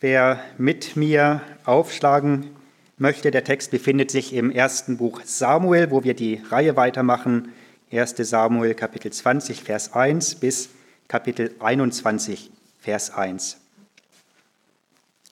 Wer 0.00 0.44
mit 0.58 0.94
mir 0.94 1.40
aufschlagen 1.64 2.54
möchte, 2.98 3.30
der 3.30 3.44
Text 3.44 3.70
befindet 3.70 4.10
sich 4.10 4.34
im 4.34 4.50
ersten 4.50 4.98
Buch 4.98 5.22
Samuel, 5.24 5.90
wo 5.90 6.04
wir 6.04 6.12
die 6.12 6.42
Reihe 6.50 6.76
weitermachen. 6.76 7.54
1. 7.90 8.14
Samuel 8.18 8.74
Kapitel 8.74 9.10
20, 9.10 9.62
Vers 9.62 9.94
1 9.94 10.34
bis 10.34 10.68
Kapitel 11.08 11.54
21, 11.60 12.50
Vers 12.78 13.10
1. 13.10 13.56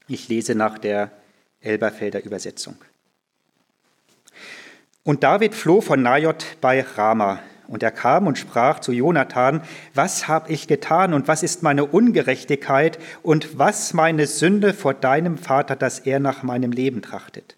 Ich 0.09 0.29
lese 0.29 0.55
nach 0.55 0.79
der 0.79 1.11
Elberfelder 1.61 2.25
Übersetzung. 2.25 2.77
Und 5.03 5.25
David 5.25 5.55
floh 5.55 5.83
von 5.83 6.01
Najot 6.01 6.57
bei 6.63 6.81
Rama. 6.81 7.41
Und 7.67 7.83
er 7.83 7.91
kam 7.91 8.27
und 8.27 8.39
sprach 8.39 8.81
zu 8.81 8.93
Jonathan, 8.93 9.63
was 9.95 10.29
habe 10.29 10.53
ich 10.53 10.69
getan 10.69 11.15
und 11.15 11.29
was 11.29 11.43
ist 11.43 11.63
meine 11.63 11.85
Ungerechtigkeit 11.87 12.99
und 13.23 13.59
was 13.59 13.95
meine 13.95 14.27
Sünde 14.27 14.75
vor 14.75 14.95
deinem 14.95 15.39
Vater, 15.39 15.77
dass 15.77 15.99
er 15.99 16.21
nach 16.21 16.43
meinem 16.43 16.73
Leben 16.73 17.03
trachtet? 17.03 17.57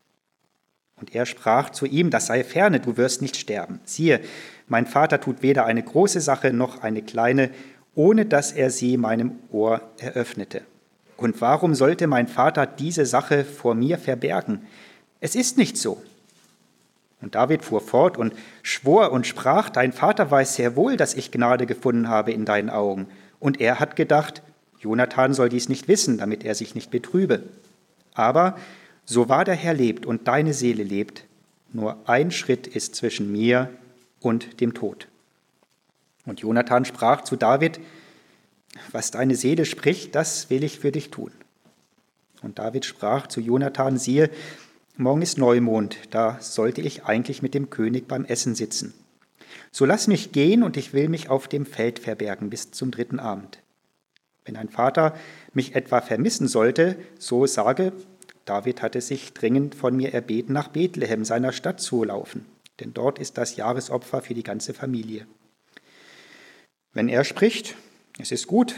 Und 0.98 1.14
er 1.14 1.26
sprach 1.26 1.70
zu 1.70 1.86
ihm, 1.86 2.10
das 2.10 2.26
sei 2.26 2.42
ferne, 2.44 2.80
du 2.80 2.96
wirst 2.96 3.20
nicht 3.20 3.36
sterben. 3.36 3.80
Siehe, 3.84 4.20
mein 4.66 4.86
Vater 4.86 5.20
tut 5.20 5.42
weder 5.42 5.66
eine 5.66 5.82
große 5.82 6.20
Sache 6.20 6.52
noch 6.52 6.82
eine 6.82 7.02
kleine, 7.02 7.50
ohne 7.94 8.26
dass 8.26 8.52
er 8.52 8.70
sie 8.70 8.96
meinem 8.96 9.32
Ohr 9.50 9.80
eröffnete. 9.98 10.62
Und 11.16 11.40
warum 11.40 11.74
sollte 11.74 12.06
mein 12.06 12.28
Vater 12.28 12.66
diese 12.66 13.06
Sache 13.06 13.44
vor 13.44 13.74
mir 13.74 13.98
verbergen? 13.98 14.66
Es 15.20 15.34
ist 15.34 15.56
nicht 15.58 15.76
so. 15.76 16.02
Und 17.26 17.34
David 17.34 17.64
fuhr 17.64 17.80
fort 17.80 18.16
und 18.18 18.34
schwor 18.62 19.10
und 19.10 19.26
sprach, 19.26 19.68
dein 19.68 19.92
Vater 19.92 20.30
weiß 20.30 20.54
sehr 20.54 20.76
wohl, 20.76 20.96
dass 20.96 21.14
ich 21.14 21.32
Gnade 21.32 21.66
gefunden 21.66 22.08
habe 22.08 22.30
in 22.30 22.44
deinen 22.44 22.70
Augen. 22.70 23.08
Und 23.40 23.60
er 23.60 23.80
hat 23.80 23.96
gedacht, 23.96 24.42
Jonathan 24.78 25.34
soll 25.34 25.48
dies 25.48 25.68
nicht 25.68 25.88
wissen, 25.88 26.18
damit 26.18 26.44
er 26.44 26.54
sich 26.54 26.76
nicht 26.76 26.92
betrübe. 26.92 27.42
Aber 28.14 28.56
so 29.04 29.28
wahr 29.28 29.44
der 29.44 29.56
Herr 29.56 29.74
lebt 29.74 30.06
und 30.06 30.28
deine 30.28 30.54
Seele 30.54 30.84
lebt, 30.84 31.24
nur 31.72 31.98
ein 32.08 32.30
Schritt 32.30 32.68
ist 32.68 32.94
zwischen 32.94 33.32
mir 33.32 33.70
und 34.20 34.60
dem 34.60 34.72
Tod. 34.72 35.08
Und 36.26 36.38
Jonathan 36.38 36.84
sprach 36.84 37.22
zu 37.22 37.34
David, 37.34 37.80
was 38.92 39.10
deine 39.10 39.34
Seele 39.34 39.64
spricht, 39.64 40.14
das 40.14 40.48
will 40.48 40.62
ich 40.62 40.78
für 40.78 40.92
dich 40.92 41.10
tun. 41.10 41.32
Und 42.42 42.60
David 42.60 42.84
sprach 42.84 43.26
zu 43.26 43.40
Jonathan, 43.40 43.98
siehe, 43.98 44.30
morgen 44.96 45.22
ist 45.22 45.38
Neumond, 45.38 45.98
da 46.10 46.38
sollte 46.40 46.80
ich 46.80 47.04
eigentlich 47.04 47.42
mit 47.42 47.54
dem 47.54 47.70
König 47.70 48.08
beim 48.08 48.24
Essen 48.24 48.54
sitzen. 48.54 48.94
So 49.70 49.84
lass 49.84 50.06
mich 50.06 50.32
gehen 50.32 50.62
und 50.62 50.76
ich 50.76 50.92
will 50.92 51.08
mich 51.08 51.28
auf 51.28 51.48
dem 51.48 51.66
Feld 51.66 51.98
verbergen 51.98 52.50
bis 52.50 52.70
zum 52.70 52.90
dritten 52.90 53.20
Abend. 53.20 53.58
Wenn 54.44 54.56
ein 54.56 54.68
Vater 54.68 55.14
mich 55.52 55.74
etwa 55.74 56.00
vermissen 56.00 56.48
sollte, 56.48 56.96
so 57.18 57.46
sage, 57.46 57.92
David 58.44 58.80
hatte 58.80 59.00
sich 59.00 59.32
dringend 59.34 59.74
von 59.74 59.96
mir 59.96 60.14
erbeten, 60.14 60.52
nach 60.52 60.68
Bethlehem, 60.68 61.24
seiner 61.24 61.52
Stadt 61.52 61.80
zu 61.80 62.04
laufen, 62.04 62.46
denn 62.80 62.94
dort 62.94 63.18
ist 63.18 63.38
das 63.38 63.56
Jahresopfer 63.56 64.22
für 64.22 64.34
die 64.34 64.44
ganze 64.44 64.72
Familie. 64.72 65.26
Wenn 66.92 67.08
er 67.08 67.24
spricht, 67.24 67.74
es 68.18 68.30
ist 68.30 68.46
gut, 68.46 68.74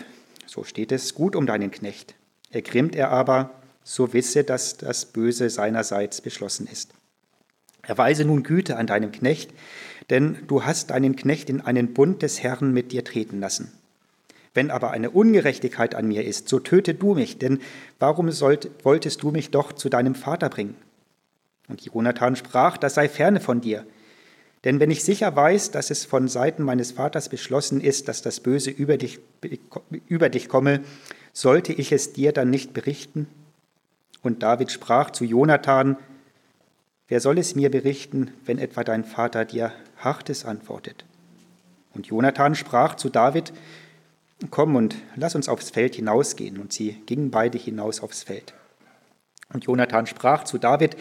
so 0.47 0.65
steht 0.65 0.91
es 0.91 1.15
gut 1.15 1.37
um 1.37 1.47
deinen 1.47 1.71
Knecht. 1.71 2.15
Ergrimmt 2.51 2.97
er 2.97 3.11
aber, 3.11 3.51
so 3.83 4.12
wisse, 4.12 4.45
dass 4.45 4.77
das 4.77 5.07
Böse 5.07 5.51
seinerseits 5.51 6.21
beschlossen 6.21 6.67
ist. 6.67 6.93
Erweise 7.83 8.25
nun 8.25 8.43
Güte 8.43 8.77
an 8.77 8.87
deinem 8.87 9.12
Knecht, 9.12 9.51
denn 10.11 10.39
du 10.47 10.65
hast 10.65 10.91
deinen 10.91 11.17
Knecht 11.17 11.48
in 11.48 11.61
einen 11.61 11.95
Bund 11.95 12.23
des 12.23 12.43
Herrn 12.43 12.73
mit 12.73 12.93
dir 12.93 13.05
treten 13.05 13.41
lassen. 13.41 13.73
Wenn 14.55 14.71
aber 14.71 14.91
eine 14.91 15.11
Ungerechtigkeit 15.11 15.95
an 15.95 16.09
mir 16.09 16.25
ist, 16.25 16.49
so 16.49 16.59
töte 16.59 16.95
du 16.95 17.15
mich, 17.15 17.39
denn 17.39 17.61
warum 17.99 18.31
sollt, 18.31 18.71
wolltest 18.84 19.23
du 19.23 19.31
mich 19.31 19.51
doch 19.51 19.73
zu 19.73 19.89
deinem 19.89 20.15
Vater 20.15 20.49
bringen? 20.49 20.77
Und 21.69 21.83
Jonathan 21.83 22.37
sprach, 22.37 22.77
das 22.77 22.95
sei 22.95 23.09
ferne 23.09 23.41
von 23.41 23.61
dir, 23.61 23.87
denn 24.65 24.81
wenn 24.81 24.91
ich 24.91 25.05
sicher 25.05 25.34
weiß, 25.34 25.71
dass 25.71 25.91
es 25.91 26.05
von 26.05 26.28
Seiten 26.28 26.62
meines 26.62 26.93
Vaters 26.93 27.28
beschlossen 27.28 27.81
ist, 27.81 28.09
dass 28.09 28.22
das 28.22 28.41
Böse 28.41 28.71
über 28.71 28.97
dich, 28.97 29.21
über 30.09 30.28
dich 30.28 30.49
komme, 30.49 30.81
sollte 31.33 31.72
ich 31.72 31.93
es 31.93 32.12
dir 32.12 32.33
dann 32.33 32.50
nicht 32.50 32.75
berichten? 32.75 33.28
Und 34.23 34.43
David 34.43 34.71
sprach 34.71 35.11
zu 35.11 35.25
Jonathan, 35.25 35.97
wer 37.09 37.21
soll 37.21 37.39
es 37.39 37.55
mir 37.55 37.71
berichten, 37.71 38.33
wenn 38.45 38.59
etwa 38.59 38.84
dein 38.84 39.05
Vater 39.05 39.45
dir 39.45 39.73
Hartes 39.97 40.45
antwortet? 40.45 41.05
Und 41.95 42.06
Jonathan 42.06 42.55
sprach 42.55 42.95
zu 42.95 43.09
David, 43.09 43.53
komm 44.51 44.77
und 44.77 44.97
lass 45.17 45.34
uns 45.34 45.49
aufs 45.49 45.71
Feld 45.71 45.95
hinausgehen. 45.95 46.59
Und 46.59 46.73
sie 46.73 46.93
gingen 47.07 47.31
beide 47.31 47.59
hinaus 47.59 48.01
aufs 48.01 48.23
Feld. 48.23 48.55
Und 49.53 49.65
Jonathan 49.65 50.07
sprach 50.07 50.45
zu 50.45 50.59
David, 50.59 50.97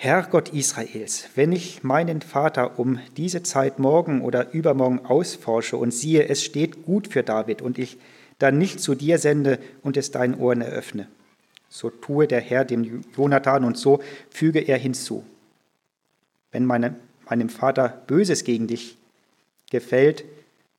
Herr 0.00 0.22
Gott 0.22 0.50
Israels, 0.50 1.28
wenn 1.34 1.50
ich 1.50 1.82
meinen 1.82 2.22
Vater 2.22 2.78
um 2.78 3.00
diese 3.16 3.42
Zeit 3.42 3.80
morgen 3.80 4.20
oder 4.20 4.52
übermorgen 4.52 5.04
ausforsche 5.04 5.76
und 5.76 5.92
siehe, 5.92 6.28
es 6.28 6.44
steht 6.44 6.84
gut 6.84 7.08
für 7.08 7.24
David 7.24 7.62
und 7.62 7.78
ich 7.78 7.98
dann 8.38 8.58
nicht 8.58 8.80
zu 8.80 8.94
dir 8.94 9.18
sende 9.18 9.58
und 9.82 9.96
es 9.96 10.12
deinen 10.12 10.36
Ohren 10.36 10.60
eröffne, 10.60 11.08
so 11.68 11.90
tue 11.90 12.26
der 12.26 12.40
Herr 12.40 12.64
dem 12.64 13.04
Jonathan 13.16 13.64
und 13.64 13.76
so 13.76 14.00
füge 14.30 14.60
er 14.60 14.78
hinzu. 14.78 15.24
Wenn 16.50 16.64
meine, 16.64 16.96
meinem 17.28 17.48
Vater 17.48 18.02
Böses 18.06 18.44
gegen 18.44 18.66
dich 18.66 18.96
gefällt, 19.70 20.24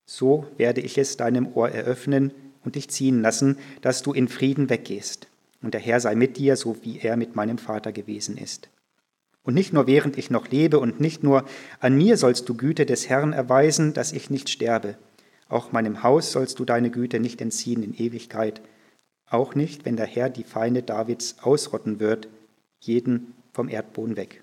so 0.05 0.47
werde 0.57 0.81
ich 0.81 0.97
es 0.97 1.17
deinem 1.17 1.55
Ohr 1.55 1.69
eröffnen 1.69 2.33
und 2.63 2.75
dich 2.75 2.89
ziehen 2.89 3.21
lassen, 3.21 3.57
dass 3.81 4.01
du 4.01 4.13
in 4.13 4.27
Frieden 4.27 4.69
weggehst. 4.69 5.27
Und 5.61 5.73
der 5.73 5.81
Herr 5.81 5.99
sei 5.99 6.15
mit 6.15 6.37
dir, 6.37 6.55
so 6.55 6.77
wie 6.83 6.99
er 6.99 7.17
mit 7.17 7.35
meinem 7.35 7.57
Vater 7.57 7.91
gewesen 7.91 8.37
ist. 8.37 8.69
Und 9.43 9.53
nicht 9.53 9.73
nur 9.73 9.87
während 9.87 10.17
ich 10.17 10.29
noch 10.29 10.47
lebe 10.49 10.79
und 10.79 10.99
nicht 10.99 11.23
nur 11.23 11.45
an 11.79 11.95
mir 11.95 12.17
sollst 12.17 12.47
du 12.49 12.55
Güte 12.55 12.85
des 12.85 13.09
Herrn 13.09 13.33
erweisen, 13.33 13.93
dass 13.93 14.11
ich 14.11 14.29
nicht 14.29 14.49
sterbe. 14.49 14.95
Auch 15.47 15.71
meinem 15.71 16.03
Haus 16.03 16.31
sollst 16.31 16.59
du 16.59 16.65
deine 16.65 16.91
Güte 16.91 17.19
nicht 17.19 17.41
entziehen 17.41 17.83
in 17.83 17.95
Ewigkeit. 17.95 18.61
Auch 19.29 19.55
nicht, 19.55 19.85
wenn 19.85 19.95
der 19.95 20.07
Herr 20.07 20.29
die 20.29 20.43
Feinde 20.43 20.81
Davids 20.81 21.37
ausrotten 21.41 21.99
wird, 21.99 22.27
jeden 22.79 23.33
vom 23.53 23.69
Erdboden 23.69 24.17
weg. 24.17 24.41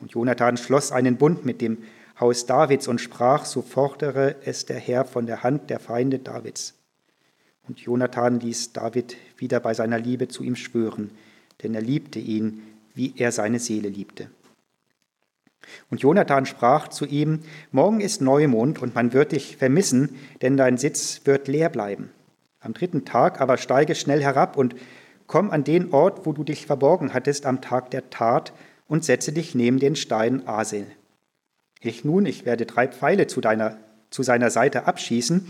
Und 0.00 0.12
Jonathan 0.12 0.56
schloss 0.56 0.92
einen 0.92 1.16
Bund 1.16 1.44
mit 1.44 1.60
dem 1.60 1.78
Haus 2.18 2.46
Davids 2.46 2.88
und 2.88 3.00
sprach, 3.00 3.44
so 3.44 3.60
fordere 3.62 4.36
es 4.44 4.66
der 4.66 4.78
Herr 4.78 5.04
von 5.04 5.26
der 5.26 5.42
Hand 5.42 5.68
der 5.70 5.80
Feinde 5.80 6.18
Davids. 6.18 6.74
Und 7.66 7.80
Jonathan 7.80 8.40
ließ 8.40 8.72
David 8.72 9.16
wieder 9.36 9.60
bei 9.60 9.74
seiner 9.74 9.98
Liebe 9.98 10.28
zu 10.28 10.44
ihm 10.44 10.56
schwören, 10.56 11.10
denn 11.62 11.74
er 11.74 11.80
liebte 11.80 12.18
ihn, 12.18 12.62
wie 12.94 13.14
er 13.16 13.32
seine 13.32 13.58
Seele 13.58 13.88
liebte. 13.88 14.30
Und 15.90 16.02
Jonathan 16.02 16.46
sprach 16.46 16.88
zu 16.88 17.06
ihm, 17.06 17.40
Morgen 17.72 18.00
ist 18.00 18.20
Neumond 18.20 18.82
und 18.82 18.94
man 18.94 19.12
wird 19.12 19.32
dich 19.32 19.56
vermissen, 19.56 20.16
denn 20.42 20.56
dein 20.56 20.76
Sitz 20.76 21.22
wird 21.24 21.48
leer 21.48 21.70
bleiben. 21.70 22.10
Am 22.64 22.72
dritten 22.72 23.04
Tag 23.04 23.42
aber 23.42 23.58
steige 23.58 23.94
schnell 23.94 24.22
herab 24.22 24.56
und 24.56 24.74
komm 25.26 25.50
an 25.50 25.64
den 25.64 25.92
Ort, 25.92 26.24
wo 26.24 26.32
du 26.32 26.44
dich 26.44 26.64
verborgen 26.64 27.12
hattest 27.12 27.44
am 27.44 27.60
Tag 27.60 27.90
der 27.90 28.08
Tat 28.08 28.54
und 28.88 29.04
setze 29.04 29.32
dich 29.32 29.54
neben 29.54 29.78
den 29.78 29.96
Stein 29.96 30.48
Asel. 30.48 30.86
Ich 31.80 32.06
nun, 32.06 32.24
ich 32.24 32.46
werde 32.46 32.64
drei 32.64 32.88
Pfeile 32.88 33.26
zu, 33.26 33.42
deiner, 33.42 33.76
zu 34.08 34.22
seiner 34.22 34.48
Seite 34.48 34.86
abschießen 34.86 35.46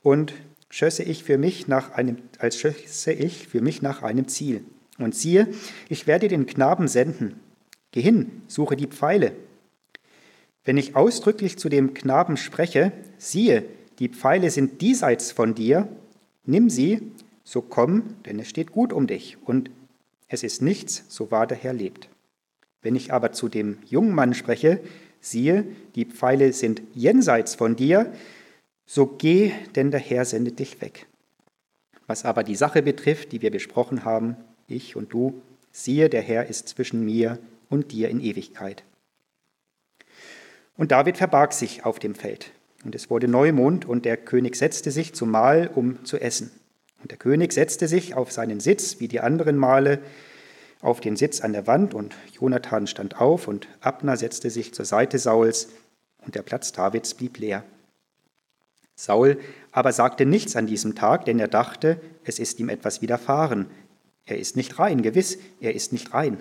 und 0.00 0.32
schösse 0.70 1.02
ich 1.02 1.24
für 1.24 1.36
mich 1.36 1.68
nach 1.68 1.92
einem, 1.92 2.16
als 2.38 2.56
schösse 2.56 3.12
ich 3.12 3.46
für 3.46 3.60
mich 3.60 3.82
nach 3.82 4.02
einem 4.02 4.26
Ziel. 4.26 4.64
Und 4.96 5.14
siehe, 5.14 5.46
ich 5.90 6.06
werde 6.06 6.28
den 6.28 6.46
Knaben 6.46 6.88
senden. 6.88 7.38
Geh 7.92 8.00
hin, 8.00 8.42
suche 8.46 8.76
die 8.76 8.86
Pfeile. 8.86 9.32
Wenn 10.64 10.78
ich 10.78 10.96
ausdrücklich 10.96 11.58
zu 11.58 11.68
dem 11.68 11.92
Knaben 11.92 12.38
spreche, 12.38 12.92
siehe, 13.18 13.64
die 13.98 14.08
Pfeile 14.08 14.50
sind 14.50 14.80
diesseits 14.80 15.32
von 15.32 15.54
dir, 15.54 15.86
nimm 16.50 16.68
sie, 16.68 17.00
so 17.44 17.62
komm, 17.62 18.16
denn 18.26 18.38
es 18.38 18.48
steht 18.48 18.72
gut 18.72 18.92
um 18.92 19.06
dich, 19.06 19.38
und 19.44 19.70
es 20.28 20.42
ist 20.42 20.62
nichts, 20.62 21.04
so 21.08 21.30
wahr 21.30 21.46
der 21.46 21.56
Herr 21.56 21.72
lebt. 21.72 22.08
Wenn 22.82 22.96
ich 22.96 23.12
aber 23.12 23.32
zu 23.32 23.48
dem 23.48 23.78
jungen 23.86 24.14
Mann 24.14 24.34
spreche, 24.34 24.80
siehe, 25.20 25.64
die 25.94 26.04
Pfeile 26.04 26.52
sind 26.52 26.82
jenseits 26.94 27.54
von 27.54 27.76
dir, 27.76 28.12
so 28.86 29.06
geh, 29.06 29.52
denn 29.74 29.90
der 29.90 30.00
Herr 30.00 30.24
sendet 30.24 30.58
dich 30.58 30.80
weg. 30.80 31.06
Was 32.06 32.24
aber 32.24 32.42
die 32.42 32.56
Sache 32.56 32.82
betrifft, 32.82 33.32
die 33.32 33.42
wir 33.42 33.50
besprochen 33.50 34.04
haben, 34.04 34.36
ich 34.66 34.96
und 34.96 35.12
du, 35.12 35.42
siehe, 35.72 36.08
der 36.08 36.22
Herr 36.22 36.46
ist 36.46 36.68
zwischen 36.68 37.04
mir 37.04 37.38
und 37.68 37.92
dir 37.92 38.08
in 38.08 38.20
Ewigkeit. 38.20 38.84
Und 40.76 40.90
David 40.92 41.18
verbarg 41.18 41.52
sich 41.52 41.84
auf 41.84 41.98
dem 41.98 42.14
Feld. 42.14 42.52
Und 42.84 42.94
es 42.94 43.10
wurde 43.10 43.28
Neumond, 43.28 43.84
und 43.86 44.04
der 44.04 44.16
König 44.16 44.56
setzte 44.56 44.90
sich 44.90 45.14
zum 45.14 45.30
Mahl, 45.30 45.70
um 45.74 46.04
zu 46.04 46.18
essen. 46.18 46.50
Und 47.02 47.10
der 47.10 47.18
König 47.18 47.52
setzte 47.52 47.88
sich 47.88 48.14
auf 48.14 48.32
seinen 48.32 48.60
Sitz, 48.60 49.00
wie 49.00 49.08
die 49.08 49.20
anderen 49.20 49.56
Male, 49.56 50.00
auf 50.80 51.00
den 51.00 51.16
Sitz 51.16 51.40
an 51.40 51.52
der 51.52 51.66
Wand, 51.66 51.92
und 51.94 52.14
Jonathan 52.32 52.86
stand 52.86 53.20
auf, 53.20 53.48
und 53.48 53.68
Abner 53.80 54.16
setzte 54.16 54.50
sich 54.50 54.72
zur 54.72 54.84
Seite 54.84 55.18
Sauls, 55.18 55.68
und 56.24 56.34
der 56.34 56.42
Platz 56.42 56.72
Davids 56.72 57.14
blieb 57.14 57.38
leer. 57.38 57.64
Saul 58.94 59.38
aber 59.72 59.92
sagte 59.92 60.26
nichts 60.26 60.56
an 60.56 60.66
diesem 60.66 60.94
Tag, 60.94 61.24
denn 61.24 61.38
er 61.38 61.48
dachte, 61.48 62.00
es 62.24 62.38
ist 62.38 62.60
ihm 62.60 62.68
etwas 62.68 63.00
widerfahren, 63.00 63.66
er 64.26 64.38
ist 64.38 64.56
nicht 64.56 64.78
rein, 64.78 65.02
gewiss, 65.02 65.38
er 65.60 65.74
ist 65.74 65.92
nicht 65.92 66.12
rein. 66.12 66.38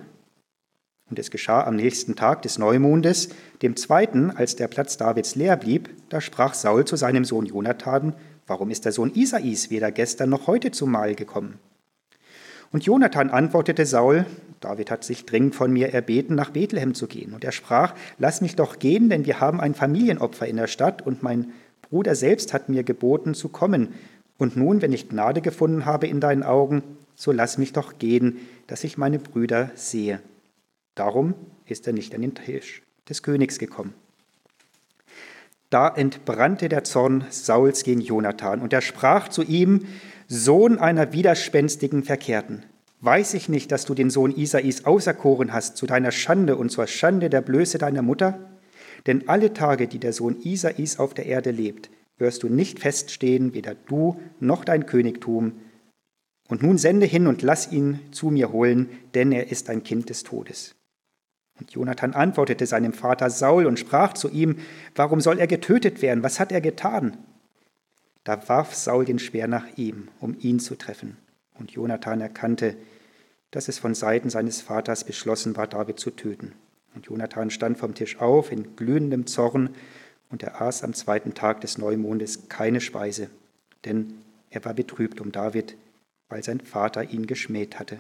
Und 1.10 1.18
es 1.18 1.32
geschah 1.32 1.64
am 1.64 1.76
nächsten 1.76 2.16
Tag 2.16 2.44
des 2.44 2.60
Neumondes, 2.60 3.30
dem 3.62 3.76
zweiten, 3.76 4.30
als 4.32 4.56
der 4.56 4.68
Platz 4.68 4.98
Davids 4.98 5.36
leer 5.36 5.58
blieb, 5.58 5.90
da 6.10 6.22
sprach 6.22 6.54
Saul 6.54 6.86
zu 6.86 6.96
seinem 6.96 7.26
Sohn 7.26 7.46
Jonathan, 7.46 8.14
warum 8.46 8.70
ist 8.70 8.86
der 8.86 8.92
Sohn 8.92 9.14
Isais 9.16 9.70
weder 9.70 9.92
gestern 9.92 10.30
noch 10.30 10.48
heute 10.48 10.72
zum 10.72 10.92
Mahl 10.92 11.16
gekommen? 11.16 11.60
Und 12.72 12.86
Jonathan 12.86 13.32
antwortete 13.32 13.86
Saul, 13.88 14.26
David 14.60 14.92
hat 14.92 15.04
sich 15.04 15.26
dringend 15.26 15.56
von 15.56 15.72
mir 15.72 15.94
erbeten, 15.94 16.36
nach 16.36 16.52
Bethlehem 16.52 16.94
zu 16.94 17.08
gehen. 17.08 17.34
Und 17.34 17.44
er 17.44 17.52
sprach, 17.52 17.96
lass 18.20 18.42
mich 18.42 18.56
doch 18.56 18.78
gehen, 18.78 19.10
denn 19.10 19.26
wir 19.26 19.40
haben 19.40 19.60
ein 19.60 19.74
Familienopfer 19.74 20.46
in 20.46 20.58
der 20.58 20.68
Stadt 20.68 21.02
und 21.06 21.24
mein 21.24 21.52
Bruder 21.82 22.14
selbst 22.14 22.54
hat 22.54 22.70
mir 22.70 22.84
geboten 22.84 23.34
zu 23.34 23.50
kommen. 23.50 23.94
Und 24.38 24.56
nun, 24.56 24.82
wenn 24.84 24.94
ich 24.94 25.10
Gnade 25.10 25.42
gefunden 25.42 25.86
habe 25.86 26.08
in 26.08 26.20
deinen 26.20 26.44
Augen, 26.44 26.84
so 27.16 27.32
lass 27.32 27.58
mich 27.58 27.74
doch 27.74 27.98
gehen, 27.98 28.38
dass 28.68 28.84
ich 28.84 28.98
meine 28.98 29.18
Brüder 29.18 29.72
sehe. 29.74 30.22
Darum 31.00 31.34
ist 31.66 31.88
er 31.88 31.94
nicht 31.94 32.14
an 32.14 32.22
den 32.22 32.36
Tisch 32.36 32.82
des 33.08 33.24
Königs 33.24 33.58
gekommen. 33.58 33.94
Da 35.70 35.88
entbrannte 35.88 36.68
der 36.68 36.84
Zorn 36.84 37.24
Sauls 37.30 37.84
gegen 37.84 38.02
Jonathan, 38.02 38.60
und 38.60 38.74
er 38.74 38.82
sprach 38.82 39.30
zu 39.30 39.42
ihm, 39.42 39.86
Sohn 40.28 40.78
einer 40.78 41.14
widerspenstigen 41.14 42.04
Verkehrten, 42.04 42.66
weiß 43.00 43.34
ich 43.36 43.48
nicht, 43.48 43.72
dass 43.72 43.86
du 43.86 43.94
den 43.94 44.10
Sohn 44.10 44.36
Isais 44.36 44.84
auserkoren 44.84 45.54
hast 45.54 45.78
zu 45.78 45.86
deiner 45.86 46.12
Schande 46.12 46.58
und 46.58 46.70
zur 46.70 46.86
Schande 46.86 47.30
der 47.30 47.40
Blöße 47.40 47.78
deiner 47.78 48.02
Mutter? 48.02 48.38
Denn 49.08 49.30
alle 49.30 49.54
Tage, 49.54 49.88
die 49.88 50.00
der 50.00 50.12
Sohn 50.12 50.42
Isais 50.42 51.00
auf 51.00 51.14
der 51.14 51.28
Erde 51.28 51.52
lebt, 51.52 51.90
wirst 52.18 52.44
du 52.44 52.50
nicht 52.50 52.80
feststehen, 52.80 53.54
weder 53.54 53.74
du 53.74 54.20
noch 54.42 54.66
dein 54.66 54.86
Königtum. 54.86 55.62
Und 56.50 56.62
nun 56.62 56.78
sende 56.78 57.06
hin 57.06 57.26
und 57.26 57.42
lass 57.42 57.72
ihn 57.72 58.02
zu 58.12 58.32
mir 58.32 58.52
holen, 58.52 58.90
denn 59.14 59.32
er 59.32 59.50
ist 59.50 59.70
ein 59.70 59.84
Kind 59.84 60.10
des 60.10 60.24
Todes. 60.24 60.76
Und 61.60 61.72
Jonathan 61.72 62.14
antwortete 62.14 62.66
seinem 62.66 62.94
Vater 62.94 63.30
Saul 63.30 63.66
und 63.66 63.78
sprach 63.78 64.14
zu 64.14 64.30
ihm, 64.30 64.58
warum 64.96 65.20
soll 65.20 65.40
er 65.40 65.48
getötet 65.48 66.02
werden? 66.02 66.24
Was 66.24 66.40
hat 66.40 66.52
er 66.52 66.62
getan? 66.62 67.18
Da 68.24 68.48
warf 68.48 68.76
Saul 68.76 69.06
den 69.06 69.20
Speer 69.20 69.48
nach 69.48 69.66
ihm, 69.76 70.08
um 70.20 70.38
ihn 70.40 70.60
zu 70.60 70.76
treffen. 70.76 71.18
Und 71.56 71.72
Jonathan 71.72 72.22
erkannte, 72.22 72.76
dass 73.52 73.68
es 73.68 73.80
von 73.80 73.94
Seiten 73.94 74.30
seines 74.30 74.62
Vaters 74.62 75.04
beschlossen 75.04 75.58
war, 75.58 75.68
David 75.68 76.00
zu 76.00 76.12
töten. 76.12 76.54
Und 76.96 77.08
Jonathan 77.08 77.50
stand 77.50 77.78
vom 77.78 77.94
Tisch 77.94 78.20
auf 78.20 78.52
in 78.52 78.76
glühendem 78.76 79.28
Zorn, 79.28 79.70
und 80.30 80.44
er 80.44 80.62
aß 80.62 80.84
am 80.84 80.94
zweiten 80.94 81.34
Tag 81.34 81.62
des 81.62 81.78
Neumondes 81.78 82.50
keine 82.50 82.82
Speise, 82.82 83.30
denn 83.86 84.14
er 84.52 84.64
war 84.64 84.74
betrübt 84.76 85.22
um 85.22 85.32
David, 85.32 85.76
weil 86.30 86.44
sein 86.44 86.60
Vater 86.60 87.04
ihn 87.04 87.26
geschmäht 87.26 87.80
hatte. 87.80 88.00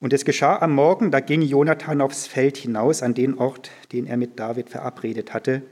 Und 0.00 0.14
es 0.14 0.24
geschah 0.24 0.58
am 0.60 0.74
Morgen, 0.74 1.10
da 1.10 1.20
ging 1.20 1.42
Jonathan 1.42 2.00
aufs 2.00 2.26
Feld 2.26 2.56
hinaus 2.56 3.02
an 3.02 3.12
den 3.14 3.36
Ort, 3.36 3.70
den 3.92 4.06
er 4.06 4.16
mit 4.16 4.38
David 4.38 4.70
verabredet 4.70 5.34
hatte, 5.34 5.62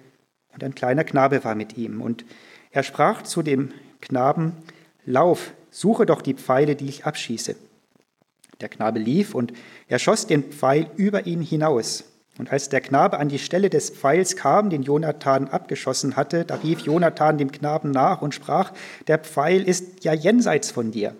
und 0.52 0.64
ein 0.64 0.74
kleiner 0.74 1.04
Knabe 1.04 1.44
war 1.44 1.54
mit 1.54 1.78
ihm. 1.78 2.02
Und 2.02 2.24
er 2.70 2.82
sprach 2.82 3.22
zu 3.22 3.42
dem 3.42 3.70
Knaben, 4.00 4.52
Lauf, 5.06 5.52
suche 5.70 6.04
doch 6.04 6.20
die 6.20 6.34
Pfeile, 6.34 6.74
die 6.76 6.88
ich 6.88 7.06
abschieße. 7.06 7.54
Der 8.60 8.68
Knabe 8.68 8.98
lief 8.98 9.34
und 9.34 9.52
er 9.86 9.98
schoss 9.98 10.26
den 10.26 10.42
Pfeil 10.42 10.90
über 10.96 11.26
ihn 11.26 11.40
hinaus. 11.40 12.04
Und 12.38 12.52
als 12.52 12.68
der 12.68 12.80
Knabe 12.80 13.18
an 13.18 13.28
die 13.28 13.38
Stelle 13.38 13.70
des 13.70 13.90
Pfeils 13.90 14.36
kam, 14.36 14.68
den 14.68 14.82
Jonathan 14.82 15.48
abgeschossen 15.48 16.16
hatte, 16.16 16.44
da 16.44 16.56
rief 16.56 16.80
Jonathan 16.80 17.38
dem 17.38 17.52
Knaben 17.52 17.90
nach 17.90 18.20
und 18.20 18.34
sprach, 18.34 18.72
der 19.06 19.18
Pfeil 19.18 19.62
ist 19.62 20.04
ja 20.04 20.12
jenseits 20.12 20.70
von 20.70 20.90
dir. 20.90 21.14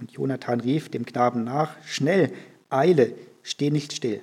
Und 0.00 0.12
Jonathan 0.12 0.60
rief 0.60 0.88
dem 0.88 1.04
Knaben 1.04 1.44
nach, 1.44 1.76
schnell, 1.84 2.32
eile, 2.70 3.12
steh 3.42 3.70
nicht 3.70 3.92
still. 3.92 4.22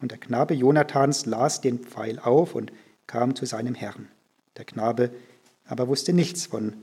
Und 0.00 0.10
der 0.10 0.18
Knabe 0.18 0.54
Jonathans 0.54 1.26
las 1.26 1.60
den 1.60 1.78
Pfeil 1.78 2.18
auf 2.18 2.54
und 2.54 2.72
kam 3.06 3.34
zu 3.34 3.46
seinem 3.46 3.74
Herrn. 3.74 4.08
Der 4.56 4.64
Knabe 4.64 5.10
aber 5.66 5.88
wusste 5.88 6.12
nichts 6.12 6.46
von 6.46 6.74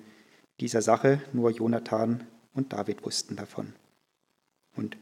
dieser 0.59 0.81
Sache, 0.81 1.21
nur 1.33 1.51
Jonathan 1.51 2.25
und 2.53 2.73
David 2.73 3.03
wussten 3.05 3.35
davon. 3.35 3.73
Und 4.75 4.97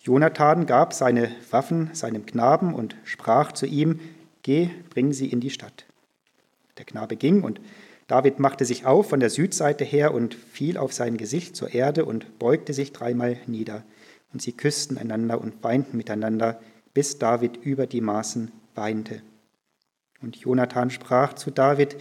Jonathan 0.00 0.66
gab 0.66 0.92
seine 0.92 1.30
Waffen 1.50 1.90
seinem 1.92 2.26
Knaben 2.26 2.74
und 2.74 2.96
sprach 3.04 3.52
zu 3.52 3.66
ihm, 3.66 4.00
Geh, 4.42 4.70
bring 4.90 5.12
sie 5.12 5.26
in 5.26 5.40
die 5.40 5.50
Stadt. 5.50 5.86
Der 6.78 6.84
Knabe 6.84 7.16
ging 7.16 7.42
und 7.42 7.60
David 8.06 8.38
machte 8.38 8.64
sich 8.64 8.86
auf 8.86 9.08
von 9.08 9.20
der 9.20 9.30
Südseite 9.30 9.84
her 9.84 10.14
und 10.14 10.34
fiel 10.34 10.78
auf 10.78 10.92
sein 10.92 11.16
Gesicht 11.16 11.56
zur 11.56 11.74
Erde 11.74 12.04
und 12.04 12.38
beugte 12.38 12.72
sich 12.72 12.92
dreimal 12.92 13.36
nieder. 13.46 13.84
Und 14.32 14.42
sie 14.42 14.52
küssten 14.52 14.96
einander 14.96 15.40
und 15.40 15.62
weinten 15.64 15.96
miteinander, 15.96 16.60
bis 16.94 17.18
David 17.18 17.56
über 17.56 17.86
die 17.86 18.00
Maßen 18.00 18.52
weinte. 18.74 19.22
Und 20.22 20.36
Jonathan 20.36 20.90
sprach 20.90 21.34
zu 21.34 21.50
David, 21.50 21.96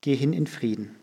Geh 0.00 0.14
hin 0.14 0.32
in 0.32 0.46
Frieden. 0.46 0.96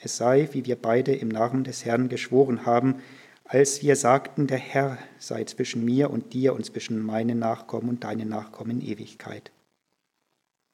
Es 0.00 0.16
sei, 0.16 0.48
wie 0.52 0.64
wir 0.64 0.76
beide 0.76 1.14
im 1.14 1.28
Namen 1.28 1.64
des 1.64 1.84
Herrn 1.84 2.08
geschworen 2.08 2.64
haben, 2.64 2.96
als 3.44 3.82
wir 3.82 3.96
sagten, 3.96 4.46
der 4.46 4.58
Herr 4.58 4.98
sei 5.18 5.44
zwischen 5.44 5.84
mir 5.84 6.10
und 6.10 6.32
dir 6.34 6.54
und 6.54 6.64
zwischen 6.64 7.02
meinen 7.02 7.38
Nachkommen 7.38 7.88
und 7.88 8.04
deinen 8.04 8.28
Nachkommen 8.28 8.80
in 8.80 8.86
Ewigkeit. 8.86 9.50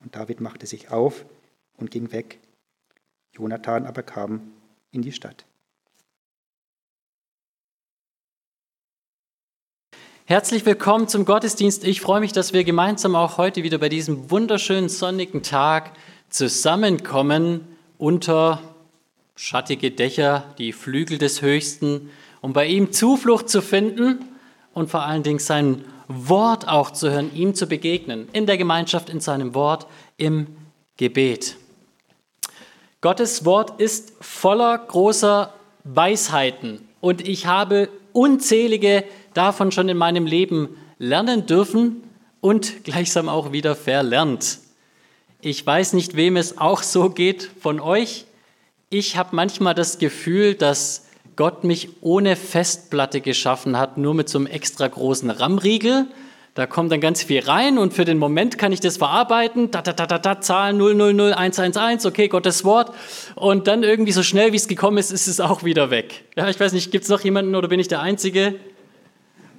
Und 0.02 0.14
David 0.14 0.40
machte 0.40 0.66
sich 0.66 0.90
auf 0.90 1.24
und 1.76 1.90
ging 1.90 2.12
weg 2.12 2.38
Jonathan 3.36 3.86
aber 3.86 4.02
kam 4.02 4.52
in 4.92 5.02
die 5.02 5.12
Stadt. 5.12 5.44
Herzlich 10.26 10.64
willkommen 10.64 11.08
zum 11.08 11.24
Gottesdienst. 11.24 11.84
Ich 11.84 12.00
freue 12.00 12.20
mich, 12.20 12.32
dass 12.32 12.52
wir 12.52 12.64
gemeinsam 12.64 13.16
auch 13.16 13.36
heute 13.36 13.62
wieder 13.62 13.78
bei 13.78 13.88
diesem 13.88 14.30
wunderschönen 14.30 14.88
sonnigen 14.88 15.42
Tag 15.42 15.92
zusammenkommen 16.30 17.76
unter 17.98 18.62
schattige 19.34 19.90
Dächer, 19.90 20.54
die 20.58 20.72
Flügel 20.72 21.18
des 21.18 21.42
Höchsten, 21.42 22.10
um 22.40 22.52
bei 22.52 22.66
ihm 22.66 22.92
Zuflucht 22.92 23.48
zu 23.48 23.60
finden 23.60 24.24
und 24.72 24.90
vor 24.90 25.02
allen 25.02 25.24
Dingen 25.24 25.40
sein 25.40 25.84
Wort 26.06 26.68
auch 26.68 26.92
zu 26.92 27.10
hören, 27.10 27.34
ihm 27.34 27.54
zu 27.54 27.66
begegnen, 27.66 28.28
in 28.32 28.46
der 28.46 28.58
Gemeinschaft, 28.58 29.10
in 29.10 29.20
seinem 29.20 29.54
Wort, 29.54 29.86
im 30.16 30.46
Gebet. 30.96 31.56
Gottes 33.04 33.44
Wort 33.44 33.82
ist 33.82 34.14
voller 34.22 34.78
großer 34.78 35.52
Weisheiten 35.84 36.88
und 37.02 37.28
ich 37.28 37.44
habe 37.44 37.90
unzählige 38.14 39.04
davon 39.34 39.72
schon 39.72 39.90
in 39.90 39.98
meinem 39.98 40.24
Leben 40.24 40.78
lernen 40.96 41.44
dürfen 41.44 42.02
und 42.40 42.82
gleichsam 42.82 43.28
auch 43.28 43.52
wieder 43.52 43.76
verlernt. 43.76 44.58
Ich 45.42 45.66
weiß 45.66 45.92
nicht, 45.92 46.16
wem 46.16 46.38
es 46.38 46.56
auch 46.56 46.82
so 46.82 47.10
geht 47.10 47.50
von 47.60 47.78
euch. 47.78 48.24
Ich 48.88 49.18
habe 49.18 49.36
manchmal 49.36 49.74
das 49.74 49.98
Gefühl, 49.98 50.54
dass 50.54 51.04
Gott 51.36 51.62
mich 51.62 51.90
ohne 52.00 52.36
Festplatte 52.36 53.20
geschaffen 53.20 53.76
hat, 53.76 53.98
nur 53.98 54.14
mit 54.14 54.30
so 54.30 54.38
einem 54.38 54.46
extra 54.46 54.88
großen 54.88 55.28
RAM-Riegel 55.28 56.06
da 56.54 56.66
kommt 56.68 56.92
dann 56.92 57.00
ganz 57.00 57.24
viel 57.24 57.40
rein 57.40 57.78
und 57.78 57.94
für 57.94 58.04
den 58.04 58.16
Moment 58.16 58.58
kann 58.58 58.70
ich 58.70 58.78
das 58.78 58.96
verarbeiten. 58.96 59.72
Da, 59.72 59.82
da, 59.82 59.92
da, 59.92 60.06
da, 60.06 60.18
da, 60.18 60.40
Zahlen 60.40 60.78
000111, 60.78 62.04
okay, 62.04 62.28
Gottes 62.28 62.64
Wort. 62.64 62.94
Und 63.34 63.66
dann 63.66 63.82
irgendwie 63.82 64.12
so 64.12 64.22
schnell, 64.22 64.52
wie 64.52 64.56
es 64.56 64.68
gekommen 64.68 64.98
ist, 64.98 65.10
ist 65.10 65.26
es 65.26 65.40
auch 65.40 65.64
wieder 65.64 65.90
weg. 65.90 66.24
Ja, 66.36 66.48
ich 66.48 66.60
weiß 66.60 66.72
nicht, 66.72 66.92
gibt 66.92 67.04
es 67.04 67.10
noch 67.10 67.22
jemanden 67.22 67.56
oder 67.56 67.66
bin 67.66 67.80
ich 67.80 67.88
der 67.88 68.00
Einzige? 68.00 68.54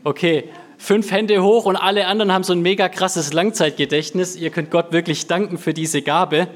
Okay, 0.05 0.45
fünf 0.77 1.11
Hände 1.11 1.43
hoch 1.43 1.65
und 1.65 1.75
alle 1.75 2.07
anderen 2.07 2.31
haben 2.31 2.45
so 2.45 2.53
ein 2.53 2.61
mega 2.61 2.87
krasses 2.87 3.33
Langzeitgedächtnis. 3.33 4.37
Ihr 4.37 4.49
könnt 4.49 4.71
Gott 4.71 4.93
wirklich 4.93 5.27
danken 5.27 5.57
für 5.57 5.73
diese 5.73 6.01
Gabe. 6.01 6.47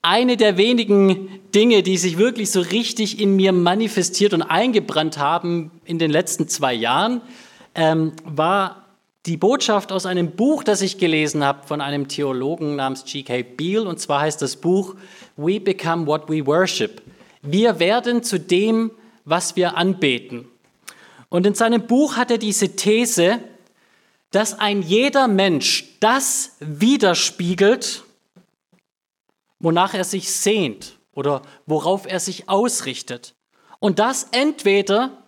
Eine 0.00 0.36
der 0.36 0.56
wenigen 0.58 1.40
Dinge, 1.52 1.82
die 1.82 1.96
sich 1.96 2.18
wirklich 2.18 2.52
so 2.52 2.60
richtig 2.60 3.18
in 3.18 3.34
mir 3.34 3.50
manifestiert 3.50 4.32
und 4.32 4.42
eingebrannt 4.42 5.18
haben 5.18 5.72
in 5.84 5.98
den 5.98 6.12
letzten 6.12 6.46
zwei 6.46 6.72
Jahren, 6.72 7.20
ähm, 7.76 8.12
war 8.24 8.86
die 9.26 9.36
Botschaft 9.36 9.92
aus 9.92 10.06
einem 10.06 10.32
Buch, 10.32 10.64
das 10.64 10.82
ich 10.82 10.98
gelesen 10.98 11.44
habe 11.44 11.66
von 11.66 11.80
einem 11.80 12.08
Theologen 12.08 12.76
namens 12.76 13.04
G.K. 13.04 13.42
Beale. 13.42 13.88
Und 13.88 14.00
zwar 14.00 14.22
heißt 14.22 14.40
das 14.40 14.56
Buch 14.56 14.94
We 15.36 15.60
Become 15.60 16.06
What 16.06 16.28
We 16.28 16.46
Worship. 16.46 17.02
Wir 17.42 17.78
werden 17.78 18.22
zu 18.22 18.40
dem, 18.40 18.90
was 19.24 19.54
wir 19.54 19.76
anbeten. 19.76 20.48
Und 21.28 21.44
in 21.46 21.54
seinem 21.54 21.86
Buch 21.86 22.16
hat 22.16 22.30
er 22.30 22.38
diese 22.38 22.76
These, 22.76 23.40
dass 24.30 24.58
ein 24.58 24.82
jeder 24.82 25.28
Mensch 25.28 25.96
das 26.00 26.56
widerspiegelt, 26.60 28.04
wonach 29.58 29.94
er 29.94 30.04
sich 30.04 30.32
sehnt 30.32 30.98
oder 31.12 31.42
worauf 31.66 32.06
er 32.06 32.20
sich 32.20 32.48
ausrichtet. 32.48 33.34
Und 33.80 33.98
das 33.98 34.28
entweder 34.30 35.22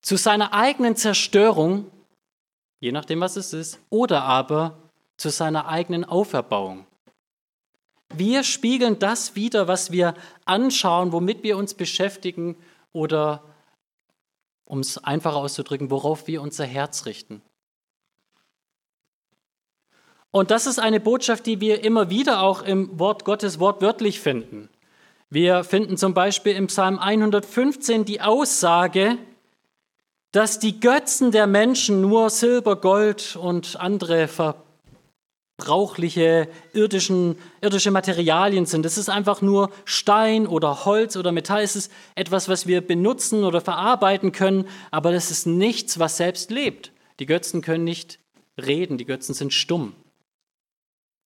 zu 0.00 0.16
seiner 0.16 0.52
eigenen 0.52 0.96
Zerstörung, 0.96 1.90
je 2.80 2.92
nachdem 2.92 3.20
was 3.20 3.36
es 3.36 3.52
ist, 3.52 3.80
oder 3.90 4.22
aber 4.22 4.78
zu 5.16 5.30
seiner 5.30 5.68
eigenen 5.68 6.04
Auferbauung. 6.04 6.86
Wir 8.14 8.42
spiegeln 8.42 8.98
das 8.98 9.36
wieder, 9.36 9.68
was 9.68 9.92
wir 9.92 10.14
anschauen, 10.44 11.12
womit 11.12 11.42
wir 11.42 11.56
uns 11.56 11.74
beschäftigen, 11.74 12.56
oder, 12.92 13.44
um 14.64 14.80
es 14.80 14.98
einfacher 14.98 15.36
auszudrücken, 15.36 15.90
worauf 15.90 16.26
wir 16.26 16.40
unser 16.40 16.64
Herz 16.64 17.04
richten. 17.04 17.42
Und 20.30 20.50
das 20.50 20.66
ist 20.66 20.78
eine 20.78 21.00
Botschaft, 21.00 21.46
die 21.46 21.60
wir 21.60 21.84
immer 21.84 22.10
wieder 22.10 22.42
auch 22.42 22.62
im 22.62 22.98
Wort 22.98 23.24
Gottes 23.24 23.60
wortwörtlich 23.60 24.20
finden. 24.20 24.68
Wir 25.30 25.64
finden 25.64 25.96
zum 25.96 26.14
Beispiel 26.14 26.54
im 26.54 26.68
Psalm 26.68 26.98
115 26.98 28.04
die 28.04 28.20
Aussage, 28.20 29.18
dass 30.32 30.58
die 30.58 30.80
Götzen 30.80 31.30
der 31.30 31.46
Menschen 31.46 32.00
nur 32.00 32.30
Silber, 32.30 32.76
Gold 32.76 33.36
und 33.36 33.76
andere 33.80 34.28
verbrauchliche 35.58 36.48
irdischen, 36.72 37.38
irdische 37.60 37.90
Materialien 37.90 38.66
sind. 38.66 38.84
Es 38.84 38.98
ist 38.98 39.08
einfach 39.08 39.40
nur 39.40 39.70
Stein 39.84 40.46
oder 40.46 40.84
Holz 40.84 41.16
oder 41.16 41.32
Metall. 41.32 41.62
Es 41.62 41.76
ist 41.76 41.90
etwas, 42.14 42.48
was 42.48 42.66
wir 42.66 42.86
benutzen 42.86 43.44
oder 43.44 43.60
verarbeiten 43.60 44.32
können, 44.32 44.68
aber 44.90 45.12
das 45.12 45.30
ist 45.30 45.46
nichts, 45.46 45.98
was 45.98 46.18
selbst 46.18 46.50
lebt. 46.50 46.92
Die 47.20 47.26
Götzen 47.26 47.62
können 47.62 47.84
nicht 47.84 48.18
reden, 48.58 48.98
die 48.98 49.06
Götzen 49.06 49.34
sind 49.34 49.52
stumm. 49.52 49.94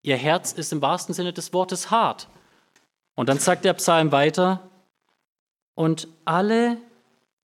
Ihr 0.03 0.17
Herz 0.17 0.53
ist 0.53 0.73
im 0.73 0.83
wahrsten 0.83 1.15
Sinne 1.15 1.33
des 1.33 1.53
Wortes 1.53 1.91
hart. 1.91 2.29
Und 3.15 3.29
dann 3.29 3.39
sagt 3.39 3.65
der 3.65 3.75
Psalm 3.75 4.13
weiter, 4.13 4.69
und 5.75 6.09
alle, 6.25 6.77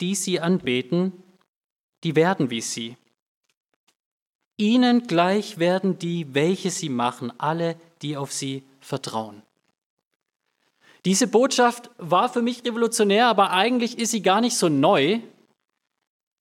die 0.00 0.14
sie 0.14 0.40
anbeten, 0.40 1.12
die 2.06 2.14
werden 2.14 2.50
wie 2.50 2.60
sie. 2.60 2.96
Ihnen 4.56 5.08
gleich 5.08 5.58
werden 5.58 5.98
die, 5.98 6.34
welche 6.34 6.70
sie 6.70 6.88
machen, 6.88 7.32
alle, 7.38 7.74
die 8.00 8.16
auf 8.16 8.32
sie 8.32 8.62
vertrauen. 8.78 9.42
Diese 11.04 11.26
Botschaft 11.26 11.90
war 11.98 12.28
für 12.28 12.42
mich 12.42 12.64
revolutionär, 12.64 13.26
aber 13.26 13.50
eigentlich 13.50 13.98
ist 13.98 14.12
sie 14.12 14.22
gar 14.22 14.40
nicht 14.40 14.56
so 14.56 14.68
neu. 14.68 15.18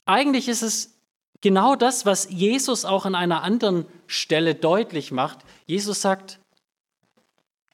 Eigentlich 0.06 0.50
ist 0.50 0.62
es 0.62 0.94
genau 1.42 1.76
das, 1.76 2.06
was 2.06 2.30
Jesus 2.30 2.86
auch 2.86 3.08
an 3.08 3.16
einer 3.16 3.42
anderen 3.42 3.88
Stelle 4.06 4.54
deutlich 4.54 5.12
macht. 5.12 5.40
Jesus 5.66 6.00
sagt, 6.00 6.40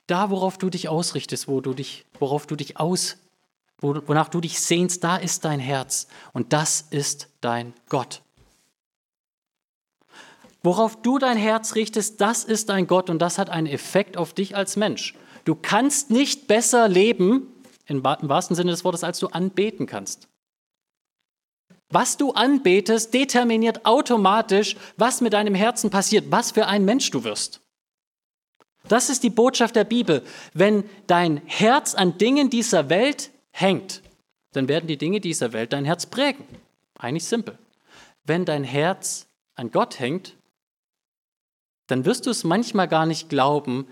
da 0.07 0.29
worauf 0.29 0.57
du 0.57 0.69
dich 0.69 0.87
ausrichtest, 0.87 1.49
wo 1.49 1.59
du 1.59 1.73
dich, 1.73 2.05
worauf 2.19 2.47
du 2.47 2.55
dich 2.55 2.79
aus, 2.79 3.17
wonach 3.81 4.29
du 4.29 4.41
dich 4.41 4.59
sehnst, 4.59 5.03
da 5.03 5.17
ist 5.17 5.43
dein 5.43 5.59
Herz 5.59 6.07
und 6.33 6.53
das 6.53 6.85
ist 6.91 7.29
dein 7.41 7.73
Gott. 7.89 8.21
Worauf 10.63 11.01
du 11.01 11.17
dein 11.17 11.37
Herz 11.37 11.75
richtest, 11.75 12.21
das 12.21 12.43
ist 12.43 12.69
dein 12.69 12.85
Gott 12.85 13.09
und 13.09 13.19
das 13.19 13.37
hat 13.37 13.49
einen 13.49 13.67
Effekt 13.67 14.15
auf 14.15 14.33
dich 14.33 14.55
als 14.55 14.75
Mensch. 14.75 15.15
Du 15.43 15.55
kannst 15.55 16.11
nicht 16.11 16.47
besser 16.47 16.87
leben, 16.87 17.47
im 17.87 18.03
wahrsten 18.03 18.55
Sinne 18.55 18.71
des 18.71 18.83
Wortes, 18.83 19.03
als 19.03 19.19
du 19.19 19.27
anbeten 19.27 19.87
kannst. 19.87 20.27
Was 21.89 22.15
du 22.15 22.31
anbetest, 22.31 23.13
determiniert 23.13 23.85
automatisch, 23.85 24.77
was 24.97 25.19
mit 25.19 25.33
deinem 25.33 25.55
Herzen 25.55 25.89
passiert, 25.89 26.25
was 26.29 26.51
für 26.51 26.67
ein 26.67 26.85
Mensch 26.85 27.09
du 27.11 27.23
wirst. 27.23 27.59
Das 28.87 29.09
ist 29.09 29.23
die 29.23 29.29
Botschaft 29.29 29.75
der 29.75 29.83
Bibel. 29.83 30.23
Wenn 30.53 30.83
dein 31.07 31.41
Herz 31.45 31.93
an 31.95 32.17
Dingen 32.17 32.49
dieser 32.49 32.89
Welt 32.89 33.31
hängt, 33.51 34.01
dann 34.53 34.67
werden 34.67 34.87
die 34.87 34.97
Dinge 34.97 35.19
dieser 35.19 35.53
Welt 35.53 35.73
dein 35.73 35.85
Herz 35.85 36.05
prägen. 36.05 36.45
Eigentlich 36.97 37.25
simpel. 37.25 37.57
Wenn 38.23 38.45
dein 38.45 38.63
Herz 38.63 39.27
an 39.55 39.71
Gott 39.71 39.99
hängt, 39.99 40.35
dann 41.87 42.05
wirst 42.05 42.25
du 42.25 42.29
es 42.29 42.43
manchmal 42.43 42.87
gar 42.87 43.05
nicht 43.05 43.29
glauben, 43.29 43.87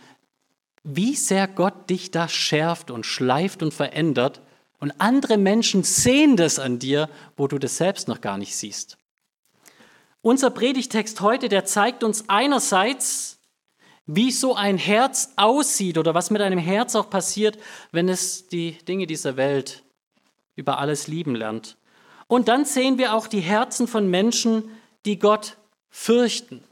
wie 0.83 1.15
sehr 1.15 1.47
Gott 1.47 1.89
dich 1.89 2.11
da 2.11 2.27
schärft 2.27 2.91
und 2.91 3.05
schleift 3.05 3.61
und 3.63 3.73
verändert, 3.73 4.41
und 4.79 4.93
andere 4.99 5.37
Menschen 5.37 5.83
sehen 5.83 6.37
das 6.37 6.57
an 6.57 6.79
dir, 6.79 7.09
wo 7.35 7.47
du 7.47 7.59
das 7.59 7.75
selbst 7.75 8.07
noch 8.07 8.21
gar 8.21 8.37
nicht 8.37 8.55
siehst. 8.55 8.97
Unser 10.21 10.51
Predigtext 10.51 11.19
heute, 11.21 11.49
der 11.49 11.65
zeigt 11.65 12.03
uns 12.03 12.29
einerseits, 12.29 13.38
wie 14.11 14.31
so 14.31 14.55
ein 14.55 14.79
Herz 14.79 15.33
aussieht 15.35 15.99
oder 15.99 16.15
was 16.15 16.31
mit 16.31 16.41
einem 16.41 16.57
Herz 16.57 16.95
auch 16.95 17.11
passiert, 17.11 17.59
wenn 17.91 18.09
es 18.09 18.47
die 18.47 18.71
Dinge 18.71 19.05
dieser 19.05 19.37
Welt 19.37 19.83
über 20.55 20.79
alles 20.79 21.07
lieben 21.07 21.35
lernt. 21.35 21.77
Und 22.27 22.47
dann 22.47 22.65
sehen 22.65 22.97
wir 22.97 23.13
auch 23.13 23.27
die 23.27 23.39
Herzen 23.39 23.87
von 23.87 24.09
Menschen, 24.09 24.63
die 25.05 25.19
Gott 25.19 25.57
fürchten. 25.91 26.63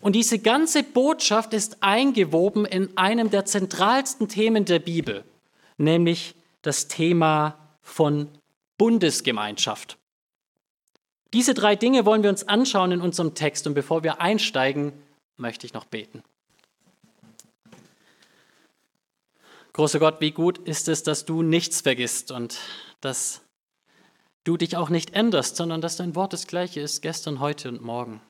Und 0.00 0.16
diese 0.16 0.38
ganze 0.38 0.82
Botschaft 0.82 1.52
ist 1.52 1.82
eingewoben 1.82 2.64
in 2.64 2.96
einem 2.96 3.28
der 3.28 3.44
zentralsten 3.44 4.28
Themen 4.28 4.64
der 4.64 4.78
Bibel, 4.78 5.24
nämlich 5.76 6.34
das 6.62 6.88
Thema 6.88 7.58
von 7.82 8.26
Bundesgemeinschaft. 8.78 9.98
Diese 11.34 11.52
drei 11.52 11.76
Dinge 11.76 12.06
wollen 12.06 12.22
wir 12.22 12.30
uns 12.30 12.48
anschauen 12.48 12.92
in 12.92 13.00
unserem 13.02 13.34
Text 13.34 13.66
und 13.66 13.74
bevor 13.74 14.02
wir 14.02 14.22
einsteigen, 14.22 14.94
möchte 15.36 15.66
ich 15.66 15.74
noch 15.74 15.84
beten. 15.84 16.22
Großer 19.78 20.00
Gott, 20.00 20.20
wie 20.20 20.32
gut 20.32 20.58
ist 20.58 20.88
es, 20.88 21.04
dass 21.04 21.24
du 21.24 21.44
nichts 21.44 21.82
vergisst 21.82 22.32
und 22.32 22.58
dass 23.00 23.42
du 24.42 24.56
dich 24.56 24.76
auch 24.76 24.88
nicht 24.88 25.14
änderst, 25.14 25.54
sondern 25.54 25.80
dass 25.80 25.94
dein 25.94 26.16
Wort 26.16 26.32
das 26.32 26.48
gleiche 26.48 26.80
ist 26.80 27.00
gestern, 27.00 27.38
heute 27.38 27.68
und 27.68 27.80
morgen. 27.80 28.20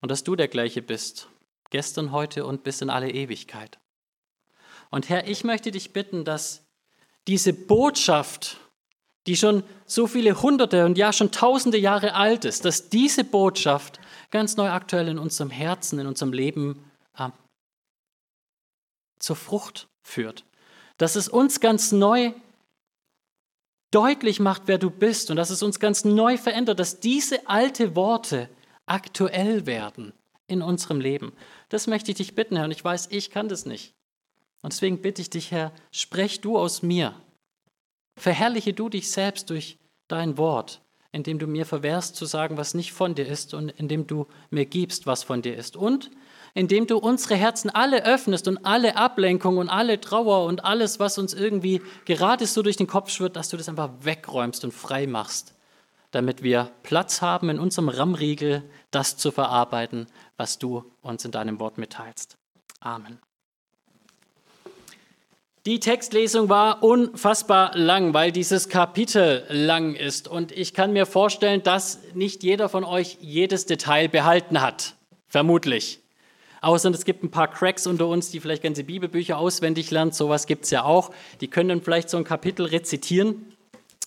Und 0.00 0.10
dass 0.10 0.24
du 0.24 0.34
der 0.34 0.48
gleiche 0.48 0.80
bist, 0.80 1.28
gestern, 1.68 2.10
heute 2.10 2.46
und 2.46 2.62
bis 2.64 2.80
in 2.80 2.88
alle 2.88 3.10
Ewigkeit. 3.10 3.78
Und 4.90 5.10
Herr, 5.10 5.28
ich 5.28 5.44
möchte 5.44 5.70
dich 5.70 5.92
bitten, 5.92 6.24
dass 6.24 6.64
diese 7.26 7.52
Botschaft, 7.52 8.56
die 9.26 9.36
schon 9.36 9.62
so 9.84 10.06
viele 10.06 10.40
hunderte 10.40 10.86
und 10.86 10.96
ja 10.96 11.12
schon 11.12 11.32
tausende 11.32 11.76
Jahre 11.76 12.14
alt 12.14 12.46
ist, 12.46 12.64
dass 12.64 12.88
diese 12.88 13.24
Botschaft 13.24 14.00
ganz 14.30 14.56
neu 14.56 14.70
aktuell 14.70 15.08
in 15.08 15.18
unserem 15.18 15.50
Herzen, 15.50 15.98
in 15.98 16.06
unserem 16.06 16.32
Leben 16.32 16.90
äh, 17.18 17.28
zur 19.24 19.36
Frucht 19.36 19.88
führt. 20.02 20.44
Dass 20.98 21.16
es 21.16 21.28
uns 21.28 21.60
ganz 21.60 21.92
neu 21.92 22.32
deutlich 23.90 24.40
macht, 24.40 24.62
wer 24.66 24.78
du 24.78 24.90
bist 24.90 25.30
und 25.30 25.36
dass 25.36 25.50
es 25.50 25.62
uns 25.62 25.80
ganz 25.80 26.04
neu 26.04 26.36
verändert, 26.36 26.78
dass 26.80 27.00
diese 27.00 27.48
alte 27.48 27.96
Worte 27.96 28.48
aktuell 28.86 29.66
werden 29.66 30.12
in 30.46 30.62
unserem 30.62 31.00
Leben. 31.00 31.32
Das 31.68 31.86
möchte 31.86 32.10
ich 32.10 32.18
dich 32.18 32.34
bitten, 32.34 32.56
Herr, 32.56 32.66
und 32.66 32.72
ich 32.72 32.84
weiß, 32.84 33.08
ich 33.10 33.30
kann 33.30 33.48
das 33.48 33.66
nicht. 33.66 33.94
Und 34.62 34.72
deswegen 34.72 35.00
bitte 35.00 35.22
ich 35.22 35.30
dich, 35.30 35.50
Herr, 35.50 35.72
sprech 35.90 36.40
du 36.40 36.58
aus 36.58 36.82
mir. 36.82 37.14
Verherrliche 38.16 38.72
du 38.72 38.88
dich 38.88 39.10
selbst 39.10 39.50
durch 39.50 39.78
dein 40.08 40.38
Wort, 40.38 40.80
indem 41.12 41.38
du 41.38 41.46
mir 41.46 41.66
verwehrst 41.66 42.16
zu 42.16 42.26
sagen, 42.26 42.56
was 42.56 42.74
nicht 42.74 42.92
von 42.92 43.14
dir 43.14 43.26
ist 43.26 43.54
und 43.54 43.70
indem 43.70 44.06
du 44.06 44.26
mir 44.50 44.66
gibst, 44.66 45.06
was 45.06 45.22
von 45.22 45.42
dir 45.42 45.56
ist. 45.56 45.76
Und 45.76 46.10
indem 46.54 46.86
du 46.86 46.98
unsere 46.98 47.34
Herzen 47.34 47.68
alle 47.68 48.06
öffnest 48.06 48.46
und 48.46 48.64
alle 48.64 48.96
Ablenkung 48.96 49.58
und 49.58 49.68
alle 49.68 50.00
Trauer 50.00 50.46
und 50.46 50.64
alles, 50.64 51.00
was 51.00 51.18
uns 51.18 51.34
irgendwie 51.34 51.82
gerade 52.04 52.46
so 52.46 52.62
durch 52.62 52.76
den 52.76 52.86
Kopf 52.86 53.10
schwirrt, 53.10 53.36
dass 53.36 53.48
du 53.48 53.56
das 53.56 53.68
einfach 53.68 53.90
wegräumst 54.00 54.64
und 54.64 54.72
frei 54.72 55.08
machst, 55.08 55.54
damit 56.12 56.44
wir 56.44 56.70
Platz 56.84 57.20
haben 57.20 57.50
in 57.50 57.58
unserem 57.58 57.88
Rammriegel, 57.88 58.62
das 58.92 59.16
zu 59.16 59.32
verarbeiten, 59.32 60.06
was 60.36 60.58
du 60.58 60.84
uns 61.02 61.24
in 61.24 61.32
deinem 61.32 61.58
Wort 61.58 61.76
mitteilst. 61.76 62.36
Amen. 62.78 63.18
Die 65.66 65.80
Textlesung 65.80 66.50
war 66.50 66.82
unfassbar 66.82 67.74
lang, 67.74 68.12
weil 68.12 68.32
dieses 68.32 68.68
Kapitel 68.68 69.46
lang 69.48 69.94
ist. 69.94 70.28
Und 70.28 70.52
ich 70.52 70.74
kann 70.74 70.92
mir 70.92 71.06
vorstellen, 71.06 71.62
dass 71.62 72.00
nicht 72.12 72.42
jeder 72.42 72.68
von 72.68 72.84
euch 72.84 73.16
jedes 73.22 73.64
Detail 73.64 74.08
behalten 74.08 74.60
hat. 74.60 74.94
Vermutlich. 75.26 76.03
Außer 76.64 76.90
es 76.90 77.04
gibt 77.04 77.22
ein 77.22 77.30
paar 77.30 77.48
Cracks 77.48 77.86
unter 77.86 78.06
uns, 78.06 78.30
die 78.30 78.40
vielleicht 78.40 78.62
ganze 78.62 78.84
Bibelbücher 78.84 79.36
auswendig 79.36 79.90
lernen. 79.90 80.12
Sowas 80.12 80.46
gibt 80.46 80.64
es 80.64 80.70
ja 80.70 80.82
auch. 80.82 81.10
Die 81.42 81.48
können 81.48 81.68
dann 81.68 81.82
vielleicht 81.82 82.08
so 82.08 82.16
ein 82.16 82.24
Kapitel 82.24 82.64
rezitieren. 82.64 83.52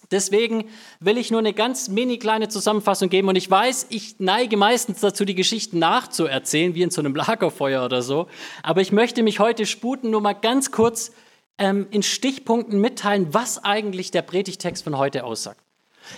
Deswegen 0.10 0.66
will 1.00 1.20
ich 1.20 1.30
nur 1.30 1.40
eine 1.40 1.54
ganz 1.54 1.88
mini 1.88 2.18
kleine 2.18 2.48
Zusammenfassung 2.48 3.10
geben. 3.10 3.28
Und 3.28 3.36
ich 3.36 3.52
weiß, 3.52 3.88
ich 3.90 4.16
neige 4.18 4.58
meistens 4.58 5.02
dazu, 5.02 5.24
die 5.24 5.36
Geschichten 5.36 5.78
nachzuerzählen, 5.78 6.74
wie 6.74 6.82
in 6.82 6.90
so 6.90 7.00
einem 7.00 7.14
Lagerfeuer 7.14 7.86
oder 7.86 8.02
so. 8.02 8.28
Aber 8.64 8.82
ich 8.82 8.92
möchte 8.92 9.22
mich 9.22 9.40
heute 9.40 9.68
sputen, 9.68 10.10
nur 10.10 10.22
mal 10.22 10.34
ganz 10.34 10.72
kurz 10.72 11.12
ähm, 11.60 11.86
in 11.92 12.02
Stichpunkten 12.02 12.82
mitteilen, 12.82 13.36
was 13.36 13.64
eigentlich 13.64 14.10
der 14.10 14.24
Predigtext 14.24 14.84
von 14.84 14.98
heute 14.98 15.26
aussagt. 15.26 15.62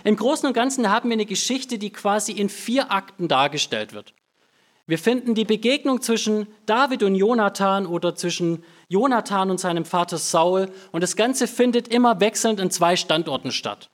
Im 0.05 0.15
Großen 0.15 0.47
und 0.47 0.53
Ganzen 0.53 0.89
haben 0.89 1.09
wir 1.09 1.15
eine 1.15 1.25
Geschichte, 1.25 1.77
die 1.77 1.89
quasi 1.89 2.31
in 2.31 2.47
vier 2.47 2.93
Akten 2.93 3.27
dargestellt 3.27 3.91
wird. 3.91 4.13
Wir 4.89 4.97
finden 4.97 5.35
die 5.35 5.45
Begegnung 5.45 6.01
zwischen 6.01 6.47
David 6.65 7.03
und 7.03 7.13
Jonathan 7.13 7.85
oder 7.85 8.15
zwischen 8.15 8.63
Jonathan 8.87 9.51
und 9.51 9.59
seinem 9.59 9.85
Vater 9.85 10.17
Saul 10.17 10.71
und 10.91 11.03
das 11.03 11.15
Ganze 11.15 11.45
findet 11.45 11.89
immer 11.89 12.19
wechselnd 12.19 12.59
in 12.59 12.71
zwei 12.71 12.95
Standorten 12.95 13.51
statt. 13.51 13.91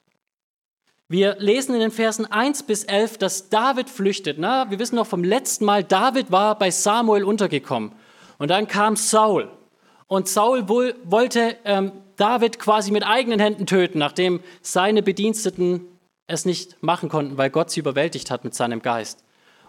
Wir 1.09 1.35
lesen 1.37 1.75
in 1.75 1.81
den 1.81 1.91
Versen 1.91 2.25
1 2.25 2.63
bis 2.63 2.85
11, 2.85 3.17
dass 3.17 3.49
David 3.49 3.89
flüchtet. 3.89 4.37
Na, 4.39 4.71
wir 4.71 4.79
wissen 4.79 4.95
noch 4.95 5.05
vom 5.05 5.25
letzten 5.25 5.65
Mal, 5.65 5.83
David 5.83 6.31
war 6.31 6.57
bei 6.57 6.71
Samuel 6.71 7.25
untergekommen 7.25 7.91
und 8.37 8.49
dann 8.49 8.69
kam 8.69 8.95
Saul 8.95 9.51
und 10.07 10.29
Saul 10.29 10.69
wollte 10.69 11.57
ähm, 11.65 11.91
David 12.15 12.57
quasi 12.57 12.91
mit 12.91 13.05
eigenen 13.05 13.41
Händen 13.41 13.65
töten, 13.65 13.99
nachdem 13.99 14.39
seine 14.61 15.03
Bediensteten 15.03 15.89
es 16.27 16.45
nicht 16.45 16.81
machen 16.81 17.09
konnten, 17.09 17.37
weil 17.37 17.49
Gott 17.49 17.69
sie 17.69 17.81
überwältigt 17.81 18.31
hat 18.31 18.45
mit 18.45 18.55
seinem 18.55 18.81
Geist. 18.81 19.25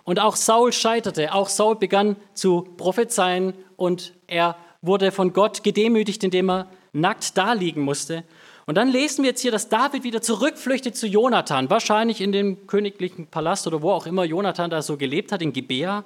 Und 0.06 0.20
auch 0.20 0.36
Saul 0.36 0.72
scheiterte, 0.72 1.34
auch 1.34 1.48
Saul 1.48 1.74
begann 1.74 2.14
zu 2.32 2.62
prophezeien 2.76 3.54
und 3.76 4.14
er 4.28 4.56
wurde 4.80 5.10
von 5.10 5.32
Gott 5.32 5.64
gedemütigt, 5.64 6.22
indem 6.22 6.48
er 6.48 6.68
nackt 6.92 7.36
daliegen 7.36 7.82
musste. 7.82 8.22
Und 8.66 8.76
dann 8.76 8.88
lesen 8.88 9.24
wir 9.24 9.30
jetzt 9.30 9.40
hier, 9.40 9.50
dass 9.50 9.68
David 9.68 10.04
wieder 10.04 10.22
zurückflüchtet 10.22 10.96
zu 10.96 11.08
Jonathan, 11.08 11.70
wahrscheinlich 11.70 12.20
in 12.20 12.30
dem 12.30 12.68
königlichen 12.68 13.26
Palast 13.26 13.66
oder 13.66 13.82
wo 13.82 13.90
auch 13.90 14.06
immer 14.06 14.24
Jonathan 14.24 14.70
da 14.70 14.80
so 14.80 14.96
gelebt 14.96 15.32
hat, 15.32 15.42
in 15.42 15.52
Gibea. 15.52 16.04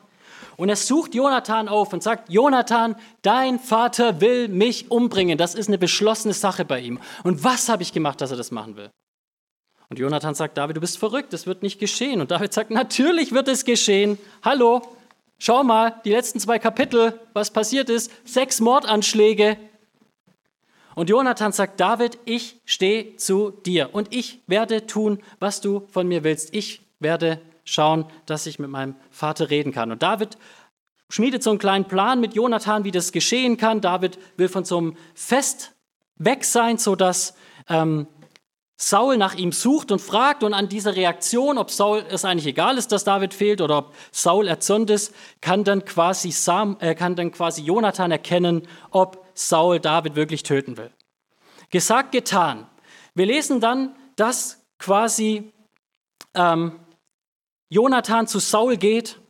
Und 0.57 0.71
er 0.71 0.77
sucht 0.77 1.15
Jonathan 1.15 1.69
auf 1.69 1.93
und 1.93 2.03
sagt, 2.03 2.31
Jonathan, 2.31 2.97
dein 3.21 3.59
Vater 3.59 4.23
will 4.23 4.49
mich 4.49 4.91
umbringen. 4.91 5.37
Das 5.37 5.55
ist 5.55 5.69
eine 5.69 5.79
beschlossene 5.79 6.33
Sache 6.33 6.65
bei 6.65 6.81
ihm. 6.81 7.01
Und 7.23 7.45
was 7.45 7.69
habe 7.69 7.83
ich 7.83 7.93
gemacht, 7.93 8.23
dass 8.23 8.31
er 8.31 8.39
das 8.39 8.51
machen 8.51 8.77
will? 8.77 8.91
Und 9.91 9.99
Jonathan 9.99 10.37
sagt, 10.37 10.57
David, 10.57 10.77
du 10.77 10.81
bist 10.81 10.99
verrückt, 10.99 11.33
das 11.33 11.49
wird 11.49 11.65
nicht 11.65 11.81
geschehen. 11.81 12.21
Und 12.21 12.31
David 12.31 12.53
sagt, 12.53 12.71
natürlich 12.71 13.33
wird 13.33 13.49
es 13.49 13.65
geschehen. 13.65 14.19
Hallo, 14.45 14.83
schau 15.39 15.65
mal, 15.65 16.01
die 16.05 16.13
letzten 16.13 16.39
zwei 16.39 16.61
Kapitel, 16.61 17.19
was 17.33 17.51
passiert 17.51 17.91
ist, 17.91 18.13
sechs 18.25 18.61
Mordanschläge. 18.61 19.57
Und 20.95 21.11
Jonathan 21.11 21.51
sagt, 21.51 21.81
David, 21.81 22.19
ich 22.25 22.61
stehe 22.65 23.17
zu 23.17 23.51
dir 23.51 23.93
und 23.93 24.15
ich 24.15 24.41
werde 24.47 24.87
tun, 24.87 25.19
was 25.41 25.61
du 25.61 25.89
von 25.91 26.07
mir 26.07 26.23
willst. 26.23 26.55
Ich 26.55 26.83
werde 27.01 27.41
schauen, 27.65 28.05
dass 28.27 28.47
ich 28.47 28.61
mit 28.61 28.71
meinem 28.71 28.95
Vater 29.11 29.51
reden 29.51 29.73
kann. 29.73 29.91
Und 29.91 30.05
David 30.05 30.39
schmiedet 31.09 31.43
so 31.43 31.51
einen 31.51 31.59
kleinen 31.59 31.87
Plan 31.87 32.21
mit 32.21 32.35
Jonathan, 32.35 32.85
wie 32.85 32.93
das 32.93 33.11
geschehen 33.11 33.57
kann. 33.57 33.81
David 33.81 34.19
will 34.37 34.49
von 34.49 34.65
so 34.65 34.79
einem 34.79 34.97
Fest 35.15 35.73
weg 36.15 36.45
sein, 36.45 36.79
sodass 36.79 37.35
ähm, 37.69 38.07
Saul 38.83 39.19
nach 39.19 39.35
ihm 39.35 39.53
sucht 39.53 39.93
und 39.93 40.01
fragt 40.01 40.43
und 40.43 40.55
an 40.55 40.71
dieser 40.71 40.97
Reaktion, 40.97 41.59
ob 41.59 41.71
Saul 41.71 42.03
es 42.09 42.25
eigentlich 42.25 42.47
egal 42.47 42.79
ist, 42.79 42.93
dass 42.93 43.05
David 43.05 43.35
fehlt 43.35 43.61
oder 43.61 43.77
ob 43.77 43.95
Saul 44.11 44.49
erzürnt 44.49 44.89
ist, 44.89 45.15
kann 45.43 45.65
dann 45.65 45.85
quasi, 45.85 46.31
Sam, 46.31 46.79
äh, 46.81 46.95
kann 46.95 47.15
dann 47.15 47.31
quasi 47.31 47.61
Jonathan 47.61 48.11
erkennen, 48.11 48.67
ob 48.91 49.27
Saul 49.35 49.81
David 49.81 50.17
wirklich 50.17 50.45
töten 50.45 50.79
will. 50.79 50.91
Gesagt, 51.69 52.13
getan. 52.13 52.67
Wir 53.15 53.27
lesen 53.27 53.61
dann, 53.61 53.95
dass 54.17 54.65
quasi 54.79 55.53
ähm, 56.33 56.81
Jonathan 57.69 58.27
zu 58.27 58.39
Saul 58.39 58.79
geht. 58.79 59.21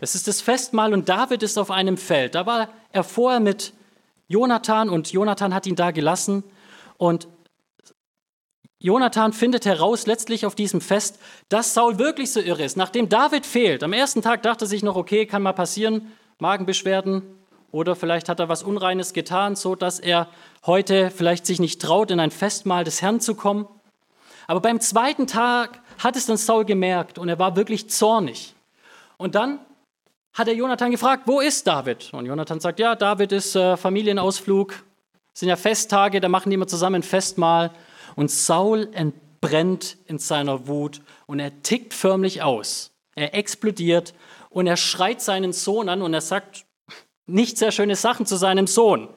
Es 0.00 0.16
ist 0.16 0.26
das 0.26 0.40
Festmahl 0.40 0.92
und 0.92 1.08
David 1.08 1.44
ist 1.44 1.56
auf 1.56 1.70
einem 1.70 1.96
Feld. 1.96 2.34
Da 2.34 2.46
war 2.46 2.68
er 2.90 3.04
vorher 3.04 3.38
mit 3.38 3.74
Jonathan 4.26 4.90
und 4.90 5.12
Jonathan 5.12 5.54
hat 5.54 5.68
ihn 5.68 5.76
da 5.76 5.92
gelassen 5.92 6.42
und 6.98 7.28
Jonathan 8.82 9.34
findet 9.34 9.66
heraus, 9.66 10.06
letztlich 10.06 10.46
auf 10.46 10.54
diesem 10.54 10.80
Fest, 10.80 11.18
dass 11.50 11.74
Saul 11.74 11.98
wirklich 11.98 12.32
so 12.32 12.40
irre 12.40 12.64
ist. 12.64 12.78
Nachdem 12.78 13.10
David 13.10 13.44
fehlt, 13.44 13.82
am 13.82 13.92
ersten 13.92 14.22
Tag 14.22 14.42
dachte 14.42 14.64
er 14.64 14.68
sich 14.68 14.82
noch, 14.82 14.96
okay, 14.96 15.26
kann 15.26 15.42
mal 15.42 15.52
passieren, 15.52 16.12
Magenbeschwerden 16.38 17.22
oder 17.72 17.94
vielleicht 17.94 18.30
hat 18.30 18.40
er 18.40 18.48
was 18.48 18.62
Unreines 18.62 19.12
getan, 19.12 19.54
so 19.54 19.74
dass 19.74 20.00
er 20.00 20.28
heute 20.64 21.10
vielleicht 21.10 21.44
sich 21.44 21.60
nicht 21.60 21.82
traut, 21.82 22.10
in 22.10 22.20
ein 22.20 22.30
Festmahl 22.30 22.82
des 22.84 23.02
Herrn 23.02 23.20
zu 23.20 23.34
kommen. 23.34 23.68
Aber 24.46 24.60
beim 24.60 24.80
zweiten 24.80 25.26
Tag 25.26 25.80
hat 25.98 26.16
es 26.16 26.24
dann 26.24 26.38
Saul 26.38 26.64
gemerkt 26.64 27.18
und 27.18 27.28
er 27.28 27.38
war 27.38 27.56
wirklich 27.56 27.90
zornig. 27.90 28.54
Und 29.18 29.34
dann 29.34 29.58
hat 30.32 30.48
er 30.48 30.54
Jonathan 30.54 30.90
gefragt, 30.90 31.24
wo 31.26 31.40
ist 31.40 31.66
David? 31.66 32.14
Und 32.14 32.24
Jonathan 32.24 32.60
sagt, 32.60 32.80
ja, 32.80 32.94
David 32.94 33.32
ist 33.32 33.54
äh, 33.54 33.76
Familienausflug, 33.76 34.74
sind 35.34 35.50
ja 35.50 35.56
Festtage, 35.56 36.20
da 36.20 36.30
machen 36.30 36.48
die 36.48 36.54
immer 36.54 36.66
zusammen 36.66 36.96
ein 36.96 37.02
Festmahl. 37.02 37.72
Und 38.16 38.30
Saul 38.30 38.88
entbrennt 38.92 39.96
in 40.06 40.18
seiner 40.18 40.66
Wut 40.66 41.00
und 41.26 41.40
er 41.40 41.62
tickt 41.62 41.94
förmlich 41.94 42.42
aus. 42.42 42.92
Er 43.14 43.34
explodiert 43.34 44.14
und 44.48 44.66
er 44.66 44.76
schreit 44.76 45.20
seinen 45.20 45.52
Sohn 45.52 45.88
an 45.88 46.02
und 46.02 46.14
er 46.14 46.20
sagt 46.20 46.66
nicht 47.26 47.58
sehr 47.58 47.72
schöne 47.72 47.96
Sachen 47.96 48.26
zu 48.26 48.36
seinem 48.36 48.66
Sohn. 48.66 49.08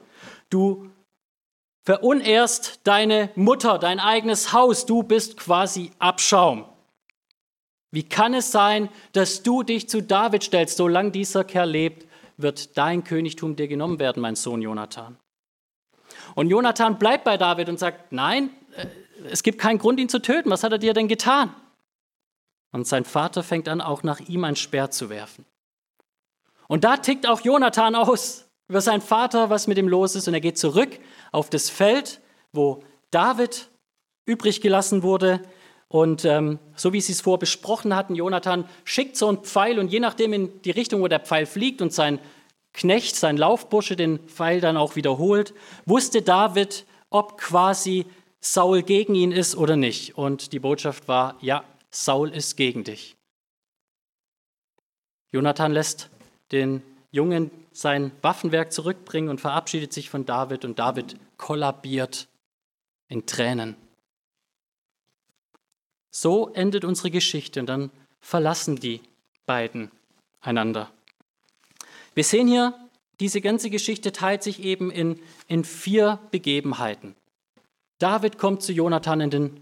Du 0.49 0.89
verunehrst 1.83 2.81
deine 2.83 3.29
Mutter, 3.35 3.79
dein 3.79 3.99
eigenes 3.99 4.53
Haus, 4.53 4.85
du 4.85 5.03
bist 5.03 5.37
quasi 5.37 5.91
Abschaum. 5.99 6.65
Wie 7.91 8.03
kann 8.03 8.33
es 8.33 8.51
sein, 8.51 8.89
dass 9.11 9.43
du 9.43 9.61
dich 9.61 9.87
zu 9.87 10.01
David 10.01 10.43
stellst? 10.43 10.77
Solange 10.77 11.11
dieser 11.11 11.43
Kerl 11.43 11.69
lebt, 11.69 12.07
wird 12.37 12.77
dein 12.77 13.03
Königtum 13.03 13.55
dir 13.55 13.67
genommen 13.67 13.99
werden, 13.99 14.21
mein 14.21 14.35
Sohn 14.35 14.61
Jonathan. 14.61 15.17
Und 16.35 16.49
Jonathan 16.49 16.97
bleibt 16.97 17.23
bei 17.23 17.37
David 17.37 17.69
und 17.69 17.77
sagt, 17.77 18.11
nein, 18.11 18.49
es 19.29 19.43
gibt 19.43 19.59
keinen 19.59 19.79
Grund, 19.79 19.99
ihn 19.99 20.09
zu 20.09 20.19
töten. 20.19 20.49
Was 20.49 20.63
hat 20.63 20.71
er 20.71 20.77
dir 20.77 20.93
denn 20.93 21.07
getan? 21.07 21.53
Und 22.71 22.87
sein 22.87 23.05
Vater 23.05 23.43
fängt 23.43 23.67
an, 23.69 23.81
auch 23.81 24.03
nach 24.03 24.19
ihm 24.19 24.43
ein 24.43 24.55
Speer 24.55 24.91
zu 24.91 25.09
werfen. 25.09 25.45
Und 26.67 26.83
da 26.83 26.97
tickt 26.97 27.27
auch 27.27 27.41
Jonathan 27.41 27.95
aus 27.95 28.45
über 28.67 28.81
seinen 28.81 29.01
Vater, 29.01 29.49
was 29.49 29.67
mit 29.67 29.77
ihm 29.77 29.87
los 29.87 30.15
ist. 30.15 30.27
Und 30.27 30.33
er 30.33 30.41
geht 30.41 30.57
zurück 30.57 30.99
auf 31.31 31.49
das 31.49 31.69
Feld, 31.69 32.21
wo 32.51 32.83
David 33.11 33.69
übrig 34.25 34.61
gelassen 34.61 35.03
wurde. 35.03 35.41
Und 35.87 36.25
ähm, 36.25 36.57
so 36.75 36.91
wie 36.91 37.01
sie 37.01 37.11
es 37.11 37.21
vorher 37.21 37.37
besprochen 37.37 37.95
hatten, 37.95 38.15
Jonathan 38.15 38.67
schickt 38.83 39.15
so 39.15 39.27
einen 39.27 39.43
Pfeil 39.43 39.77
und 39.77 39.89
je 39.89 39.99
nachdem 39.99 40.33
in 40.33 40.61
die 40.63 40.71
Richtung, 40.71 41.01
wo 41.01 41.07
der 41.07 41.19
Pfeil 41.19 41.45
fliegt 41.45 41.83
und 41.83 41.93
sein 41.93 42.17
Knecht, 42.73 43.15
sein 43.15 43.37
Laufbursche 43.37 43.95
den 43.95 44.17
Pfeil 44.27 44.59
dann 44.59 44.77
auch 44.77 44.95
wiederholt, 44.95 45.53
wusste 45.85 46.23
David, 46.23 46.85
ob 47.11 47.37
quasi 47.37 48.07
Saul 48.45 48.83
gegen 48.83 49.15
ihn 49.15 49.31
ist 49.31 49.55
oder 49.55 49.77
nicht. 49.77 50.17
Und 50.17 50.51
die 50.51 50.59
Botschaft 50.59 51.07
war, 51.07 51.37
ja, 51.39 51.63
Saul 51.89 52.29
ist 52.29 52.57
gegen 52.57 52.83
dich. 52.83 53.15
Jonathan 55.31 55.71
lässt 55.71 56.09
den 56.51 56.83
Jungen 57.09 57.51
sein 57.71 58.11
Waffenwerk 58.21 58.73
zurückbringen 58.73 59.29
und 59.29 59.39
verabschiedet 59.39 59.93
sich 59.93 60.09
von 60.09 60.25
David 60.25 60.65
und 60.65 60.77
David 60.77 61.15
kollabiert 61.37 62.27
in 63.07 63.25
Tränen. 63.25 63.75
So 66.11 66.49
endet 66.49 66.83
unsere 66.83 67.11
Geschichte 67.11 67.61
und 67.61 67.67
dann 67.67 67.91
verlassen 68.19 68.75
die 68.75 69.01
beiden 69.45 69.89
einander. 70.41 70.91
Wir 72.13 72.25
sehen 72.25 72.47
hier, 72.47 72.77
diese 73.21 73.39
ganze 73.39 73.69
Geschichte 73.69 74.11
teilt 74.11 74.43
sich 74.43 74.59
eben 74.59 74.91
in, 74.91 75.19
in 75.47 75.63
vier 75.63 76.19
Begebenheiten. 76.29 77.15
David 78.03 78.37
kommt 78.37 78.61
zu 78.61 78.73
Jonathan 78.73 79.21
in 79.21 79.29
den, 79.29 79.61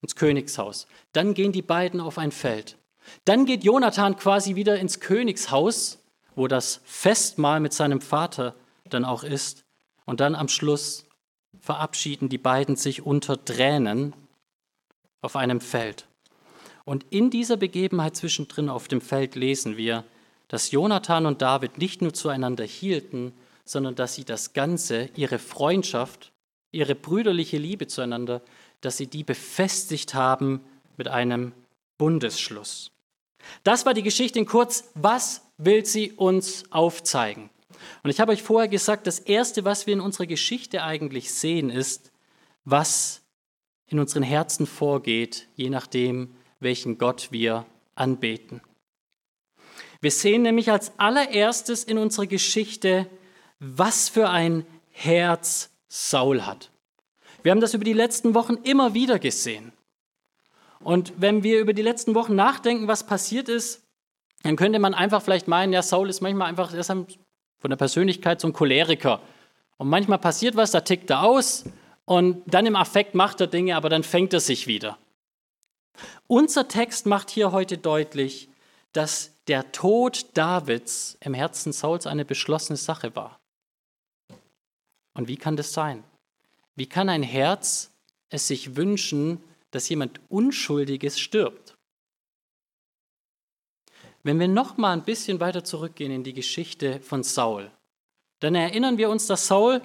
ins 0.00 0.14
Königshaus. 0.14 0.86
Dann 1.10 1.34
gehen 1.34 1.50
die 1.50 1.62
beiden 1.62 1.98
auf 1.98 2.16
ein 2.16 2.30
Feld. 2.30 2.78
Dann 3.24 3.44
geht 3.44 3.64
Jonathan 3.64 4.16
quasi 4.16 4.54
wieder 4.54 4.78
ins 4.78 5.00
Königshaus, 5.00 5.98
wo 6.36 6.46
das 6.46 6.80
Festmahl 6.84 7.58
mit 7.58 7.72
seinem 7.72 8.00
Vater 8.00 8.54
dann 8.88 9.04
auch 9.04 9.24
ist. 9.24 9.64
Und 10.04 10.20
dann 10.20 10.36
am 10.36 10.46
Schluss 10.46 11.06
verabschieden 11.58 12.28
die 12.28 12.38
beiden 12.38 12.76
sich 12.76 13.04
unter 13.04 13.44
Tränen 13.44 14.12
auf 15.20 15.34
einem 15.34 15.60
Feld. 15.60 16.06
Und 16.84 17.04
in 17.10 17.30
dieser 17.30 17.56
Begebenheit 17.56 18.14
zwischendrin 18.14 18.68
auf 18.68 18.86
dem 18.86 19.00
Feld 19.00 19.34
lesen 19.34 19.76
wir, 19.76 20.04
dass 20.46 20.70
Jonathan 20.70 21.26
und 21.26 21.42
David 21.42 21.78
nicht 21.78 22.00
nur 22.00 22.14
zueinander 22.14 22.62
hielten, 22.62 23.32
sondern 23.64 23.96
dass 23.96 24.14
sie 24.14 24.24
das 24.24 24.52
Ganze, 24.52 25.10
ihre 25.16 25.40
Freundschaft, 25.40 26.30
ihre 26.72 26.94
brüderliche 26.94 27.58
Liebe 27.58 27.86
zueinander, 27.86 28.42
dass 28.80 28.96
sie 28.96 29.06
die 29.06 29.24
befestigt 29.24 30.14
haben 30.14 30.60
mit 30.96 31.08
einem 31.08 31.52
Bundesschluss. 31.98 32.90
Das 33.64 33.86
war 33.86 33.94
die 33.94 34.02
Geschichte 34.02 34.38
in 34.38 34.46
kurz. 34.46 34.90
Was 34.94 35.42
will 35.58 35.84
sie 35.86 36.12
uns 36.12 36.64
aufzeigen? 36.70 37.50
Und 38.02 38.10
ich 38.10 38.20
habe 38.20 38.32
euch 38.32 38.42
vorher 38.42 38.68
gesagt, 38.68 39.06
das 39.06 39.18
Erste, 39.18 39.64
was 39.64 39.86
wir 39.86 39.94
in 39.94 40.00
unserer 40.00 40.26
Geschichte 40.26 40.82
eigentlich 40.82 41.32
sehen, 41.32 41.70
ist, 41.70 42.10
was 42.64 43.22
in 43.86 43.98
unseren 43.98 44.22
Herzen 44.22 44.66
vorgeht, 44.66 45.48
je 45.54 45.70
nachdem, 45.70 46.34
welchen 46.58 46.98
Gott 46.98 47.28
wir 47.30 47.66
anbeten. 47.94 48.60
Wir 50.00 50.10
sehen 50.10 50.42
nämlich 50.42 50.70
als 50.70 50.92
allererstes 50.98 51.84
in 51.84 51.98
unserer 51.98 52.26
Geschichte, 52.26 53.08
was 53.58 54.08
für 54.08 54.28
ein 54.28 54.66
Herz 54.90 55.70
Saul 55.88 56.42
hat. 56.42 56.70
Wir 57.42 57.52
haben 57.52 57.60
das 57.60 57.74
über 57.74 57.84
die 57.84 57.92
letzten 57.92 58.34
Wochen 58.34 58.54
immer 58.64 58.94
wieder 58.94 59.18
gesehen. 59.18 59.72
Und 60.80 61.12
wenn 61.16 61.42
wir 61.42 61.60
über 61.60 61.72
die 61.72 61.82
letzten 61.82 62.14
Wochen 62.14 62.34
nachdenken, 62.34 62.88
was 62.88 63.06
passiert 63.06 63.48
ist, 63.48 63.82
dann 64.42 64.56
könnte 64.56 64.78
man 64.78 64.94
einfach 64.94 65.22
vielleicht 65.22 65.48
meinen, 65.48 65.72
ja, 65.72 65.82
Saul 65.82 66.08
ist 66.10 66.20
manchmal 66.20 66.48
einfach 66.48 66.72
ist 66.72 66.90
von 66.90 67.70
der 67.70 67.76
Persönlichkeit 67.76 68.40
so 68.40 68.48
ein 68.48 68.52
Choleriker. 68.52 69.20
Und 69.78 69.88
manchmal 69.88 70.18
passiert 70.18 70.56
was, 70.56 70.70
da 70.70 70.80
tickt 70.80 71.10
er 71.10 71.22
aus 71.22 71.64
und 72.04 72.42
dann 72.46 72.66
im 72.66 72.76
Affekt 72.76 73.14
macht 73.14 73.40
er 73.40 73.46
Dinge, 73.46 73.76
aber 73.76 73.88
dann 73.88 74.02
fängt 74.02 74.32
er 74.32 74.40
sich 74.40 74.66
wieder. 74.66 74.98
Unser 76.26 76.68
Text 76.68 77.06
macht 77.06 77.30
hier 77.30 77.52
heute 77.52 77.78
deutlich, 77.78 78.48
dass 78.92 79.32
der 79.48 79.72
Tod 79.72 80.26
Davids 80.34 81.16
im 81.20 81.34
Herzen 81.34 81.72
Sauls 81.72 82.06
eine 82.06 82.24
beschlossene 82.24 82.76
Sache 82.76 83.14
war. 83.14 83.38
Und 85.16 85.28
wie 85.28 85.36
kann 85.36 85.56
das 85.56 85.72
sein? 85.72 86.04
Wie 86.74 86.86
kann 86.86 87.08
ein 87.08 87.22
Herz 87.22 87.90
es 88.28 88.46
sich 88.46 88.76
wünschen, 88.76 89.42
dass 89.70 89.88
jemand 89.88 90.20
Unschuldiges 90.28 91.18
stirbt? 91.18 91.76
Wenn 94.22 94.38
wir 94.38 94.48
noch 94.48 94.76
mal 94.76 94.92
ein 94.92 95.04
bisschen 95.04 95.40
weiter 95.40 95.64
zurückgehen 95.64 96.12
in 96.12 96.22
die 96.22 96.34
Geschichte 96.34 97.00
von 97.00 97.22
Saul, 97.22 97.70
dann 98.40 98.54
erinnern 98.54 98.98
wir 98.98 99.08
uns, 99.08 99.26
dass 99.26 99.46
Saul 99.46 99.80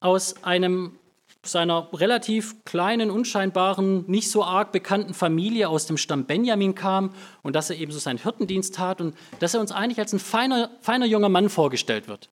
aus 0.00 0.42
einem 0.44 0.98
seiner 1.42 1.88
relativ 1.92 2.64
kleinen, 2.64 3.10
unscheinbaren, 3.10 4.04
nicht 4.08 4.30
so 4.30 4.44
arg 4.44 4.72
bekannten 4.72 5.14
Familie 5.14 5.68
aus 5.68 5.86
dem 5.86 5.96
Stamm 5.96 6.26
Benjamin 6.26 6.74
kam 6.74 7.14
und 7.42 7.56
dass 7.56 7.70
er 7.70 7.76
ebenso 7.76 7.98
seinen 7.98 8.18
Hirtendienst 8.18 8.74
tat 8.74 9.00
und 9.00 9.16
dass 9.38 9.54
er 9.54 9.60
uns 9.60 9.72
eigentlich 9.72 10.00
als 10.00 10.12
ein 10.12 10.18
feiner, 10.18 10.70
feiner 10.80 11.06
junger 11.06 11.28
Mann 11.28 11.48
vorgestellt 11.48 12.08
wird. 12.08 12.28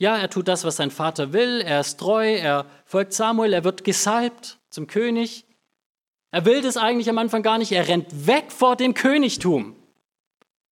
Ja, 0.00 0.16
er 0.16 0.30
tut 0.30 0.48
das, 0.48 0.64
was 0.64 0.76
sein 0.76 0.90
Vater 0.90 1.34
will, 1.34 1.60
er 1.60 1.80
ist 1.80 2.00
treu, 2.00 2.34
er 2.34 2.64
folgt 2.86 3.12
Samuel, 3.12 3.52
er 3.52 3.64
wird 3.64 3.84
gesalbt 3.84 4.58
zum 4.70 4.86
König. 4.86 5.44
Er 6.30 6.46
will 6.46 6.62
das 6.62 6.78
eigentlich 6.78 7.10
am 7.10 7.18
Anfang 7.18 7.42
gar 7.42 7.58
nicht, 7.58 7.70
er 7.70 7.86
rennt 7.86 8.26
weg 8.26 8.50
vor 8.50 8.76
dem 8.76 8.94
Königtum. 8.94 9.76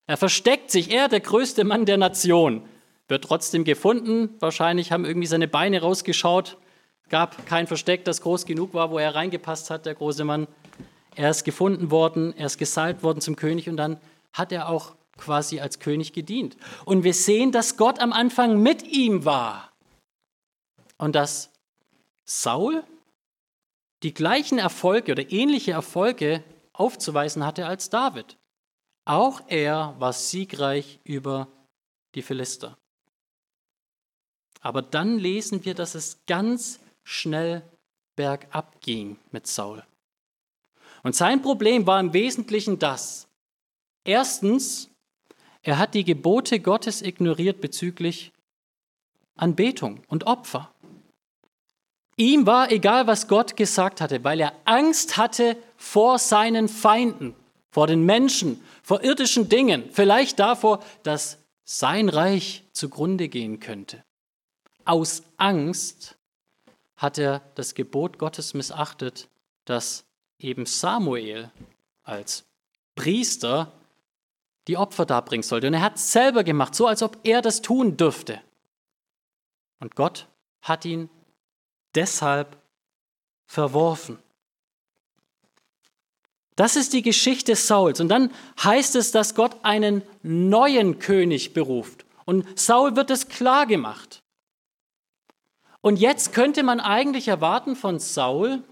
Er 0.07 0.17
versteckt 0.17 0.71
sich, 0.71 0.91
er, 0.91 1.09
der 1.09 1.21
größte 1.21 1.65
Mann 1.65 1.85
der 1.85 1.99
Nation, 1.99 2.67
wird 3.07 3.23
trotzdem 3.23 3.65
gefunden. 3.65 4.31
Wahrscheinlich 4.41 4.93
haben 4.93 5.05
irgendwie 5.05 5.27
seine 5.27 5.47
Beine 5.47 5.83
rausgeschaut 5.83 6.57
gab 7.11 7.47
kein 7.47 7.67
Versteck, 7.67 8.05
das 8.05 8.23
groß 8.23 8.47
genug 8.47 8.75
war, 8.75 8.91
wo 8.91 8.99
er 8.99 9.15
reingepasst 9.15 9.71
hat, 9.71 9.87
der 9.87 9.95
große 9.95 10.25
Mann. 10.25 10.47
Er 11.15 11.31
ist 11.31 11.45
gefunden 11.45 11.91
worden, 11.91 12.35
er 12.37 12.47
ist 12.47 12.59
gesalbt 12.59 13.03
worden 13.03 13.21
zum 13.21 13.37
König 13.37 13.69
und 13.69 13.77
dann 13.77 13.99
hat 14.33 14.53
er 14.53 14.69
auch 14.69 14.95
quasi 15.19 15.61
als 15.61 15.79
König 15.81 16.13
gedient. 16.13 16.57
Und 16.85 17.05
wir 17.05 17.15
sehen, 17.15 17.53
dass 17.53 17.77
Gott 17.77 18.01
am 18.01 18.13
Anfang 18.13 18.63
mit 18.63 18.85
ihm 18.85 19.25
war 19.25 19.73
und 20.97 21.15
dass 21.15 21.51
Saul 22.25 22.85
die 24.03 24.15
gleichen 24.15 24.59
Erfolge 24.59 25.13
oder 25.13 25.31
ähnliche 25.31 25.73
Erfolge 25.73 26.43
aufzuweisen 26.73 27.45
hatte 27.45 27.67
als 27.67 27.91
David. 27.91 28.37
Auch 29.05 29.41
er 29.49 29.95
war 29.99 30.13
siegreich 30.13 31.01
über 31.05 31.49
die 32.15 32.23
Philister. 32.23 32.79
Aber 34.61 34.83
dann 34.83 35.19
lesen 35.19 35.65
wir, 35.65 35.75
dass 35.75 35.95
es 35.95 36.25
ganz 36.27 36.81
schnell 37.05 37.63
bergab 38.17 38.81
ging 38.81 39.17
mit 39.31 39.47
Saul. 39.47 39.83
Und 41.03 41.15
sein 41.15 41.41
Problem 41.43 41.87
war 41.87 42.01
im 42.01 42.13
Wesentlichen 42.13 42.79
das. 42.79 43.29
Erstens, 44.05 44.91
er 45.63 45.79
hat 45.79 45.95
die 45.95 46.05
Gebote 46.05 46.61
Gottes 46.61 47.03
ignoriert 47.03 47.61
bezüglich 47.61 48.33
Anbetung 49.37 50.03
und 50.09 50.27
Opfer. 50.27 50.73
Ihm 52.17 52.47
war 52.47 52.73
egal, 52.73 53.07
was 53.07 53.29
Gott 53.29 53.57
gesagt 53.57 54.01
hatte, 54.01 54.25
weil 54.25 54.41
er 54.41 54.53
Angst 54.65 55.17
hatte 55.17 55.57
vor 55.77 56.19
seinen 56.19 56.69
Feinden, 56.69 57.37
vor 57.71 57.87
den 57.87 58.05
Menschen, 58.05 58.61
vor 58.83 59.05
irdischen 59.05 59.49
Dingen, 59.49 59.85
vielleicht 59.93 60.41
davor, 60.41 60.83
dass 61.05 61.39
sein 61.65 62.09
Reich 62.09 62.65
zugrunde 62.73 63.29
gehen 63.29 63.61
könnte. 63.61 64.03
Aus 64.85 65.23
Angst 65.37 66.17
hat 66.97 67.19
er 67.19 67.43
das 67.55 67.75
Gebot 67.75 68.19
Gottes 68.19 68.55
missachtet, 68.55 69.29
dass 69.65 70.05
eben 70.41 70.67
Samuel 70.67 71.53
als 72.03 72.45
Priester 72.97 73.78
die 74.69 74.77
Opfer 74.77 75.07
darbringen 75.07 75.43
sollte. 75.43 75.67
Und 75.67 75.75
er 75.75 75.83
hat 75.83 75.97
es 75.97 76.13
selber 76.13 76.45
gemacht, 76.45 76.75
so 76.75 76.87
als 76.87 77.03
ob 77.03 77.19
er 77.25 77.43
das 77.43 77.63
tun 77.63 77.97
dürfte. 77.97 78.41
Und 79.81 79.97
Gott 79.97 80.29
hat 80.63 80.85
ihn 80.85 81.09
deshalb 81.95 82.57
verworfen. 83.47 84.19
Das 86.55 86.77
ist 86.77 86.93
die 86.93 87.03
Geschichte 87.03 87.57
Sauls. 87.57 88.01
Und 88.01 88.09
dann 88.09 88.33
heißt 88.63 88.97
es, 88.97 89.11
dass 89.11 89.35
Gott 89.35 89.57
einen 89.63 90.03
neuen 90.23 90.99
König 90.99 91.55
beruft. 91.55 92.05
Und 92.25 92.59
Saul 92.59 92.95
wird 92.97 93.11
es 93.11 93.29
klar 93.29 93.67
gemacht. 93.67 94.23
Und 95.81 95.99
jetzt 95.99 96.33
könnte 96.33 96.63
man 96.63 96.81
eigentlich 96.81 97.29
erwarten 97.29 97.77
von 97.77 98.01
Saul, 98.01 98.65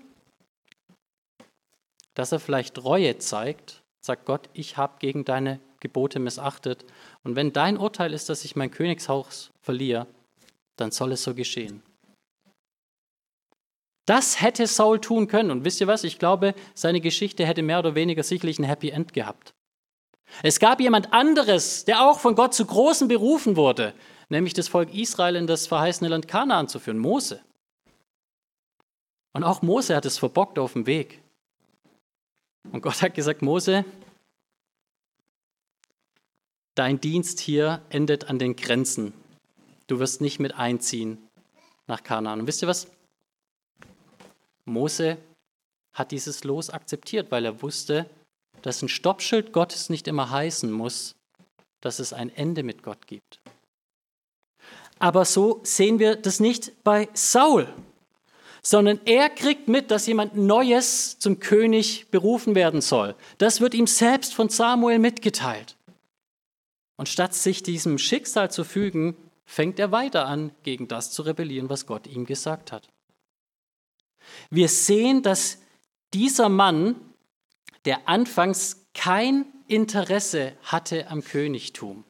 dass 2.14 2.32
er 2.32 2.40
vielleicht 2.40 2.82
Reue 2.82 3.18
zeigt, 3.18 3.82
sagt 4.00 4.26
Gott, 4.26 4.50
ich 4.52 4.76
habe 4.76 4.96
gegen 4.98 5.24
deine 5.24 5.60
Gebote 5.86 6.18
missachtet. 6.18 6.84
Und 7.22 7.36
wenn 7.36 7.52
dein 7.52 7.78
Urteil 7.78 8.12
ist, 8.12 8.28
dass 8.28 8.44
ich 8.44 8.56
mein 8.56 8.70
Königshaus 8.70 9.50
verliere, 9.60 10.06
dann 10.76 10.90
soll 10.90 11.12
es 11.12 11.22
so 11.22 11.34
geschehen. 11.34 11.82
Das 14.06 14.40
hätte 14.40 14.66
Saul 14.66 15.00
tun 15.00 15.26
können. 15.26 15.50
Und 15.50 15.64
wisst 15.64 15.80
ihr 15.80 15.86
was? 15.86 16.04
Ich 16.04 16.18
glaube, 16.18 16.54
seine 16.74 17.00
Geschichte 17.00 17.46
hätte 17.46 17.62
mehr 17.62 17.78
oder 17.78 17.94
weniger 17.94 18.22
sicherlich 18.22 18.58
ein 18.58 18.64
Happy 18.64 18.90
End 18.90 19.12
gehabt. 19.12 19.52
Es 20.42 20.58
gab 20.58 20.80
jemand 20.80 21.12
anderes, 21.12 21.84
der 21.84 22.02
auch 22.02 22.18
von 22.18 22.34
Gott 22.34 22.52
zu 22.52 22.66
großen 22.66 23.06
berufen 23.08 23.56
wurde, 23.56 23.94
nämlich 24.28 24.54
das 24.54 24.68
Volk 24.68 24.92
Israel 24.92 25.36
in 25.36 25.46
das 25.46 25.66
verheißene 25.68 26.10
Land 26.10 26.26
Kanaan 26.26 26.68
zu 26.68 26.78
führen, 26.78 26.98
Mose. 26.98 27.40
Und 29.32 29.44
auch 29.44 29.62
Mose 29.62 29.94
hat 29.94 30.04
es 30.04 30.18
verbockt 30.18 30.58
auf 30.58 30.72
dem 30.72 30.86
Weg. 30.86 31.22
Und 32.72 32.82
Gott 32.82 33.02
hat 33.02 33.14
gesagt, 33.14 33.42
Mose, 33.42 33.84
dein 36.76 37.00
Dienst 37.00 37.40
hier 37.40 37.82
endet 37.90 38.30
an 38.30 38.38
den 38.38 38.54
Grenzen. 38.54 39.12
Du 39.88 39.98
wirst 39.98 40.20
nicht 40.20 40.38
mit 40.38 40.54
einziehen 40.54 41.18
nach 41.88 42.04
Kanaan. 42.04 42.40
Und 42.40 42.46
wisst 42.46 42.62
ihr 42.62 42.68
was? 42.68 42.86
Mose 44.64 45.16
hat 45.92 46.12
dieses 46.12 46.44
Los 46.44 46.70
akzeptiert, 46.70 47.30
weil 47.30 47.44
er 47.44 47.62
wusste, 47.62 48.08
dass 48.62 48.82
ein 48.82 48.88
Stoppschild 48.88 49.52
Gottes 49.52 49.90
nicht 49.90 50.06
immer 50.06 50.30
heißen 50.30 50.70
muss, 50.70 51.14
dass 51.80 51.98
es 51.98 52.12
ein 52.12 52.30
Ende 52.34 52.62
mit 52.62 52.82
Gott 52.82 53.06
gibt. 53.06 53.40
Aber 54.98 55.24
so 55.24 55.60
sehen 55.62 55.98
wir 55.98 56.16
das 56.16 56.40
nicht 56.40 56.72
bei 56.82 57.08
Saul, 57.12 57.72
sondern 58.62 58.98
er 59.04 59.30
kriegt 59.30 59.68
mit, 59.68 59.90
dass 59.90 60.06
jemand 60.06 60.36
Neues 60.36 61.18
zum 61.18 61.38
König 61.38 62.10
berufen 62.10 62.54
werden 62.54 62.80
soll. 62.80 63.14
Das 63.38 63.60
wird 63.60 63.74
ihm 63.74 63.86
selbst 63.86 64.34
von 64.34 64.48
Samuel 64.48 64.98
mitgeteilt. 64.98 65.75
Und 66.96 67.08
statt 67.08 67.34
sich 67.34 67.62
diesem 67.62 67.98
Schicksal 67.98 68.50
zu 68.50 68.64
fügen, 68.64 69.16
fängt 69.44 69.78
er 69.78 69.92
weiter 69.92 70.26
an, 70.26 70.52
gegen 70.62 70.88
das 70.88 71.10
zu 71.12 71.22
rebellieren, 71.22 71.68
was 71.68 71.86
Gott 71.86 72.06
ihm 72.06 72.26
gesagt 72.26 72.72
hat. 72.72 72.88
Wir 74.50 74.68
sehen, 74.68 75.22
dass 75.22 75.58
dieser 76.12 76.48
Mann, 76.48 76.96
der 77.84 78.08
anfangs 78.08 78.86
kein 78.94 79.46
Interesse 79.68 80.56
hatte 80.62 81.08
am 81.08 81.22
Königtum, 81.22 82.04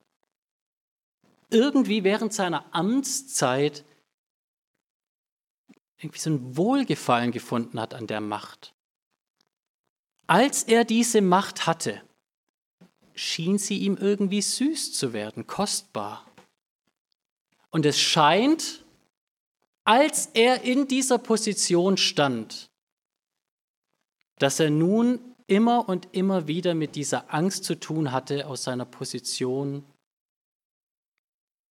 irgendwie 1.51 2.05
während 2.05 2.33
seiner 2.33 2.64
Amtszeit 2.75 3.85
irgendwie 5.99 6.18
so 6.18 6.31
ein 6.31 6.57
Wohlgefallen 6.57 7.33
gefunden 7.33 7.81
hat 7.81 7.94
an 7.94 8.07
der 8.07 8.20
Macht. 8.20 8.75
Als 10.27 10.64
er 10.64 10.85
diese 10.85 11.22
Macht 11.22 11.66
hatte, 11.66 12.03
schien 13.16 13.59
sie 13.59 13.79
ihm 13.79 13.96
irgendwie 13.96 14.42
süß 14.42 14.92
zu 14.92 15.12
werden, 15.12 15.46
kostbar. 15.46 16.24
Und 17.70 17.85
es 17.85 17.98
scheint, 17.98 18.85
als 19.85 20.26
er 20.35 20.62
in 20.62 20.87
dieser 20.87 21.18
Position 21.18 21.96
stand, 21.96 22.70
dass 24.38 24.61
er 24.61 24.70
nun 24.70 25.18
immer 25.46 25.88
und 25.88 26.09
immer 26.12 26.46
wieder 26.46 26.74
mit 26.74 26.94
dieser 26.94 27.33
Angst 27.33 27.64
zu 27.64 27.79
tun 27.79 28.12
hatte, 28.12 28.46
aus 28.46 28.64
seiner 28.64 28.85
Position 28.85 29.85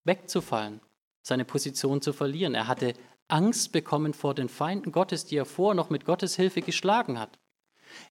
wegzufallen, 0.04 0.80
seine 1.22 1.44
Position 1.44 2.00
zu 2.00 2.12
verlieren. 2.12 2.54
Er 2.54 2.68
hatte 2.68 2.94
Angst 3.28 3.72
bekommen 3.72 4.14
vor 4.14 4.34
den 4.34 4.48
Feinden 4.48 4.92
Gottes, 4.92 5.26
die 5.26 5.36
er 5.36 5.44
vorher 5.44 5.74
noch 5.74 5.90
mit 5.90 6.04
Gottes 6.04 6.36
Hilfe 6.36 6.62
geschlagen 6.62 7.18
hat. 7.18 7.38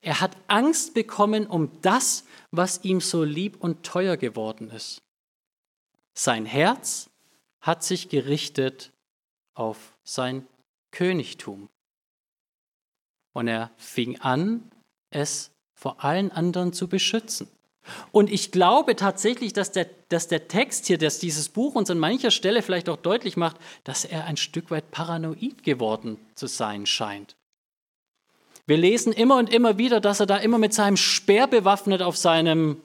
Er 0.01 0.21
hat 0.21 0.37
Angst 0.47 0.93
bekommen 0.93 1.47
um 1.47 1.81
das, 1.81 2.25
was 2.51 2.83
ihm 2.83 3.01
so 3.01 3.23
lieb 3.23 3.57
und 3.59 3.83
teuer 3.83 4.17
geworden 4.17 4.69
ist. 4.69 5.01
Sein 6.17 6.45
Herz 6.45 7.09
hat 7.61 7.83
sich 7.83 8.09
gerichtet 8.09 8.91
auf 9.53 9.97
sein 10.03 10.47
Königtum. 10.91 11.69
Und 13.33 13.47
er 13.47 13.71
fing 13.75 14.19
an, 14.21 14.71
es 15.09 15.51
vor 15.73 16.03
allen 16.03 16.31
anderen 16.31 16.71
zu 16.71 16.87
beschützen. 16.87 17.49
Und 18.11 18.31
ich 18.31 18.51
glaube 18.51 18.95
tatsächlich, 18.95 19.53
dass 19.53 19.71
der, 19.71 19.89
dass 20.09 20.27
der 20.27 20.47
Text 20.47 20.87
hier, 20.87 20.97
dass 20.97 21.19
dieses 21.19 21.49
Buch 21.49 21.75
uns 21.75 21.89
an 21.89 21.99
mancher 21.99 22.31
Stelle 22.31 22.61
vielleicht 22.61 22.89
auch 22.89 22.97
deutlich 22.97 23.37
macht, 23.37 23.57
dass 23.83 24.05
er 24.05 24.25
ein 24.25 24.37
Stück 24.37 24.71
weit 24.71 24.89
paranoid 24.91 25.63
geworden 25.63 26.17
zu 26.35 26.47
sein 26.47 26.85
scheint. 26.85 27.35
Wir 28.67 28.77
lesen 28.77 29.13
immer 29.13 29.37
und 29.37 29.51
immer 29.51 29.77
wieder, 29.77 30.01
dass 30.01 30.19
er 30.19 30.25
da 30.25 30.37
immer 30.37 30.57
mit 30.57 30.73
seinem 30.73 30.97
Speer 30.97 31.47
bewaffnet 31.47 32.01
auf 32.01 32.17
seinem 32.17 32.81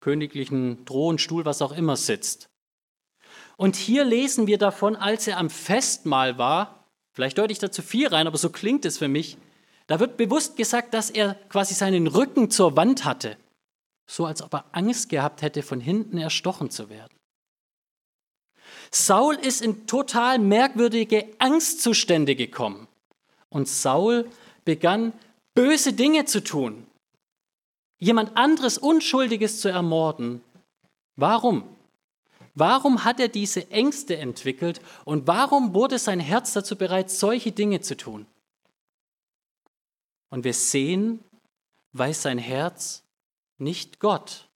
königlichen 0.00 0.84
Thronstuhl, 0.84 1.44
was 1.44 1.62
auch 1.62 1.72
immer, 1.72 1.96
sitzt. 1.96 2.48
Und 3.56 3.76
hier 3.76 4.04
lesen 4.04 4.46
wir 4.46 4.58
davon, 4.58 4.94
als 4.96 5.26
er 5.26 5.38
am 5.38 5.48
Festmahl 5.48 6.36
war, 6.36 6.76
Vielleicht 7.16 7.38
deute 7.38 7.50
ich 7.50 7.58
da 7.58 7.72
zu 7.72 7.80
viel 7.80 8.08
rein, 8.08 8.26
aber 8.26 8.36
so 8.36 8.50
klingt 8.50 8.84
es 8.84 8.98
für 8.98 9.08
mich. 9.08 9.38
Da 9.86 10.00
wird 10.00 10.18
bewusst 10.18 10.58
gesagt, 10.58 10.92
dass 10.92 11.08
er 11.08 11.32
quasi 11.48 11.72
seinen 11.72 12.08
Rücken 12.08 12.50
zur 12.50 12.76
Wand 12.76 13.06
hatte, 13.06 13.38
so 14.06 14.26
als 14.26 14.42
ob 14.42 14.52
er 14.52 14.66
Angst 14.72 15.08
gehabt 15.08 15.40
hätte, 15.40 15.62
von 15.62 15.80
hinten 15.80 16.18
erstochen 16.18 16.68
zu 16.70 16.90
werden. 16.90 17.16
Saul 18.90 19.34
ist 19.36 19.62
in 19.62 19.86
total 19.86 20.38
merkwürdige 20.38 21.26
Angstzustände 21.38 22.36
gekommen. 22.36 22.86
Und 23.48 23.66
Saul 23.66 24.28
begann 24.66 25.14
böse 25.54 25.94
Dinge 25.94 26.26
zu 26.26 26.44
tun, 26.44 26.86
jemand 27.98 28.36
anderes 28.36 28.76
Unschuldiges 28.76 29.62
zu 29.62 29.68
ermorden. 29.70 30.42
Warum? 31.16 31.64
Warum 32.54 33.04
hat 33.04 33.20
er 33.20 33.28
diese 33.28 33.70
Ängste 33.70 34.18
entwickelt 34.18 34.80
und 35.06 35.26
warum 35.26 35.72
wurde 35.72 35.98
sein 35.98 36.20
Herz 36.20 36.52
dazu 36.52 36.76
bereit, 36.76 37.10
solche 37.10 37.52
Dinge 37.52 37.80
zu 37.80 37.96
tun? 37.96 38.26
Und 40.28 40.44
wir 40.44 40.54
sehen, 40.54 41.24
weil 41.92 42.12
sein 42.12 42.38
Herz 42.38 43.02
nicht 43.58 44.00
Gott, 44.00 44.48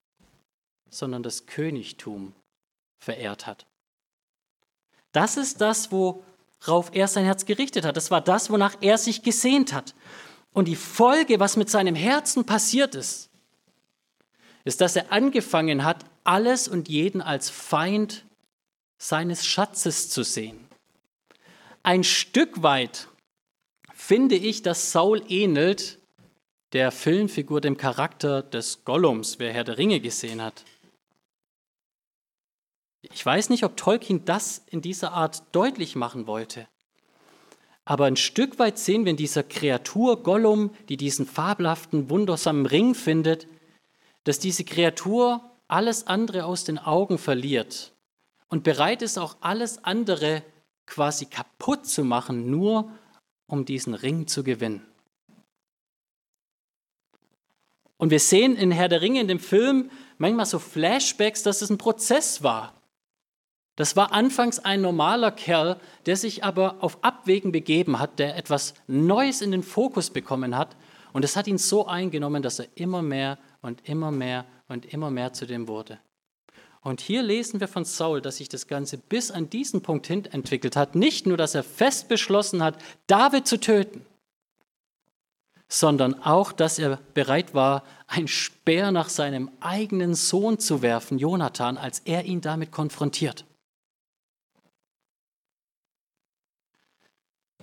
sondern 0.90 1.22
das 1.22 1.46
Königtum 1.46 2.34
verehrt 2.98 3.46
hat. 3.46 3.66
Das 5.12 5.36
ist 5.36 5.60
das, 5.60 5.90
worauf 6.60 6.90
er 6.92 7.08
sein 7.08 7.24
Herz 7.24 7.46
gerichtet 7.46 7.84
hat. 7.84 7.96
Das 7.96 8.10
war 8.10 8.20
das, 8.20 8.50
wonach 8.50 8.76
er 8.80 8.98
sich 8.98 9.22
gesehnt 9.22 9.72
hat. 9.72 9.94
Und 10.52 10.68
die 10.68 10.76
Folge, 10.76 11.40
was 11.40 11.56
mit 11.56 11.70
seinem 11.70 11.94
Herzen 11.94 12.44
passiert 12.44 12.94
ist, 12.94 13.30
ist, 14.64 14.80
dass 14.80 14.96
er 14.96 15.12
angefangen 15.12 15.84
hat, 15.84 16.04
alles 16.24 16.68
und 16.68 16.88
jeden 16.88 17.22
als 17.22 17.48
Feind 17.50 18.24
seines 18.98 19.46
Schatzes 19.46 20.10
zu 20.10 20.22
sehen. 20.22 20.58
Ein 21.82 22.04
Stück 22.04 22.62
weit 22.62 23.08
finde 23.94 24.34
ich, 24.34 24.62
dass 24.62 24.92
Saul 24.92 25.22
ähnelt 25.28 25.98
der 26.72 26.92
Filmfigur, 26.92 27.60
dem 27.60 27.76
Charakter 27.76 28.42
des 28.42 28.84
Gollums, 28.84 29.38
wer 29.38 29.52
Herr 29.52 29.64
der 29.64 29.78
Ringe 29.78 30.00
gesehen 30.00 30.42
hat. 30.42 30.64
Ich 33.02 33.24
weiß 33.24 33.48
nicht, 33.48 33.64
ob 33.64 33.76
Tolkien 33.76 34.24
das 34.24 34.62
in 34.66 34.82
dieser 34.82 35.12
Art 35.12 35.42
deutlich 35.52 35.96
machen 35.96 36.26
wollte. 36.26 36.68
Aber 37.84 38.04
ein 38.04 38.16
Stück 38.16 38.58
weit 38.58 38.78
sehen 38.78 39.04
wir 39.04 39.10
in 39.10 39.16
dieser 39.16 39.42
Kreatur 39.42 40.22
Gollum, 40.22 40.70
die 40.88 40.96
diesen 40.96 41.26
fabelhaften, 41.26 42.10
wundersamen 42.10 42.66
Ring 42.66 42.94
findet, 42.94 43.48
dass 44.24 44.38
diese 44.38 44.64
Kreatur 44.64 45.40
alles 45.66 46.06
andere 46.06 46.44
aus 46.44 46.64
den 46.64 46.78
Augen 46.78 47.18
verliert 47.18 47.92
und 48.48 48.64
bereit 48.64 49.02
ist, 49.02 49.18
auch 49.18 49.36
alles 49.40 49.82
andere 49.84 50.42
quasi 50.86 51.26
kaputt 51.26 51.86
zu 51.86 52.04
machen, 52.04 52.50
nur 52.50 52.92
um 53.46 53.64
diesen 53.64 53.94
Ring 53.94 54.26
zu 54.26 54.44
gewinnen. 54.44 54.86
Und 57.96 58.10
wir 58.10 58.20
sehen 58.20 58.56
in 58.56 58.70
Herr 58.70 58.88
der 58.88 59.02
Ringe 59.02 59.20
in 59.20 59.28
dem 59.28 59.38
Film 59.38 59.90
manchmal 60.18 60.46
so 60.46 60.58
Flashbacks, 60.58 61.42
dass 61.42 61.62
es 61.62 61.70
ein 61.70 61.78
Prozess 61.78 62.42
war. 62.42 62.79
Das 63.80 63.96
war 63.96 64.12
anfangs 64.12 64.58
ein 64.58 64.82
normaler 64.82 65.30
Kerl, 65.30 65.80
der 66.04 66.14
sich 66.14 66.44
aber 66.44 66.76
auf 66.80 67.02
Abwägen 67.02 67.50
begeben 67.50 67.98
hat, 67.98 68.18
der 68.18 68.36
etwas 68.36 68.74
Neues 68.86 69.40
in 69.40 69.52
den 69.52 69.62
Fokus 69.62 70.10
bekommen 70.10 70.54
hat. 70.54 70.76
Und 71.14 71.24
es 71.24 71.34
hat 71.34 71.46
ihn 71.46 71.56
so 71.56 71.86
eingenommen, 71.86 72.42
dass 72.42 72.58
er 72.58 72.66
immer 72.74 73.00
mehr 73.00 73.38
und 73.62 73.88
immer 73.88 74.10
mehr 74.10 74.44
und 74.68 74.84
immer 74.92 75.10
mehr 75.10 75.32
zu 75.32 75.46
dem 75.46 75.66
wurde. 75.66 75.98
Und 76.82 77.00
hier 77.00 77.22
lesen 77.22 77.58
wir 77.58 77.68
von 77.68 77.86
Saul, 77.86 78.20
dass 78.20 78.36
sich 78.36 78.50
das 78.50 78.66
Ganze 78.66 78.98
bis 78.98 79.30
an 79.30 79.48
diesen 79.48 79.80
Punkt 79.80 80.06
hin 80.06 80.26
entwickelt 80.26 80.76
hat. 80.76 80.94
Nicht 80.94 81.26
nur, 81.26 81.38
dass 81.38 81.54
er 81.54 81.62
fest 81.62 82.08
beschlossen 82.08 82.62
hat, 82.62 82.76
David 83.06 83.46
zu 83.46 83.58
töten, 83.58 84.04
sondern 85.68 86.22
auch, 86.22 86.52
dass 86.52 86.78
er 86.78 86.98
bereit 87.14 87.54
war, 87.54 87.84
ein 88.08 88.28
Speer 88.28 88.92
nach 88.92 89.08
seinem 89.08 89.50
eigenen 89.60 90.14
Sohn 90.14 90.58
zu 90.58 90.82
werfen, 90.82 91.18
Jonathan, 91.18 91.78
als 91.78 92.00
er 92.00 92.26
ihn 92.26 92.42
damit 92.42 92.72
konfrontiert. 92.72 93.46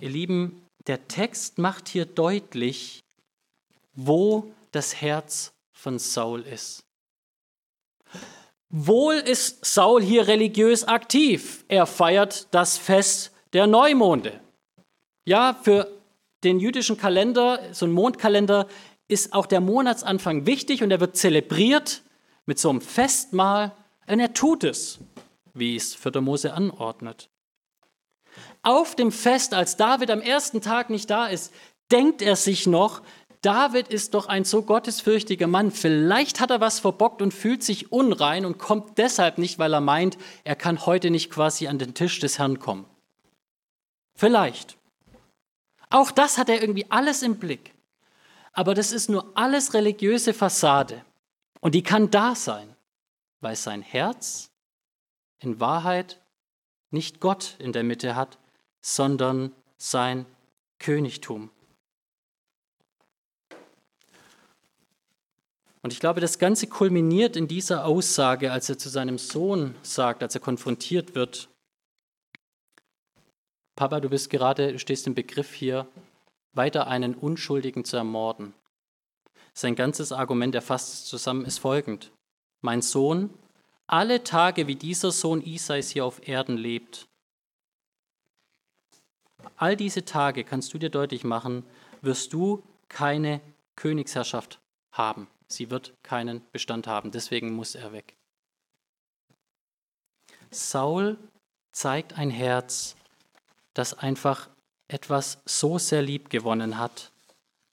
Ihr 0.00 0.10
Lieben, 0.10 0.64
der 0.86 1.08
Text 1.08 1.58
macht 1.58 1.88
hier 1.88 2.04
deutlich, 2.04 3.00
wo 3.94 4.52
das 4.70 5.00
Herz 5.00 5.52
von 5.72 5.98
Saul 5.98 6.42
ist. 6.42 6.84
Wohl 8.70 9.14
ist 9.14 9.64
Saul 9.64 10.02
hier 10.02 10.28
religiös 10.28 10.84
aktiv. 10.84 11.64
Er 11.68 11.86
feiert 11.86 12.46
das 12.52 12.78
Fest 12.78 13.32
der 13.52 13.66
Neumonde. 13.66 14.40
Ja, 15.26 15.58
für 15.62 15.90
den 16.44 16.60
jüdischen 16.60 16.96
Kalender, 16.96 17.60
so 17.72 17.86
ein 17.86 17.92
Mondkalender, 17.92 18.68
ist 19.08 19.32
auch 19.32 19.46
der 19.46 19.60
Monatsanfang 19.60 20.46
wichtig 20.46 20.82
und 20.82 20.90
er 20.90 21.00
wird 21.00 21.16
zelebriert 21.16 22.02
mit 22.46 22.58
so 22.58 22.70
einem 22.70 22.82
Festmahl. 22.82 23.72
Und 24.06 24.20
er 24.20 24.32
tut 24.32 24.64
es, 24.64 25.00
wie 25.54 25.74
es 25.74 25.94
4. 25.94 26.20
Mose 26.20 26.52
anordnet. 26.52 27.28
Auf 28.62 28.94
dem 28.94 29.12
Fest, 29.12 29.54
als 29.54 29.76
David 29.76 30.10
am 30.10 30.20
ersten 30.20 30.60
Tag 30.60 30.90
nicht 30.90 31.10
da 31.10 31.26
ist, 31.26 31.52
denkt 31.90 32.22
er 32.22 32.36
sich 32.36 32.66
noch, 32.66 33.02
David 33.40 33.88
ist 33.88 34.14
doch 34.14 34.26
ein 34.26 34.44
so 34.44 34.62
gottesfürchtiger 34.62 35.46
Mann. 35.46 35.70
Vielleicht 35.70 36.40
hat 36.40 36.50
er 36.50 36.60
was 36.60 36.80
verbockt 36.80 37.22
und 37.22 37.32
fühlt 37.32 37.62
sich 37.62 37.92
unrein 37.92 38.44
und 38.44 38.58
kommt 38.58 38.98
deshalb 38.98 39.38
nicht, 39.38 39.58
weil 39.60 39.72
er 39.72 39.80
meint, 39.80 40.18
er 40.42 40.56
kann 40.56 40.86
heute 40.86 41.10
nicht 41.10 41.30
quasi 41.30 41.68
an 41.68 41.78
den 41.78 41.94
Tisch 41.94 42.18
des 42.18 42.38
Herrn 42.38 42.58
kommen. 42.58 42.84
Vielleicht. 44.16 44.76
Auch 45.90 46.10
das 46.10 46.36
hat 46.36 46.48
er 46.48 46.60
irgendwie 46.60 46.90
alles 46.90 47.22
im 47.22 47.38
Blick. 47.38 47.74
Aber 48.52 48.74
das 48.74 48.90
ist 48.90 49.08
nur 49.08 49.30
alles 49.36 49.72
religiöse 49.72 50.34
Fassade. 50.34 51.04
Und 51.60 51.76
die 51.76 51.84
kann 51.84 52.10
da 52.10 52.34
sein, 52.34 52.74
weil 53.40 53.54
sein 53.54 53.82
Herz 53.82 54.50
in 55.38 55.60
Wahrheit 55.60 56.20
nicht 56.90 57.20
Gott 57.20 57.54
in 57.60 57.72
der 57.72 57.84
Mitte 57.84 58.16
hat, 58.16 58.38
sondern 58.80 59.52
sein 59.76 60.26
Königtum. 60.78 61.50
Und 65.82 65.92
ich 65.92 66.00
glaube, 66.00 66.20
das 66.20 66.38
Ganze 66.38 66.66
kulminiert 66.66 67.36
in 67.36 67.48
dieser 67.48 67.84
Aussage, 67.84 68.52
als 68.52 68.68
er 68.68 68.78
zu 68.78 68.88
seinem 68.88 69.18
Sohn 69.18 69.74
sagt, 69.82 70.22
als 70.22 70.34
er 70.34 70.40
konfrontiert 70.40 71.14
wird. 71.14 71.48
Papa, 73.76 74.00
du 74.00 74.08
bist 74.08 74.28
gerade, 74.28 74.72
du 74.72 74.78
stehst 74.78 75.06
im 75.06 75.14
Begriff 75.14 75.54
hier, 75.54 75.86
weiter 76.52 76.88
einen 76.88 77.14
Unschuldigen 77.14 77.84
zu 77.84 77.96
ermorden. 77.96 78.52
Sein 79.54 79.76
ganzes 79.76 80.12
Argument, 80.12 80.54
er 80.54 80.62
fasst 80.62 80.92
es 80.92 81.04
zusammen, 81.06 81.44
ist 81.44 81.58
folgend. 81.58 82.12
Mein 82.60 82.82
Sohn, 82.82 83.30
alle 83.86 84.24
Tage, 84.24 84.66
wie 84.66 84.76
dieser 84.76 85.10
Sohn 85.10 85.40
Isais 85.40 85.90
hier 85.90 86.04
auf 86.04 86.28
Erden 86.28 86.56
lebt, 86.56 87.07
all 89.58 89.76
diese 89.76 90.04
Tage, 90.04 90.44
kannst 90.44 90.72
du 90.72 90.78
dir 90.78 90.90
deutlich 90.90 91.24
machen, 91.24 91.64
wirst 92.00 92.32
du 92.32 92.62
keine 92.88 93.40
Königsherrschaft 93.76 94.58
haben. 94.92 95.28
Sie 95.48 95.70
wird 95.70 95.92
keinen 96.02 96.42
Bestand 96.52 96.86
haben. 96.86 97.10
Deswegen 97.10 97.54
muss 97.54 97.74
er 97.74 97.92
weg. 97.92 98.14
Saul 100.50 101.18
zeigt 101.72 102.18
ein 102.18 102.30
Herz, 102.30 102.96
das 103.74 103.94
einfach 103.94 104.48
etwas 104.88 105.38
so 105.44 105.78
sehr 105.78 106.02
lieb 106.02 106.30
gewonnen 106.30 106.78
hat, 106.78 107.12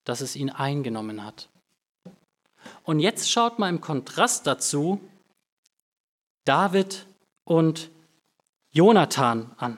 dass 0.03 0.21
es 0.21 0.35
ihn 0.35 0.49
eingenommen 0.49 1.23
hat. 1.23 1.49
Und 2.83 2.99
jetzt 2.99 3.31
schaut 3.31 3.59
mal 3.59 3.69
im 3.69 3.81
Kontrast 3.81 4.47
dazu 4.47 4.99
David 6.45 7.07
und 7.45 7.89
Jonathan 8.71 9.51
an. 9.57 9.77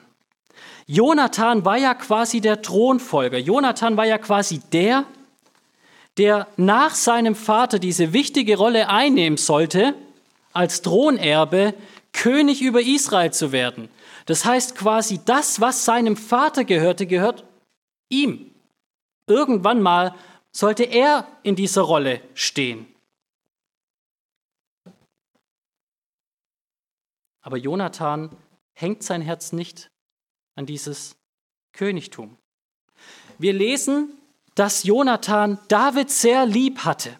Jonathan 0.90 1.66
war 1.66 1.76
ja 1.76 1.92
quasi 1.92 2.40
der 2.40 2.62
Thronfolger. 2.62 3.36
Jonathan 3.36 3.98
war 3.98 4.06
ja 4.06 4.16
quasi 4.16 4.58
der, 4.72 5.04
der 6.16 6.48
nach 6.56 6.94
seinem 6.94 7.34
Vater 7.34 7.78
diese 7.78 8.14
wichtige 8.14 8.56
Rolle 8.56 8.88
einnehmen 8.88 9.36
sollte, 9.36 9.94
als 10.54 10.80
Thronerbe 10.80 11.74
König 12.14 12.62
über 12.62 12.80
Israel 12.80 13.30
zu 13.34 13.52
werden. 13.52 13.90
Das 14.24 14.46
heißt 14.46 14.76
quasi, 14.76 15.20
das, 15.26 15.60
was 15.60 15.84
seinem 15.84 16.16
Vater 16.16 16.64
gehörte, 16.64 17.06
gehört 17.06 17.44
ihm. 18.08 18.54
Irgendwann 19.26 19.82
mal 19.82 20.14
sollte 20.52 20.84
er 20.84 21.28
in 21.42 21.54
dieser 21.54 21.82
Rolle 21.82 22.22
stehen. 22.32 22.86
Aber 27.42 27.58
Jonathan 27.58 28.34
hängt 28.72 29.02
sein 29.02 29.20
Herz 29.20 29.52
nicht 29.52 29.90
an 30.58 30.66
dieses 30.66 31.16
Königtum. 31.72 32.36
Wir 33.38 33.52
lesen, 33.52 34.10
dass 34.56 34.82
Jonathan 34.82 35.58
David 35.68 36.10
sehr 36.10 36.46
lieb 36.46 36.80
hatte. 36.80 37.16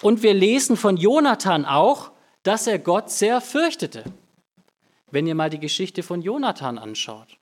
Und 0.00 0.22
wir 0.22 0.32
lesen 0.32 0.78
von 0.78 0.96
Jonathan 0.96 1.66
auch, 1.66 2.10
dass 2.44 2.66
er 2.66 2.78
Gott 2.78 3.10
sehr 3.10 3.42
fürchtete. 3.42 4.02
Wenn 5.10 5.26
ihr 5.26 5.34
mal 5.34 5.50
die 5.50 5.60
Geschichte 5.60 6.02
von 6.02 6.22
Jonathan 6.22 6.78
anschaut. 6.78 7.36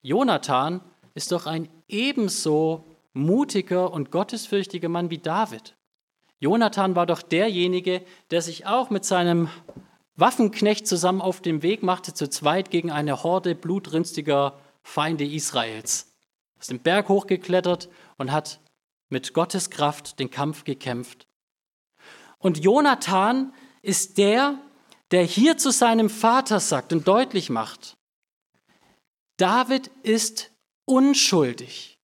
Jonathan 0.00 0.80
ist 1.14 1.30
doch 1.32 1.44
ein 1.44 1.68
ebenso 1.86 2.84
mutiger 3.12 3.92
und 3.92 4.10
gottesfürchtiger 4.10 4.88
Mann 4.88 5.10
wie 5.10 5.18
David. 5.18 5.76
Jonathan 6.40 6.96
war 6.96 7.04
doch 7.04 7.20
derjenige, 7.20 8.02
der 8.30 8.40
sich 8.40 8.64
auch 8.64 8.88
mit 8.88 9.04
seinem 9.04 9.50
Waffenknecht 10.18 10.86
zusammen 10.86 11.20
auf 11.20 11.40
den 11.40 11.62
Weg 11.62 11.82
machte, 11.82 12.12
zu 12.12 12.28
zweit 12.28 12.70
gegen 12.70 12.90
eine 12.90 13.22
Horde 13.22 13.54
blutrünstiger 13.54 14.58
Feinde 14.82 15.24
Israels. 15.24 16.12
Ist 16.58 16.70
den 16.70 16.80
Berg 16.80 17.08
hochgeklettert 17.08 17.88
und 18.16 18.32
hat 18.32 18.60
mit 19.10 19.32
Gottes 19.32 19.70
Kraft 19.70 20.18
den 20.18 20.30
Kampf 20.30 20.64
gekämpft. 20.64 21.28
Und 22.38 22.58
Jonathan 22.58 23.54
ist 23.80 24.18
der, 24.18 24.58
der 25.12 25.22
hier 25.22 25.56
zu 25.56 25.70
seinem 25.70 26.10
Vater 26.10 26.58
sagt 26.60 26.92
und 26.92 27.06
deutlich 27.06 27.48
macht, 27.48 27.96
David 29.36 29.88
ist 30.02 30.50
unschuldig. 30.84 32.00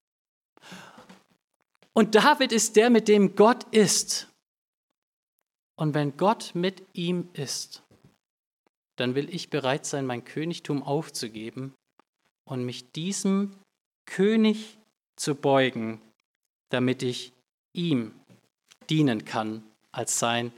Und 1.93 2.15
David 2.15 2.53
ist 2.53 2.77
der, 2.77 2.91
mit 2.91 3.09
dem 3.09 3.35
Gott 3.35 3.65
ist. 3.73 4.29
Und 5.77 5.95
wenn 5.95 6.17
Gott 6.17 6.53
mit 6.55 6.83
ihm 6.93 7.29
ist, 7.33 7.84
dann 8.97 9.15
will 9.15 9.33
ich 9.35 9.51
bereit 9.51 9.87
sein, 9.87 10.07
mein 10.07 10.25
Königtum 10.25 10.83
aufzugeben 10.83 11.75
und 12.45 12.65
mich 12.65 12.91
diesem 12.93 13.57
König 14.07 14.79
zu 15.17 15.35
beugen, 15.35 16.01
damit 16.71 17.03
ich 17.03 17.33
ihm 17.73 18.13
dienen 18.91 19.25
kann 19.25 19.63
als 19.93 20.19
sein 20.19 20.53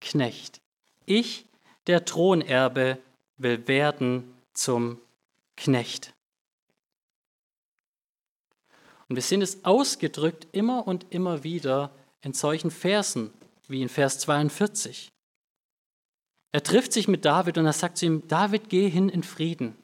Knecht. 0.00 0.60
Ich, 1.06 1.46
der 1.86 2.04
Thronerbe, 2.04 2.98
will 3.36 3.66
werden 3.68 4.34
zum 4.52 4.98
Knecht. 5.56 6.12
Und 9.08 9.16
wir 9.16 9.22
sehen 9.22 9.42
es 9.42 9.64
ausgedrückt 9.64 10.48
immer 10.52 10.86
und 10.86 11.06
immer 11.10 11.44
wieder 11.44 11.90
in 12.20 12.34
solchen 12.34 12.70
Versen, 12.70 13.32
wie 13.68 13.82
in 13.82 13.88
Vers 13.88 14.18
42. 14.20 15.10
Er 16.52 16.62
trifft 16.62 16.92
sich 16.92 17.08
mit 17.08 17.24
David 17.24 17.58
und 17.58 17.66
er 17.66 17.72
sagt 17.72 17.98
zu 17.98 18.06
ihm, 18.06 18.26
David, 18.26 18.68
geh 18.68 18.88
hin 18.88 19.08
in 19.08 19.22
Frieden. 19.22 19.76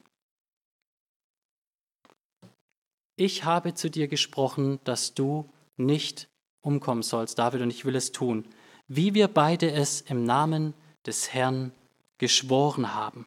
Ich 3.15 3.45
habe 3.45 3.73
zu 3.75 3.89
dir 3.89 4.07
gesprochen, 4.07 4.79
dass 4.83 5.13
du 5.13 5.49
nicht 5.77 6.27
umkommen 6.61 7.03
sollst, 7.03 7.39
David, 7.39 7.61
und 7.61 7.69
ich 7.69 7.85
will 7.85 7.95
es 7.95 8.11
tun, 8.11 8.45
wie 8.87 9.13
wir 9.13 9.27
beide 9.27 9.71
es 9.71 10.01
im 10.01 10.25
Namen 10.25 10.73
des 11.05 11.33
Herrn 11.33 11.71
geschworen 12.17 12.93
haben. 12.93 13.25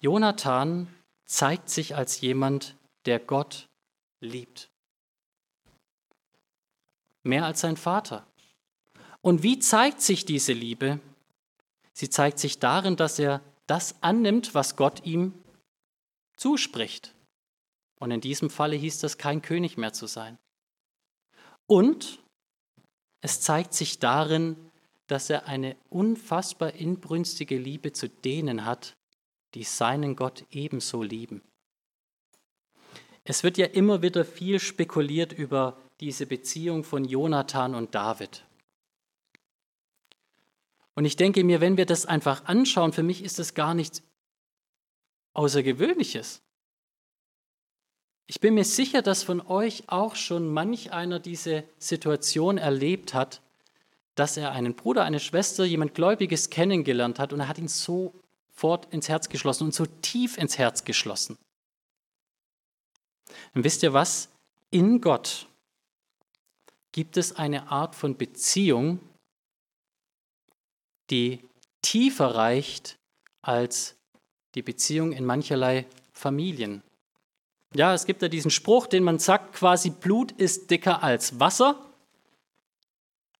Jonathan 0.00 0.88
zeigt 1.24 1.70
sich 1.70 1.96
als 1.96 2.20
jemand, 2.20 2.76
der 3.06 3.18
Gott 3.18 3.68
liebt. 4.20 4.70
Mehr 7.22 7.44
als 7.44 7.60
sein 7.60 7.76
Vater. 7.76 8.26
Und 9.24 9.42
wie 9.42 9.58
zeigt 9.58 10.02
sich 10.02 10.26
diese 10.26 10.52
Liebe? 10.52 11.00
Sie 11.94 12.10
zeigt 12.10 12.38
sich 12.38 12.58
darin, 12.58 12.96
dass 12.96 13.18
er 13.18 13.40
das 13.66 13.94
annimmt, 14.02 14.54
was 14.54 14.76
Gott 14.76 15.06
ihm 15.06 15.32
zuspricht. 16.36 17.14
Und 17.98 18.10
in 18.10 18.20
diesem 18.20 18.50
Falle 18.50 18.76
hieß 18.76 18.98
das, 18.98 19.16
kein 19.16 19.40
König 19.40 19.78
mehr 19.78 19.94
zu 19.94 20.06
sein. 20.06 20.36
Und 21.66 22.22
es 23.22 23.40
zeigt 23.40 23.72
sich 23.72 23.98
darin, 23.98 24.56
dass 25.06 25.30
er 25.30 25.46
eine 25.46 25.74
unfassbar 25.88 26.74
inbrünstige 26.74 27.56
Liebe 27.56 27.94
zu 27.94 28.10
denen 28.10 28.66
hat, 28.66 28.94
die 29.54 29.64
seinen 29.64 30.16
Gott 30.16 30.44
ebenso 30.50 31.02
lieben. 31.02 31.40
Es 33.24 33.42
wird 33.42 33.56
ja 33.56 33.64
immer 33.64 34.02
wieder 34.02 34.26
viel 34.26 34.60
spekuliert 34.60 35.32
über 35.32 35.78
diese 36.00 36.26
Beziehung 36.26 36.84
von 36.84 37.06
Jonathan 37.06 37.74
und 37.74 37.94
David. 37.94 38.44
Und 40.94 41.04
ich 41.04 41.16
denke 41.16 41.42
mir, 41.44 41.60
wenn 41.60 41.76
wir 41.76 41.86
das 41.86 42.06
einfach 42.06 42.44
anschauen, 42.44 42.92
für 42.92 43.02
mich 43.02 43.22
ist 43.22 43.38
das 43.38 43.54
gar 43.54 43.74
nichts 43.74 44.02
Außergewöhnliches. 45.32 46.40
Ich 48.26 48.40
bin 48.40 48.54
mir 48.54 48.64
sicher, 48.64 49.02
dass 49.02 49.22
von 49.22 49.40
euch 49.40 49.84
auch 49.88 50.16
schon 50.16 50.48
manch 50.52 50.92
einer 50.92 51.18
diese 51.18 51.64
Situation 51.78 52.56
erlebt 52.56 53.12
hat, 53.12 53.42
dass 54.14 54.36
er 54.36 54.52
einen 54.52 54.74
Bruder, 54.74 55.04
eine 55.04 55.20
Schwester, 55.20 55.64
jemand 55.64 55.94
Gläubiges 55.94 56.48
kennengelernt 56.48 57.18
hat 57.18 57.32
und 57.32 57.40
er 57.40 57.48
hat 57.48 57.58
ihn 57.58 57.68
sofort 57.68 58.92
ins 58.92 59.08
Herz 59.08 59.28
geschlossen 59.28 59.64
und 59.64 59.74
so 59.74 59.86
tief 59.86 60.38
ins 60.38 60.56
Herz 60.56 60.84
geschlossen. 60.84 61.36
Und 63.54 63.64
wisst 63.64 63.82
ihr 63.82 63.92
was? 63.92 64.28
In 64.70 65.00
Gott 65.00 65.48
gibt 66.92 67.16
es 67.16 67.34
eine 67.36 67.70
Art 67.70 67.94
von 67.94 68.16
Beziehung, 68.16 69.00
die 71.10 71.40
tiefer 71.82 72.34
reicht 72.34 72.98
als 73.42 73.96
die 74.54 74.62
Beziehung 74.62 75.12
in 75.12 75.24
mancherlei 75.24 75.86
Familien. 76.12 76.82
Ja, 77.74 77.92
es 77.92 78.06
gibt 78.06 78.22
ja 78.22 78.28
diesen 78.28 78.50
Spruch, 78.50 78.86
den 78.86 79.02
man 79.02 79.18
sagt, 79.18 79.54
quasi 79.54 79.90
Blut 79.90 80.32
ist 80.32 80.70
dicker 80.70 81.02
als 81.02 81.40
Wasser. 81.40 81.84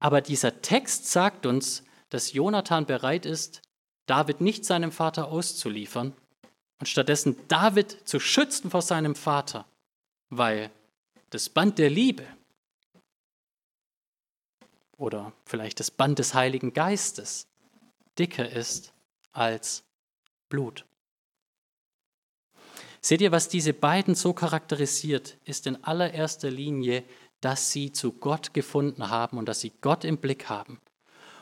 Aber 0.00 0.20
dieser 0.20 0.60
Text 0.60 1.10
sagt 1.10 1.46
uns, 1.46 1.84
dass 2.10 2.32
Jonathan 2.32 2.84
bereit 2.84 3.26
ist, 3.26 3.62
David 4.06 4.40
nicht 4.40 4.64
seinem 4.64 4.92
Vater 4.92 5.28
auszuliefern 5.28 6.12
und 6.80 6.86
stattdessen 6.86 7.36
David 7.48 8.06
zu 8.06 8.20
schützen 8.20 8.70
vor 8.70 8.82
seinem 8.82 9.14
Vater, 9.14 9.66
weil 10.28 10.70
das 11.30 11.48
Band 11.48 11.78
der 11.78 11.90
Liebe 11.90 12.26
oder 14.96 15.32
vielleicht 15.46 15.80
das 15.80 15.90
Band 15.90 16.18
des 16.18 16.34
Heiligen 16.34 16.72
Geistes 16.72 17.46
dicker 18.18 18.48
ist 18.48 18.92
als 19.32 19.84
Blut. 20.48 20.84
Seht 23.00 23.20
ihr, 23.20 23.32
was 23.32 23.48
diese 23.48 23.74
beiden 23.74 24.14
so 24.14 24.32
charakterisiert, 24.32 25.36
ist 25.44 25.66
in 25.66 25.82
allererster 25.84 26.50
Linie, 26.50 27.04
dass 27.40 27.70
sie 27.70 27.92
zu 27.92 28.12
Gott 28.12 28.54
gefunden 28.54 29.10
haben 29.10 29.36
und 29.36 29.46
dass 29.46 29.60
sie 29.60 29.72
Gott 29.82 30.04
im 30.04 30.16
Blick 30.16 30.48
haben. 30.48 30.80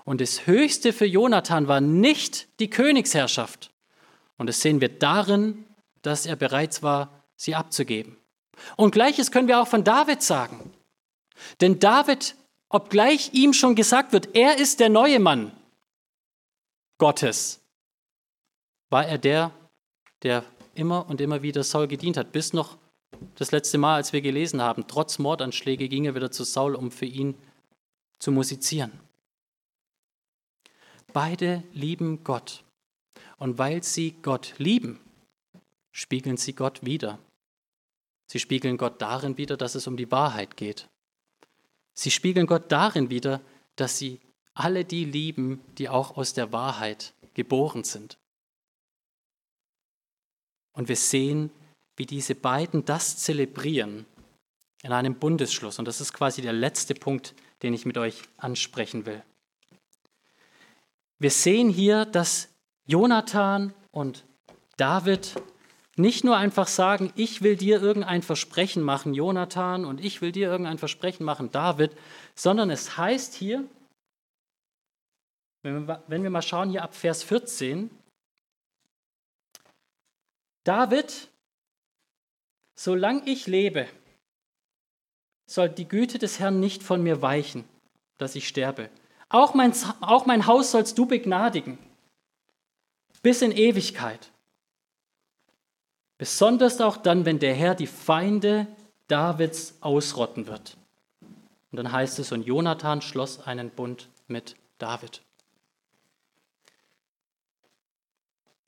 Und 0.05 0.21
das 0.21 0.49
Höchste 0.49 0.93
für 0.93 1.07
Jonathan 1.07 1.69
war 1.69 1.81
nicht 1.81 2.49
die 2.59 2.69
Königsherrschaft. 2.69 3.71
Und 4.37 4.49
das 4.49 4.61
sehen 4.61 4.81
wir 4.81 4.89
darin, 4.89 5.65
dass 6.03 6.27
er 6.27 6.35
bereits 6.35 6.83
war, 6.83 7.23
sie 7.37 7.55
abzugeben. 7.55 8.17
Und 8.77 8.91
gleiches 8.91 9.31
können 9.31 9.47
wir 9.47 9.61
auch 9.61 9.69
von 9.69 9.85
David 9.85 10.23
sagen. 10.23 10.73
Denn 11.61 11.79
David, 11.79 12.35
obgleich 12.69 13.35
ihm 13.35 13.53
schon 13.53 13.77
gesagt 13.77 14.13
wird, 14.13 14.35
er 14.35 14.59
ist 14.59 14.81
der 14.81 14.89
neue 14.89 15.21
Mann 15.21 15.53
Gottes, 17.03 17.61
war 18.89 19.05
er 19.05 19.19
der, 19.19 19.51
der 20.23 20.45
immer 20.77 21.09
und 21.09 21.21
immer 21.21 21.43
wieder 21.43 21.65
Saul 21.65 21.89
gedient 21.89 22.17
hat, 22.17 22.31
bis 22.31 22.53
noch 22.53 22.79
das 23.35 23.51
letzte 23.51 23.77
Mal, 23.77 23.97
als 23.97 24.13
wir 24.13 24.21
gelesen 24.21 24.63
haben, 24.63 24.87
trotz 24.87 25.19
Mordanschläge 25.19 25.89
ging 25.89 26.05
er 26.05 26.15
wieder 26.15 26.31
zu 26.31 26.45
Saul, 26.45 26.77
um 26.77 26.93
für 26.93 27.07
ihn 27.07 27.35
zu 28.21 28.31
musizieren. 28.31 28.93
Beide 31.13 31.65
lieben 31.73 32.23
Gott. 32.23 32.63
Und 33.37 33.59
weil 33.59 33.83
sie 33.83 34.13
Gott 34.23 34.55
lieben, 34.59 35.01
spiegeln 35.91 36.37
sie 36.37 36.53
Gott 36.53 36.85
wieder. 36.85 37.19
Sie 38.29 38.39
spiegeln 38.39 38.77
Gott 38.77 39.03
darin 39.03 39.39
wieder, 39.39 39.57
dass 39.57 39.75
es 39.75 39.89
um 39.89 39.97
die 39.97 40.13
Wahrheit 40.13 40.57
geht. 40.57 40.89
Sie 41.95 42.13
spiegeln 42.13 42.47
Gott 42.47 42.71
darin 42.71 43.11
wieder, 43.11 43.41
dass 43.75 43.99
sie 43.99 44.21
alle 44.55 44.85
die 44.85 45.05
lieben, 45.05 45.61
die 45.79 45.89
auch 45.89 46.17
aus 46.17 46.35
der 46.35 46.53
Wahrheit 46.53 47.15
geboren 47.35 47.85
sind. 47.85 48.19
Und 50.75 50.89
wir 50.89 50.97
sehen, 50.97 51.51
wie 51.97 52.07
diese 52.07 52.35
beiden 52.35 52.85
das 52.85 53.19
zelebrieren 53.19 54.07
in 54.83 54.93
einem 54.93 55.15
Bundesschluss. 55.15 55.79
Und 55.79 55.87
das 55.87 56.01
ist 56.01 56.13
quasi 56.13 56.43
der 56.43 56.53
letzte 56.53 56.95
Punkt, 56.95 57.35
den 57.63 57.75
ich 57.75 57.87
mit 57.87 57.99
euch 57.99 58.23
ansprechen 58.39 59.07
will. 59.07 59.23
Wir 61.19 61.31
sehen 61.31 61.69
hier, 61.69 62.05
dass 62.05 62.49
Jonathan 62.87 63.73
und 63.93 64.25
David 64.77 65.37
nicht 65.97 66.25
nur 66.25 66.37
einfach 66.37 66.67
sagen, 66.67 67.13
ich 67.17 67.43
will 67.43 67.57
dir 67.57 67.81
irgendein 67.81 68.23
Versprechen 68.23 68.83
machen, 68.83 69.15
Jonathan, 69.15 69.85
und 69.85 70.03
ich 70.03 70.23
will 70.23 70.33
dir 70.33 70.49
irgendein 70.49 70.79
Versprechen 70.79 71.25
machen, 71.25 71.51
David, 71.53 71.93
sondern 72.35 72.71
es 72.71 72.97
heißt 72.97 73.35
hier, 73.35 73.65
wenn 75.63 75.87
wir, 75.87 76.03
wenn 76.09 76.23
wir 76.23 76.31
mal 76.31 76.43
schauen 76.43 76.71
hier 76.71 76.83
ab 76.83 76.95
Vers 76.95 77.23
14, 77.23 77.91
David, 80.65 81.29
solange 82.75 83.29
ich 83.29 83.47
lebe, 83.47 83.89
soll 85.47 85.69
die 85.69 85.89
Güte 85.89 86.19
des 86.19 86.39
Herrn 86.39 86.61
nicht 86.61 86.83
von 86.83 87.03
mir 87.03 87.23
weichen, 87.23 87.65
dass 88.19 88.35
ich 88.35 88.47
sterbe. 88.49 88.91
Auch 89.29 89.55
mein, 89.55 89.73
auch 90.01 90.27
mein 90.27 90.47
Haus 90.47 90.71
sollst 90.71 90.99
du 90.99 91.07
begnadigen, 91.07 91.79
bis 93.23 93.43
in 93.43 93.53
Ewigkeit. 93.53 94.31
Besonders 96.19 96.81
auch 96.81 96.97
dann, 96.97 97.25
wenn 97.25 97.39
der 97.39 97.55
Herr 97.55 97.75
die 97.75 97.87
Feinde 97.87 98.67
Davids 99.09 99.75
ausrotten 99.81 100.47
wird. 100.47 100.77
Und 101.21 101.77
dann 101.77 101.91
heißt 101.91 102.19
es, 102.19 102.33
und 102.33 102.43
Jonathan 102.43 103.03
schloss 103.03 103.41
einen 103.47 103.71
Bund 103.71 104.09
mit 104.29 104.57
David. 104.79 105.23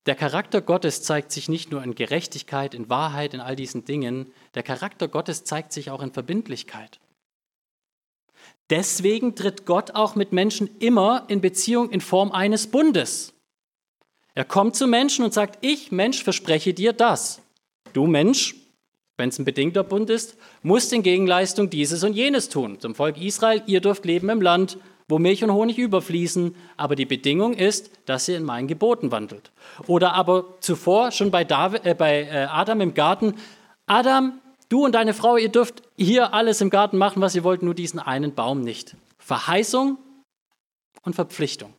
Der 0.07 0.14
Charakter 0.14 0.61
Gottes 0.61 1.02
zeigt 1.02 1.32
sich 1.32 1.48
nicht 1.48 1.70
nur 1.70 1.82
in 1.82 1.94
Gerechtigkeit, 1.94 2.74
in 2.74 2.90
Wahrheit, 2.90 3.32
in 3.32 3.40
all 3.40 3.57
diesen 3.57 3.84
Dingen. 3.84 4.32
Der 4.55 4.62
Charakter 4.62 5.09
Gottes 5.09 5.44
zeigt 5.44 5.72
sich 5.72 5.90
auch 5.90 6.02
in 6.02 6.12
Verbindlichkeit. 6.12 7.00
Deswegen 8.70 9.34
tritt 9.34 9.66
Gott 9.66 9.92
auch 9.92 10.14
mit 10.14 10.32
Menschen 10.32 10.68
immer 10.78 11.24
in 11.28 11.40
Beziehung 11.40 11.90
in 11.90 12.00
Form 12.00 12.32
eines 12.32 12.66
Bundes. 12.66 13.32
Er 14.34 14.44
kommt 14.44 14.74
zu 14.76 14.86
Menschen 14.86 15.24
und 15.24 15.32
sagt, 15.32 15.59
ich 15.64 15.92
Mensch 15.92 16.22
verspreche 16.22 16.74
dir 16.74 16.92
das. 16.92 17.40
Du 17.92 18.07
Mensch, 18.07 18.57
wenn 19.16 19.28
es 19.28 19.38
ein 19.38 19.44
bedingter 19.44 19.84
Bund 19.84 20.11
ist, 20.11 20.36
musst 20.62 20.92
in 20.92 21.02
Gegenleistung 21.02 21.70
dieses 21.70 22.02
und 22.02 22.14
jenes 22.14 22.48
tun. 22.48 22.80
Zum 22.80 22.94
Volk 22.94 23.16
Israel, 23.20 23.62
ihr 23.66 23.80
dürft 23.80 24.05
leben 24.05 24.28
im 24.28 24.42
Land, 24.42 24.78
wo 25.09 25.18
Milch 25.18 25.44
und 25.44 25.52
Honig 25.52 25.78
überfließen, 25.78 26.55
aber 26.76 26.96
die 26.96 27.05
Bedingung 27.05 27.52
ist, 27.52 27.90
dass 28.07 28.28
ihr 28.28 28.36
in 28.36 28.44
meinen 28.44 28.68
Geboten 28.68 29.11
wandelt. 29.11 29.50
Oder 29.86 30.14
aber 30.14 30.55
zuvor 30.61 31.12
schon 31.12 31.30
bei, 31.30 31.44
David, 31.44 31.84
äh, 31.84 31.94
bei 31.94 32.22
äh, 32.22 32.46
Adam 32.50 32.80
im 32.80 32.94
Garten, 32.94 33.34
Adam, 33.86 34.40
du 34.68 34.84
und 34.84 34.92
deine 34.92 35.12
Frau, 35.12 35.36
ihr 35.36 35.50
dürft 35.50 35.82
hier 35.96 36.32
alles 36.32 36.61
im 36.61 36.70
Garten 36.70 36.96
machen, 36.96 37.20
was 37.20 37.34
ihr 37.34 37.44
wollt, 37.44 37.62
nur 37.62 37.74
diesen 37.74 38.00
einen 38.00 38.34
Baum 38.34 38.62
nicht. 38.62 38.96
Verheißung 39.18 39.98
und 41.02 41.14
Verpflichtung. 41.14 41.74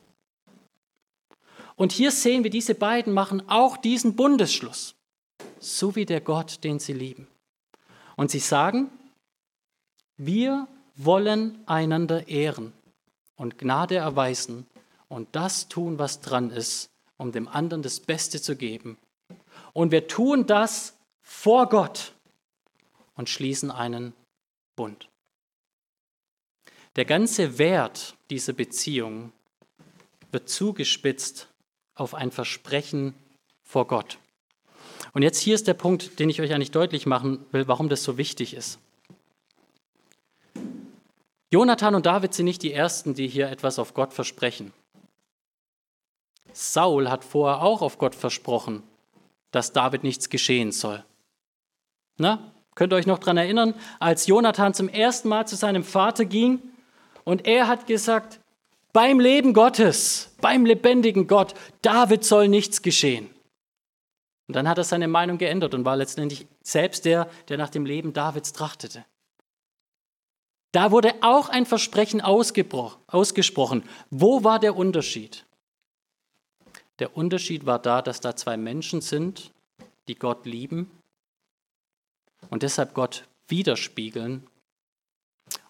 Und 1.74 1.92
hier 1.92 2.10
sehen 2.10 2.44
wir, 2.44 2.50
diese 2.50 2.74
beiden 2.74 3.12
machen 3.12 3.42
auch 3.48 3.76
diesen 3.76 4.16
Bundesschluss, 4.16 4.94
so 5.58 5.94
wie 5.96 6.06
der 6.06 6.20
Gott, 6.20 6.64
den 6.64 6.78
sie 6.78 6.94
lieben. 6.94 7.26
Und 8.16 8.30
sie 8.30 8.38
sagen, 8.38 8.88
wir 10.16 10.68
wollen 10.94 11.58
einander 11.66 12.28
ehren 12.28 12.72
und 13.36 13.58
Gnade 13.58 13.96
erweisen 13.96 14.66
und 15.08 15.34
das 15.36 15.68
tun, 15.68 15.98
was 15.98 16.20
dran 16.20 16.50
ist, 16.50 16.90
um 17.16 17.32
dem 17.32 17.48
anderen 17.48 17.82
das 17.82 18.00
Beste 18.00 18.40
zu 18.40 18.56
geben. 18.56 18.98
Und 19.72 19.92
wir 19.92 20.08
tun 20.08 20.46
das 20.46 20.96
vor 21.22 21.68
Gott 21.68 22.12
und 23.14 23.28
schließen 23.28 23.70
einen 23.70 24.14
Bund. 24.76 25.08
Der 26.96 27.04
ganze 27.04 27.58
Wert 27.58 28.16
dieser 28.30 28.54
Beziehung 28.54 29.32
wird 30.32 30.48
zugespitzt 30.48 31.48
auf 31.94 32.14
ein 32.14 32.30
Versprechen 32.30 33.14
vor 33.62 33.86
Gott. 33.86 34.18
Und 35.12 35.22
jetzt 35.22 35.38
hier 35.38 35.54
ist 35.54 35.66
der 35.66 35.74
Punkt, 35.74 36.18
den 36.18 36.30
ich 36.30 36.40
euch 36.40 36.52
eigentlich 36.52 36.70
deutlich 36.70 37.06
machen 37.06 37.44
will, 37.52 37.68
warum 37.68 37.88
das 37.88 38.02
so 38.02 38.18
wichtig 38.18 38.54
ist. 38.54 38.78
Jonathan 41.52 41.94
und 41.94 42.06
David 42.06 42.34
sind 42.34 42.46
nicht 42.46 42.62
die 42.62 42.72
Ersten, 42.72 43.14
die 43.14 43.28
hier 43.28 43.48
etwas 43.50 43.78
auf 43.78 43.94
Gott 43.94 44.12
versprechen. 44.12 44.72
Saul 46.52 47.08
hat 47.08 47.24
vorher 47.24 47.62
auch 47.62 47.82
auf 47.82 47.98
Gott 47.98 48.14
versprochen, 48.14 48.82
dass 49.50 49.72
David 49.72 50.02
nichts 50.02 50.28
geschehen 50.28 50.72
soll. 50.72 51.04
Na, 52.18 52.52
könnt 52.74 52.92
ihr 52.92 52.96
euch 52.96 53.06
noch 53.06 53.18
daran 53.18 53.36
erinnern, 53.36 53.74
als 54.00 54.26
Jonathan 54.26 54.74
zum 54.74 54.88
ersten 54.88 55.28
Mal 55.28 55.46
zu 55.46 55.54
seinem 55.54 55.84
Vater 55.84 56.24
ging 56.24 56.60
und 57.24 57.46
er 57.46 57.68
hat 57.68 57.86
gesagt, 57.86 58.40
beim 58.92 59.20
Leben 59.20 59.52
Gottes, 59.52 60.34
beim 60.40 60.64
lebendigen 60.64 61.26
Gott, 61.26 61.54
David 61.82 62.24
soll 62.24 62.48
nichts 62.48 62.80
geschehen. 62.80 63.28
Und 64.48 64.56
dann 64.56 64.68
hat 64.68 64.78
er 64.78 64.84
seine 64.84 65.08
Meinung 65.08 65.38
geändert 65.38 65.74
und 65.74 65.84
war 65.84 65.96
letztendlich 65.96 66.46
selbst 66.62 67.04
der, 67.04 67.28
der 67.48 67.58
nach 67.58 67.68
dem 67.68 67.84
Leben 67.84 68.12
Davids 68.12 68.52
trachtete. 68.52 69.04
Da 70.76 70.90
wurde 70.90 71.14
auch 71.22 71.48
ein 71.48 71.64
Versprechen 71.64 72.20
ausgesprochen. 72.20 73.82
Wo 74.10 74.44
war 74.44 74.58
der 74.58 74.76
Unterschied? 74.76 75.46
Der 76.98 77.16
Unterschied 77.16 77.64
war 77.64 77.78
da, 77.78 78.02
dass 78.02 78.20
da 78.20 78.36
zwei 78.36 78.58
Menschen 78.58 79.00
sind, 79.00 79.52
die 80.06 80.16
Gott 80.16 80.44
lieben 80.44 80.90
und 82.50 82.62
deshalb 82.62 82.92
Gott 82.92 83.24
widerspiegeln 83.48 84.46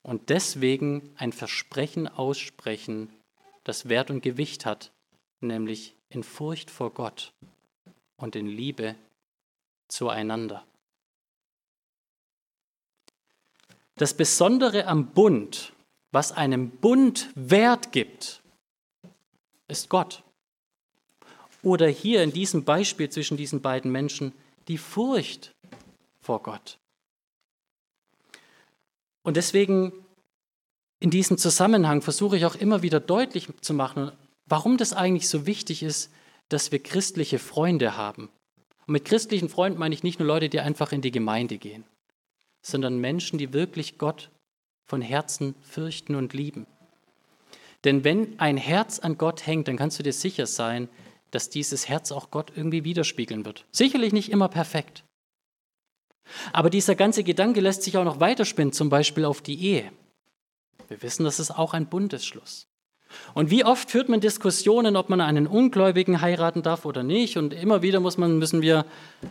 und 0.02 0.28
deswegen 0.28 1.14
ein 1.18 1.32
Versprechen 1.32 2.09
aussprechen, 2.09 3.09
das 3.62 3.88
Wert 3.88 4.11
und 4.11 4.22
Gewicht 4.24 4.66
hat, 4.66 4.90
nämlich 5.40 5.94
in 6.09 6.24
Furcht 6.24 6.68
vor 6.68 6.90
Gott 6.90 7.32
und 8.16 8.34
in 8.34 8.48
Liebe 8.48 8.96
zueinander. 9.86 10.64
Das 13.99 14.12
Besondere 14.12 14.86
am 14.86 15.07
Bund, 15.07 15.72
was 16.12 16.30
einem 16.30 16.68
Bund 16.68 17.30
Wert 17.34 17.92
gibt, 17.92 18.42
ist 19.68 19.88
Gott. 19.88 20.22
Oder 21.62 21.88
hier 21.88 22.22
in 22.22 22.30
diesem 22.30 22.64
Beispiel 22.64 23.09
zwischen 23.09 23.38
diesen 23.38 23.62
beiden 23.62 23.90
Menschen 23.90 24.32
die 24.68 24.76
Furcht 24.76 25.55
vor 26.20 26.42
Gott. 26.42 26.78
Und 29.22 29.38
deswegen 29.38 29.92
in 31.01 31.11
diesem 31.11 31.38
Zusammenhang 31.38 32.03
versuche 32.03 32.36
ich 32.36 32.44
auch 32.44 32.55
immer 32.55 32.82
wieder 32.82 33.01
deutlich 33.01 33.49
zu 33.62 33.72
machen, 33.72 34.12
warum 34.44 34.76
das 34.76 34.92
eigentlich 34.92 35.28
so 35.28 35.47
wichtig 35.47 35.82
ist, 35.82 36.12
dass 36.51 36.70
wir 36.70 36.82
christliche 36.82 37.38
Freunde 37.38 37.97
haben. 37.97 38.28
Und 38.86 38.92
mit 38.92 39.07
christlichen 39.07 39.49
Freunden 39.49 39.78
meine 39.78 39.94
ich 39.94 40.03
nicht 40.03 40.20
nur 40.20 40.28
Leute, 40.28 40.51
die 40.51 40.61
einfach 40.61 40.92
in 40.92 41.01
die 41.01 41.11
Gemeinde 41.11 41.57
gehen 41.57 41.84
sondern 42.66 42.98
Menschen, 42.98 43.38
die 43.38 43.52
wirklich 43.52 43.96
Gott 43.96 44.28
von 44.86 45.00
Herzen 45.00 45.54
fürchten 45.62 46.16
und 46.16 46.32
lieben. 46.34 46.66
Denn 47.84 48.02
wenn 48.02 48.40
ein 48.40 48.56
Herz 48.56 48.98
an 48.98 49.18
Gott 49.18 49.46
hängt, 49.46 49.68
dann 49.68 49.76
kannst 49.76 50.00
du 50.00 50.02
dir 50.02 50.12
sicher 50.12 50.46
sein, 50.46 50.88
dass 51.30 51.48
dieses 51.48 51.88
Herz 51.88 52.10
auch 52.10 52.32
Gott 52.32 52.52
irgendwie 52.56 52.82
widerspiegeln 52.82 53.44
wird. 53.44 53.66
Sicherlich 53.70 54.12
nicht 54.12 54.30
immer 54.30 54.48
perfekt. 54.48 55.04
Aber 56.52 56.68
dieser 56.68 56.96
ganze 56.96 57.22
Gedanke 57.22 57.60
lässt 57.60 57.82
sich 57.82 57.96
auch 57.98 58.04
noch 58.04 58.18
weiterspinnen, 58.18 58.72
zum 58.72 58.88
Beispiel 58.88 59.24
auf 59.24 59.42
die 59.42 59.62
Ehe. 59.62 59.92
Wir 60.88 61.00
wissen, 61.02 61.22
das 61.22 61.38
ist 61.38 61.52
auch 61.52 61.72
ein 61.72 61.86
Bundesschluss. 61.86 62.66
Und 63.34 63.50
wie 63.50 63.64
oft 63.64 63.90
führt 63.90 64.09
man 64.09 64.20
Diskussionen, 64.20 64.96
ob 64.96 65.09
man 65.09 65.20
einen 65.20 65.46
Ungläubigen 65.46 66.20
heiraten 66.20 66.62
darf 66.62 66.84
oder 66.84 67.02
nicht? 67.02 67.36
Und 67.36 67.54
immer 67.54 67.82
wieder 67.82 68.00
muss 68.00 68.18
man, 68.18 68.38
müssen 68.38 68.62
wir, 68.62 68.84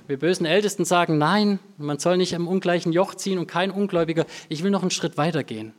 wir 0.08 0.18
bösen 0.18 0.46
Ältesten 0.46 0.86
sagen, 0.86 1.18
nein, 1.18 1.60
man 1.78 2.00
soll 2.00 2.18
nicht 2.18 2.34
im 2.34 2.48
ungleichen 2.48 2.94
Joch 2.94 3.16
ziehen 3.16 3.40
und 3.40 3.48
kein 3.48 3.72
Ungläubiger. 3.72 4.26
Ich 4.50 4.64
will 4.64 4.72
noch 4.72 4.82
einen 4.82 4.92
Schritt 4.92 5.18
weiter 5.18 5.44
gehen. 5.44 5.74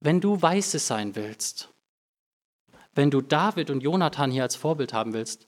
Wenn 0.00 0.20
du 0.20 0.42
Weise 0.42 0.78
sein 0.78 1.14
willst, 1.14 1.68
wenn 2.94 3.10
du 3.10 3.20
David 3.20 3.70
und 3.70 3.82
Jonathan 3.82 4.30
hier 4.30 4.42
als 4.42 4.56
Vorbild 4.56 4.92
haben 4.92 5.12
willst, 5.12 5.46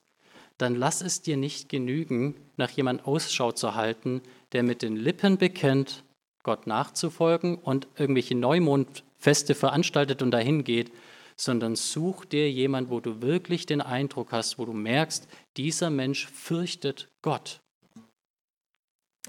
dann 0.59 0.77
lass 0.77 1.03
es 1.03 1.23
dir 1.23 1.37
nicht 1.37 1.69
genügen, 1.69 2.37
nach 2.57 2.71
jemand 2.71 3.07
Ausschau 3.07 3.53
zu 3.53 3.75
halten, 3.75 4.23
der 4.53 4.63
mit 4.63 4.83
den 4.83 4.97
Lippen 4.97 5.37
bekennt, 5.39 6.05
Gott 6.45 6.67
nachzufolgen 6.67 7.57
und 7.57 7.89
irgendwelche 7.97 8.37
Neumond 8.37 9.03
Feste 9.25 9.55
veranstaltet 9.55 10.21
und 10.21 10.33
dahin 10.33 10.65
geht, 10.65 10.93
sondern 11.35 11.77
such 11.77 12.27
dir 12.27 12.51
jemand, 12.51 12.91
wo 12.91 13.01
du 13.01 13.23
wirklich 13.23 13.65
den 13.65 13.81
Eindruck 13.81 14.33
hast, 14.33 14.59
wo 14.59 14.67
du 14.67 14.75
merkst, 14.75 15.27
dieser 15.57 15.89
Mensch 15.89 16.27
fürchtet 16.27 17.09
Gott. 17.23 17.61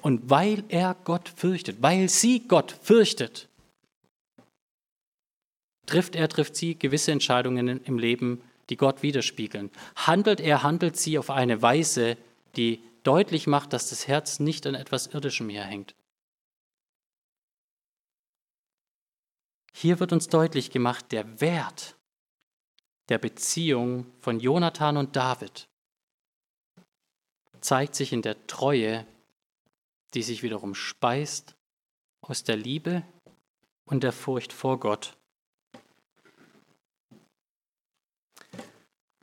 Und 0.01 0.29
weil 0.29 0.65
er 0.67 0.97
Gott 1.05 1.29
fürchtet, 1.29 1.77
weil 1.81 2.09
sie 2.09 2.45
Gott 2.45 2.75
fürchtet, 2.81 3.47
trifft 5.85 6.17
er, 6.17 6.27
trifft 6.27 6.57
sie 6.57 6.77
gewisse 6.77 7.13
Entscheidungen 7.13 7.81
im 7.85 7.97
Leben, 7.97 8.41
die 8.69 8.75
Gott 8.75 9.01
widerspiegeln. 9.01 9.71
Handelt 9.95 10.41
er, 10.41 10.61
handelt 10.61 10.97
sie 10.97 11.17
auf 11.17 11.29
eine 11.29 11.61
Weise, 11.61 12.17
die 12.57 12.81
deutlich 13.03 13.47
macht, 13.47 13.71
dass 13.71 13.89
das 13.91 14.09
Herz 14.09 14.41
nicht 14.41 14.67
an 14.67 14.75
etwas 14.75 15.07
Irdischem 15.07 15.47
hier 15.47 15.63
hängt. 15.63 15.95
Hier 19.77 19.99
wird 19.99 20.13
uns 20.13 20.29
deutlich 20.29 20.71
gemacht, 20.71 21.11
der 21.11 21.41
Wert 21.41 21.97
der 23.09 23.17
Beziehung 23.17 24.05
von 24.21 24.39
Jonathan 24.39 24.95
und 24.95 25.17
David 25.17 25.67
zeigt 27.59 27.93
sich 27.93 28.13
in 28.13 28.21
der 28.21 28.47
Treue, 28.47 29.05
die 30.13 30.23
sich 30.23 30.43
wiederum 30.43 30.75
speist 30.75 31.57
aus 32.21 32.45
der 32.45 32.55
Liebe 32.55 33.03
und 33.83 34.03
der 34.03 34.13
Furcht 34.13 34.53
vor 34.53 34.79
Gott. 34.79 35.17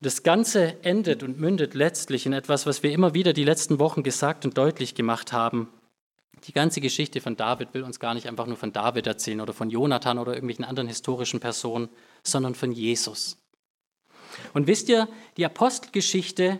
Das 0.02 0.22
Ganze 0.22 0.84
endet 0.84 1.22
und 1.22 1.40
mündet 1.40 1.72
letztlich 1.72 2.26
in 2.26 2.34
etwas, 2.34 2.66
was 2.66 2.82
wir 2.82 2.92
immer 2.92 3.14
wieder 3.14 3.32
die 3.32 3.44
letzten 3.44 3.78
Wochen 3.78 4.02
gesagt 4.02 4.44
und 4.44 4.58
deutlich 4.58 4.94
gemacht 4.94 5.32
haben. 5.32 5.72
Die 6.44 6.52
ganze 6.52 6.80
Geschichte 6.80 7.20
von 7.20 7.36
David 7.36 7.72
will 7.72 7.84
uns 7.84 8.00
gar 8.00 8.14
nicht 8.14 8.26
einfach 8.26 8.46
nur 8.46 8.56
von 8.56 8.72
David 8.72 9.06
erzählen 9.06 9.40
oder 9.40 9.52
von 9.52 9.70
Jonathan 9.70 10.18
oder 10.18 10.34
irgendwelchen 10.34 10.64
anderen 10.64 10.88
historischen 10.88 11.38
Personen, 11.38 11.88
sondern 12.24 12.54
von 12.54 12.72
Jesus. 12.72 13.36
Und 14.52 14.66
wisst 14.66 14.88
ihr, 14.88 15.08
die 15.36 15.44
Apostelgeschichte, 15.44 16.58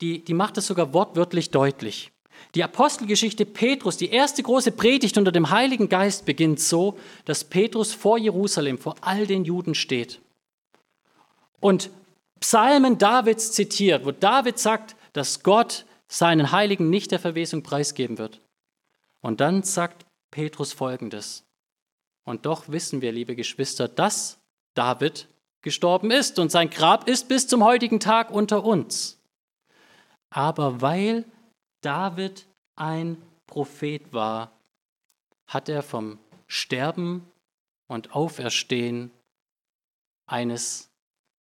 die, 0.00 0.24
die 0.24 0.34
macht 0.34 0.56
es 0.56 0.66
sogar 0.66 0.94
wortwörtlich 0.94 1.50
deutlich. 1.50 2.12
Die 2.54 2.64
Apostelgeschichte 2.64 3.44
Petrus, 3.44 3.98
die 3.98 4.10
erste 4.10 4.42
große 4.42 4.72
Predigt 4.72 5.18
unter 5.18 5.32
dem 5.32 5.50
Heiligen 5.50 5.90
Geist 5.90 6.24
beginnt 6.24 6.60
so, 6.60 6.98
dass 7.26 7.44
Petrus 7.44 7.92
vor 7.92 8.16
Jerusalem, 8.16 8.78
vor 8.78 8.96
all 9.02 9.26
den 9.26 9.44
Juden 9.44 9.74
steht. 9.74 10.20
Und 11.60 11.90
Psalmen 12.40 12.96
Davids 12.96 13.52
zitiert, 13.52 14.06
wo 14.06 14.12
David 14.12 14.58
sagt, 14.58 14.96
dass 15.12 15.42
Gott 15.42 15.84
seinen 16.08 16.50
Heiligen 16.52 16.88
nicht 16.88 17.10
der 17.10 17.18
Verwesung 17.18 17.62
preisgeben 17.62 18.16
wird. 18.16 18.40
Und 19.20 19.40
dann 19.40 19.62
sagt 19.62 20.06
Petrus 20.30 20.72
folgendes. 20.72 21.44
Und 22.24 22.46
doch 22.46 22.68
wissen 22.68 23.00
wir, 23.00 23.12
liebe 23.12 23.36
Geschwister, 23.36 23.88
dass 23.88 24.38
David 24.74 25.28
gestorben 25.62 26.10
ist 26.10 26.38
und 26.38 26.50
sein 26.50 26.70
Grab 26.70 27.08
ist 27.08 27.28
bis 27.28 27.46
zum 27.46 27.64
heutigen 27.64 28.00
Tag 28.00 28.30
unter 28.30 28.64
uns. 28.64 29.18
Aber 30.30 30.80
weil 30.80 31.24
David 31.82 32.46
ein 32.76 33.20
Prophet 33.46 34.12
war, 34.12 34.52
hat 35.48 35.68
er 35.68 35.82
vom 35.82 36.18
Sterben 36.46 37.28
und 37.88 38.14
Auferstehen 38.14 39.10
eines 40.26 40.88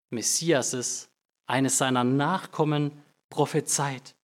Messiases, 0.10 1.10
eines 1.46 1.78
seiner 1.78 2.06
Nachkommen 2.06 3.04
prophezeit. 3.30 4.16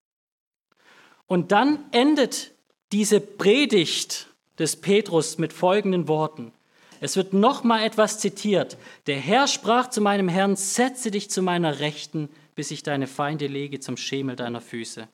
Und 1.28 1.52
dann 1.52 1.92
endet 1.92 2.53
diese 2.94 3.20
Predigt 3.20 4.28
des 4.60 4.80
Petrus 4.80 5.40
mit 5.40 5.52
folgenden 5.52 6.08
Worten. 6.08 6.54
Es 7.02 7.16
wird 7.16 7.34
nochmal 7.34 7.84
etwas 7.84 8.20
zitiert. 8.20 8.78
Der 9.08 9.20
Herr 9.20 9.48
sprach 9.48 9.90
zu 9.90 10.00
meinem 10.00 10.30
Herrn, 10.30 10.56
setze 10.56 11.10
dich 11.10 11.32
zu 11.32 11.42
meiner 11.42 11.80
Rechten, 11.80 12.30
bis 12.54 12.70
ich 12.70 12.84
deine 12.84 13.08
Feinde 13.08 13.48
lege 13.48 13.80
zum 13.80 13.98
Schemel 13.98 14.36
deiner 14.36 14.62
Füße. 14.62 15.10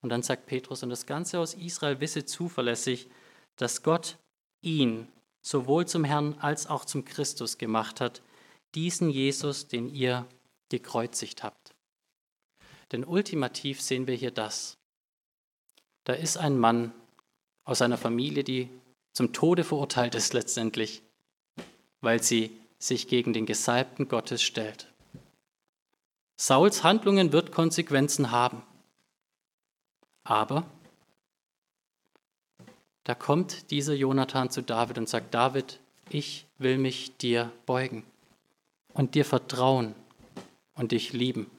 Und 0.00 0.10
dann 0.10 0.22
sagt 0.22 0.46
Petrus, 0.46 0.84
und 0.84 0.90
das 0.90 1.06
Ganze 1.06 1.40
aus 1.40 1.54
Israel 1.54 1.98
wisse 1.98 2.24
zuverlässig, 2.24 3.08
dass 3.56 3.82
Gott 3.82 4.16
ihn 4.62 5.08
sowohl 5.42 5.86
zum 5.86 6.04
Herrn 6.04 6.36
als 6.38 6.68
auch 6.68 6.84
zum 6.84 7.04
Christus 7.04 7.58
gemacht 7.58 8.00
hat, 8.00 8.22
diesen 8.76 9.10
Jesus, 9.10 9.66
den 9.66 9.92
ihr 9.92 10.24
gekreuzigt 10.68 11.42
habt. 11.42 11.74
Denn 12.92 13.04
ultimativ 13.04 13.82
sehen 13.82 14.06
wir 14.06 14.14
hier 14.14 14.30
das. 14.30 14.78
Da 16.06 16.12
ist 16.12 16.36
ein 16.36 16.56
Mann 16.56 16.92
aus 17.64 17.82
einer 17.82 17.98
Familie, 17.98 18.44
die 18.44 18.70
zum 19.12 19.32
Tode 19.32 19.64
verurteilt 19.64 20.14
ist 20.14 20.34
letztendlich, 20.34 21.02
weil 22.00 22.22
sie 22.22 22.56
sich 22.78 23.08
gegen 23.08 23.32
den 23.32 23.44
Gesalbten 23.44 24.06
Gottes 24.06 24.40
stellt. 24.40 24.86
Sauls 26.36 26.84
Handlungen 26.84 27.32
wird 27.32 27.50
Konsequenzen 27.50 28.30
haben. 28.30 28.62
Aber 30.22 30.64
da 33.02 33.16
kommt 33.16 33.72
dieser 33.72 33.94
Jonathan 33.94 34.48
zu 34.48 34.62
David 34.62 34.98
und 34.98 35.08
sagt, 35.08 35.34
David, 35.34 35.80
ich 36.08 36.46
will 36.58 36.78
mich 36.78 37.16
dir 37.16 37.50
beugen 37.64 38.04
und 38.94 39.16
dir 39.16 39.24
vertrauen 39.24 39.96
und 40.76 40.92
dich 40.92 41.12
lieben. 41.12 41.50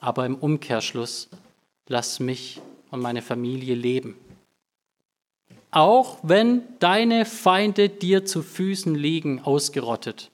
Aber 0.00 0.26
im 0.26 0.34
Umkehrschluss, 0.34 1.28
lass 1.86 2.18
mich 2.18 2.60
und 2.90 3.00
meine 3.00 3.22
Familie 3.22 3.74
leben. 3.74 4.16
Auch 5.70 6.18
wenn 6.22 6.62
deine 6.80 7.24
Feinde 7.24 7.88
dir 7.88 8.24
zu 8.24 8.42
Füßen 8.42 8.94
liegen, 8.94 9.40
ausgerottet, 9.40 10.30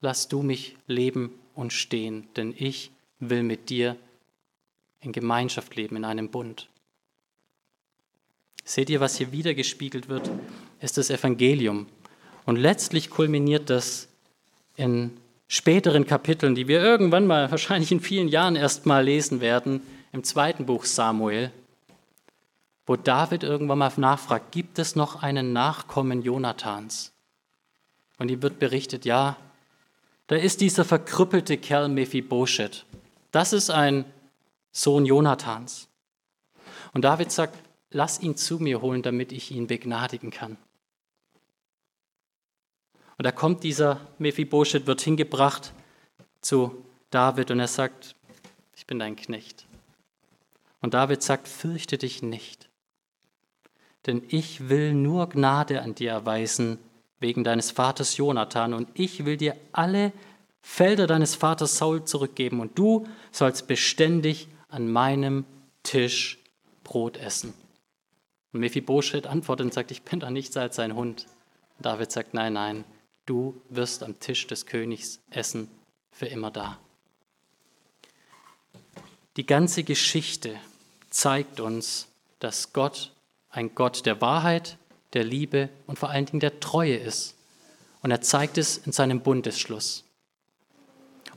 lass 0.00 0.28
du 0.28 0.42
mich 0.42 0.76
leben 0.86 1.32
und 1.54 1.72
stehen, 1.72 2.28
denn 2.36 2.54
ich 2.56 2.90
will 3.18 3.42
mit 3.42 3.68
dir 3.70 3.96
in 5.00 5.12
Gemeinschaft 5.12 5.74
leben, 5.74 5.96
in 5.96 6.04
einem 6.04 6.28
Bund. 6.28 6.68
Seht 8.64 8.90
ihr, 8.90 9.00
was 9.00 9.16
hier 9.16 9.32
wiedergespiegelt 9.32 10.08
wird, 10.08 10.30
ist 10.80 10.98
das 10.98 11.10
Evangelium. 11.10 11.86
Und 12.44 12.56
letztlich 12.56 13.10
kulminiert 13.10 13.70
das 13.70 14.08
in 14.76 15.16
späteren 15.48 16.06
Kapiteln, 16.06 16.54
die 16.54 16.68
wir 16.68 16.80
irgendwann 16.80 17.26
mal, 17.26 17.50
wahrscheinlich 17.50 17.92
in 17.92 18.00
vielen 18.00 18.28
Jahren 18.28 18.56
erst 18.56 18.86
mal 18.86 19.04
lesen 19.04 19.40
werden, 19.40 19.80
im 20.16 20.24
zweiten 20.24 20.64
Buch 20.64 20.86
Samuel, 20.86 21.52
wo 22.86 22.96
David 22.96 23.42
irgendwann 23.42 23.76
mal 23.76 23.92
nachfragt, 23.98 24.50
gibt 24.50 24.78
es 24.78 24.96
noch 24.96 25.22
einen 25.22 25.52
Nachkommen 25.52 26.22
Jonathans? 26.22 27.12
Und 28.18 28.30
ihm 28.30 28.40
wird 28.40 28.58
berichtet, 28.58 29.04
ja, 29.04 29.36
da 30.26 30.36
ist 30.36 30.62
dieser 30.62 30.86
verkrüppelte 30.86 31.58
Kerl 31.58 31.90
Mephibosheth. 31.90 32.86
Das 33.30 33.52
ist 33.52 33.68
ein 33.68 34.06
Sohn 34.72 35.04
Jonathans. 35.04 35.86
Und 36.94 37.02
David 37.02 37.30
sagt, 37.30 37.58
lass 37.90 38.18
ihn 38.18 38.36
zu 38.36 38.58
mir 38.58 38.80
holen, 38.80 39.02
damit 39.02 39.32
ich 39.32 39.50
ihn 39.50 39.66
begnadigen 39.66 40.30
kann. 40.30 40.56
Und 43.18 43.26
da 43.26 43.32
kommt 43.32 43.64
dieser 43.64 44.00
Mephibosheth, 44.18 44.86
wird 44.86 45.02
hingebracht 45.02 45.74
zu 46.40 46.86
David 47.10 47.50
und 47.50 47.60
er 47.60 47.68
sagt, 47.68 48.16
ich 48.74 48.86
bin 48.86 48.98
dein 48.98 49.14
Knecht. 49.14 49.66
Und 50.86 50.94
David 50.94 51.20
sagt, 51.20 51.48
fürchte 51.48 51.98
dich 51.98 52.22
nicht, 52.22 52.68
denn 54.06 54.22
ich 54.28 54.68
will 54.68 54.94
nur 54.94 55.28
Gnade 55.28 55.82
an 55.82 55.96
dir 55.96 56.12
erweisen 56.12 56.78
wegen 57.18 57.42
deines 57.42 57.72
Vaters 57.72 58.16
Jonathan 58.18 58.72
und 58.72 58.88
ich 58.94 59.24
will 59.24 59.36
dir 59.36 59.56
alle 59.72 60.12
Felder 60.62 61.08
deines 61.08 61.34
Vaters 61.34 61.78
Saul 61.78 62.04
zurückgeben 62.04 62.60
und 62.60 62.78
du 62.78 63.04
sollst 63.32 63.66
beständig 63.66 64.46
an 64.68 64.88
meinem 64.88 65.44
Tisch 65.82 66.38
Brot 66.84 67.16
essen. 67.16 67.52
Und 68.52 68.60
Mephibosheth 68.60 69.26
antwortet 69.26 69.64
und 69.64 69.74
sagt, 69.74 69.90
ich 69.90 70.02
bin 70.02 70.20
doch 70.20 70.30
nichts 70.30 70.56
als 70.56 70.78
ein 70.78 70.94
Hund. 70.94 71.26
Und 71.78 71.84
David 71.84 72.12
sagt, 72.12 72.32
nein, 72.32 72.52
nein, 72.52 72.84
du 73.26 73.60
wirst 73.70 74.04
am 74.04 74.20
Tisch 74.20 74.46
des 74.46 74.66
Königs 74.66 75.20
essen, 75.30 75.68
für 76.12 76.26
immer 76.26 76.52
da. 76.52 76.78
Die 79.36 79.46
ganze 79.46 79.82
Geschichte 79.82 80.56
zeigt 81.16 81.60
uns, 81.60 82.08
dass 82.40 82.72
Gott 82.72 83.12
ein 83.48 83.74
Gott 83.74 84.04
der 84.04 84.20
Wahrheit, 84.20 84.76
der 85.14 85.24
Liebe 85.24 85.70
und 85.86 85.98
vor 85.98 86.10
allen 86.10 86.26
Dingen 86.26 86.40
der 86.40 86.60
Treue 86.60 86.96
ist. 86.96 87.34
Und 88.02 88.10
er 88.10 88.20
zeigt 88.20 88.58
es 88.58 88.76
in 88.76 88.92
seinem 88.92 89.20
Bundesschluss. 89.20 90.04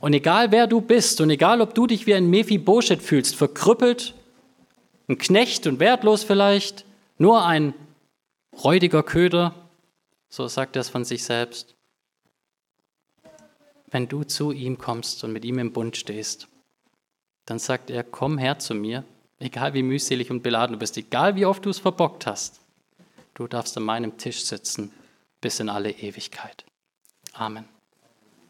Und 0.00 0.12
egal 0.12 0.52
wer 0.52 0.66
du 0.66 0.80
bist 0.80 1.20
und 1.20 1.30
egal 1.30 1.60
ob 1.60 1.74
du 1.74 1.86
dich 1.86 2.06
wie 2.06 2.14
ein 2.14 2.28
Mephibosheth 2.28 3.02
fühlst, 3.02 3.36
verkrüppelt, 3.36 4.14
ein 5.08 5.18
Knecht 5.18 5.66
und 5.66 5.80
wertlos 5.80 6.24
vielleicht, 6.24 6.84
nur 7.18 7.44
ein 7.44 7.74
räudiger 8.62 9.02
Köder, 9.02 9.54
so 10.28 10.46
sagt 10.46 10.76
er 10.76 10.80
es 10.80 10.88
von 10.88 11.04
sich 11.04 11.24
selbst, 11.24 11.74
wenn 13.90 14.08
du 14.08 14.24
zu 14.24 14.52
ihm 14.52 14.78
kommst 14.78 15.24
und 15.24 15.32
mit 15.32 15.44
ihm 15.44 15.58
im 15.58 15.72
Bund 15.72 15.96
stehst, 15.96 16.48
dann 17.46 17.58
sagt 17.58 17.90
er, 17.90 18.04
komm 18.04 18.38
her 18.38 18.58
zu 18.58 18.74
mir, 18.74 19.04
egal 19.40 19.74
wie 19.74 19.82
mühselig 19.82 20.30
und 20.30 20.42
beladen 20.42 20.74
du 20.74 20.78
bist, 20.78 20.96
egal 20.96 21.34
wie 21.34 21.46
oft 21.46 21.64
du 21.64 21.70
es 21.70 21.80
verbockt 21.80 22.26
hast, 22.26 22.60
du 23.34 23.48
darfst 23.48 23.76
an 23.76 23.82
meinem 23.82 24.16
Tisch 24.16 24.44
sitzen 24.44 24.92
bis 25.40 25.58
in 25.58 25.68
alle 25.68 25.90
Ewigkeit. 25.90 26.64
Amen. 27.32 27.64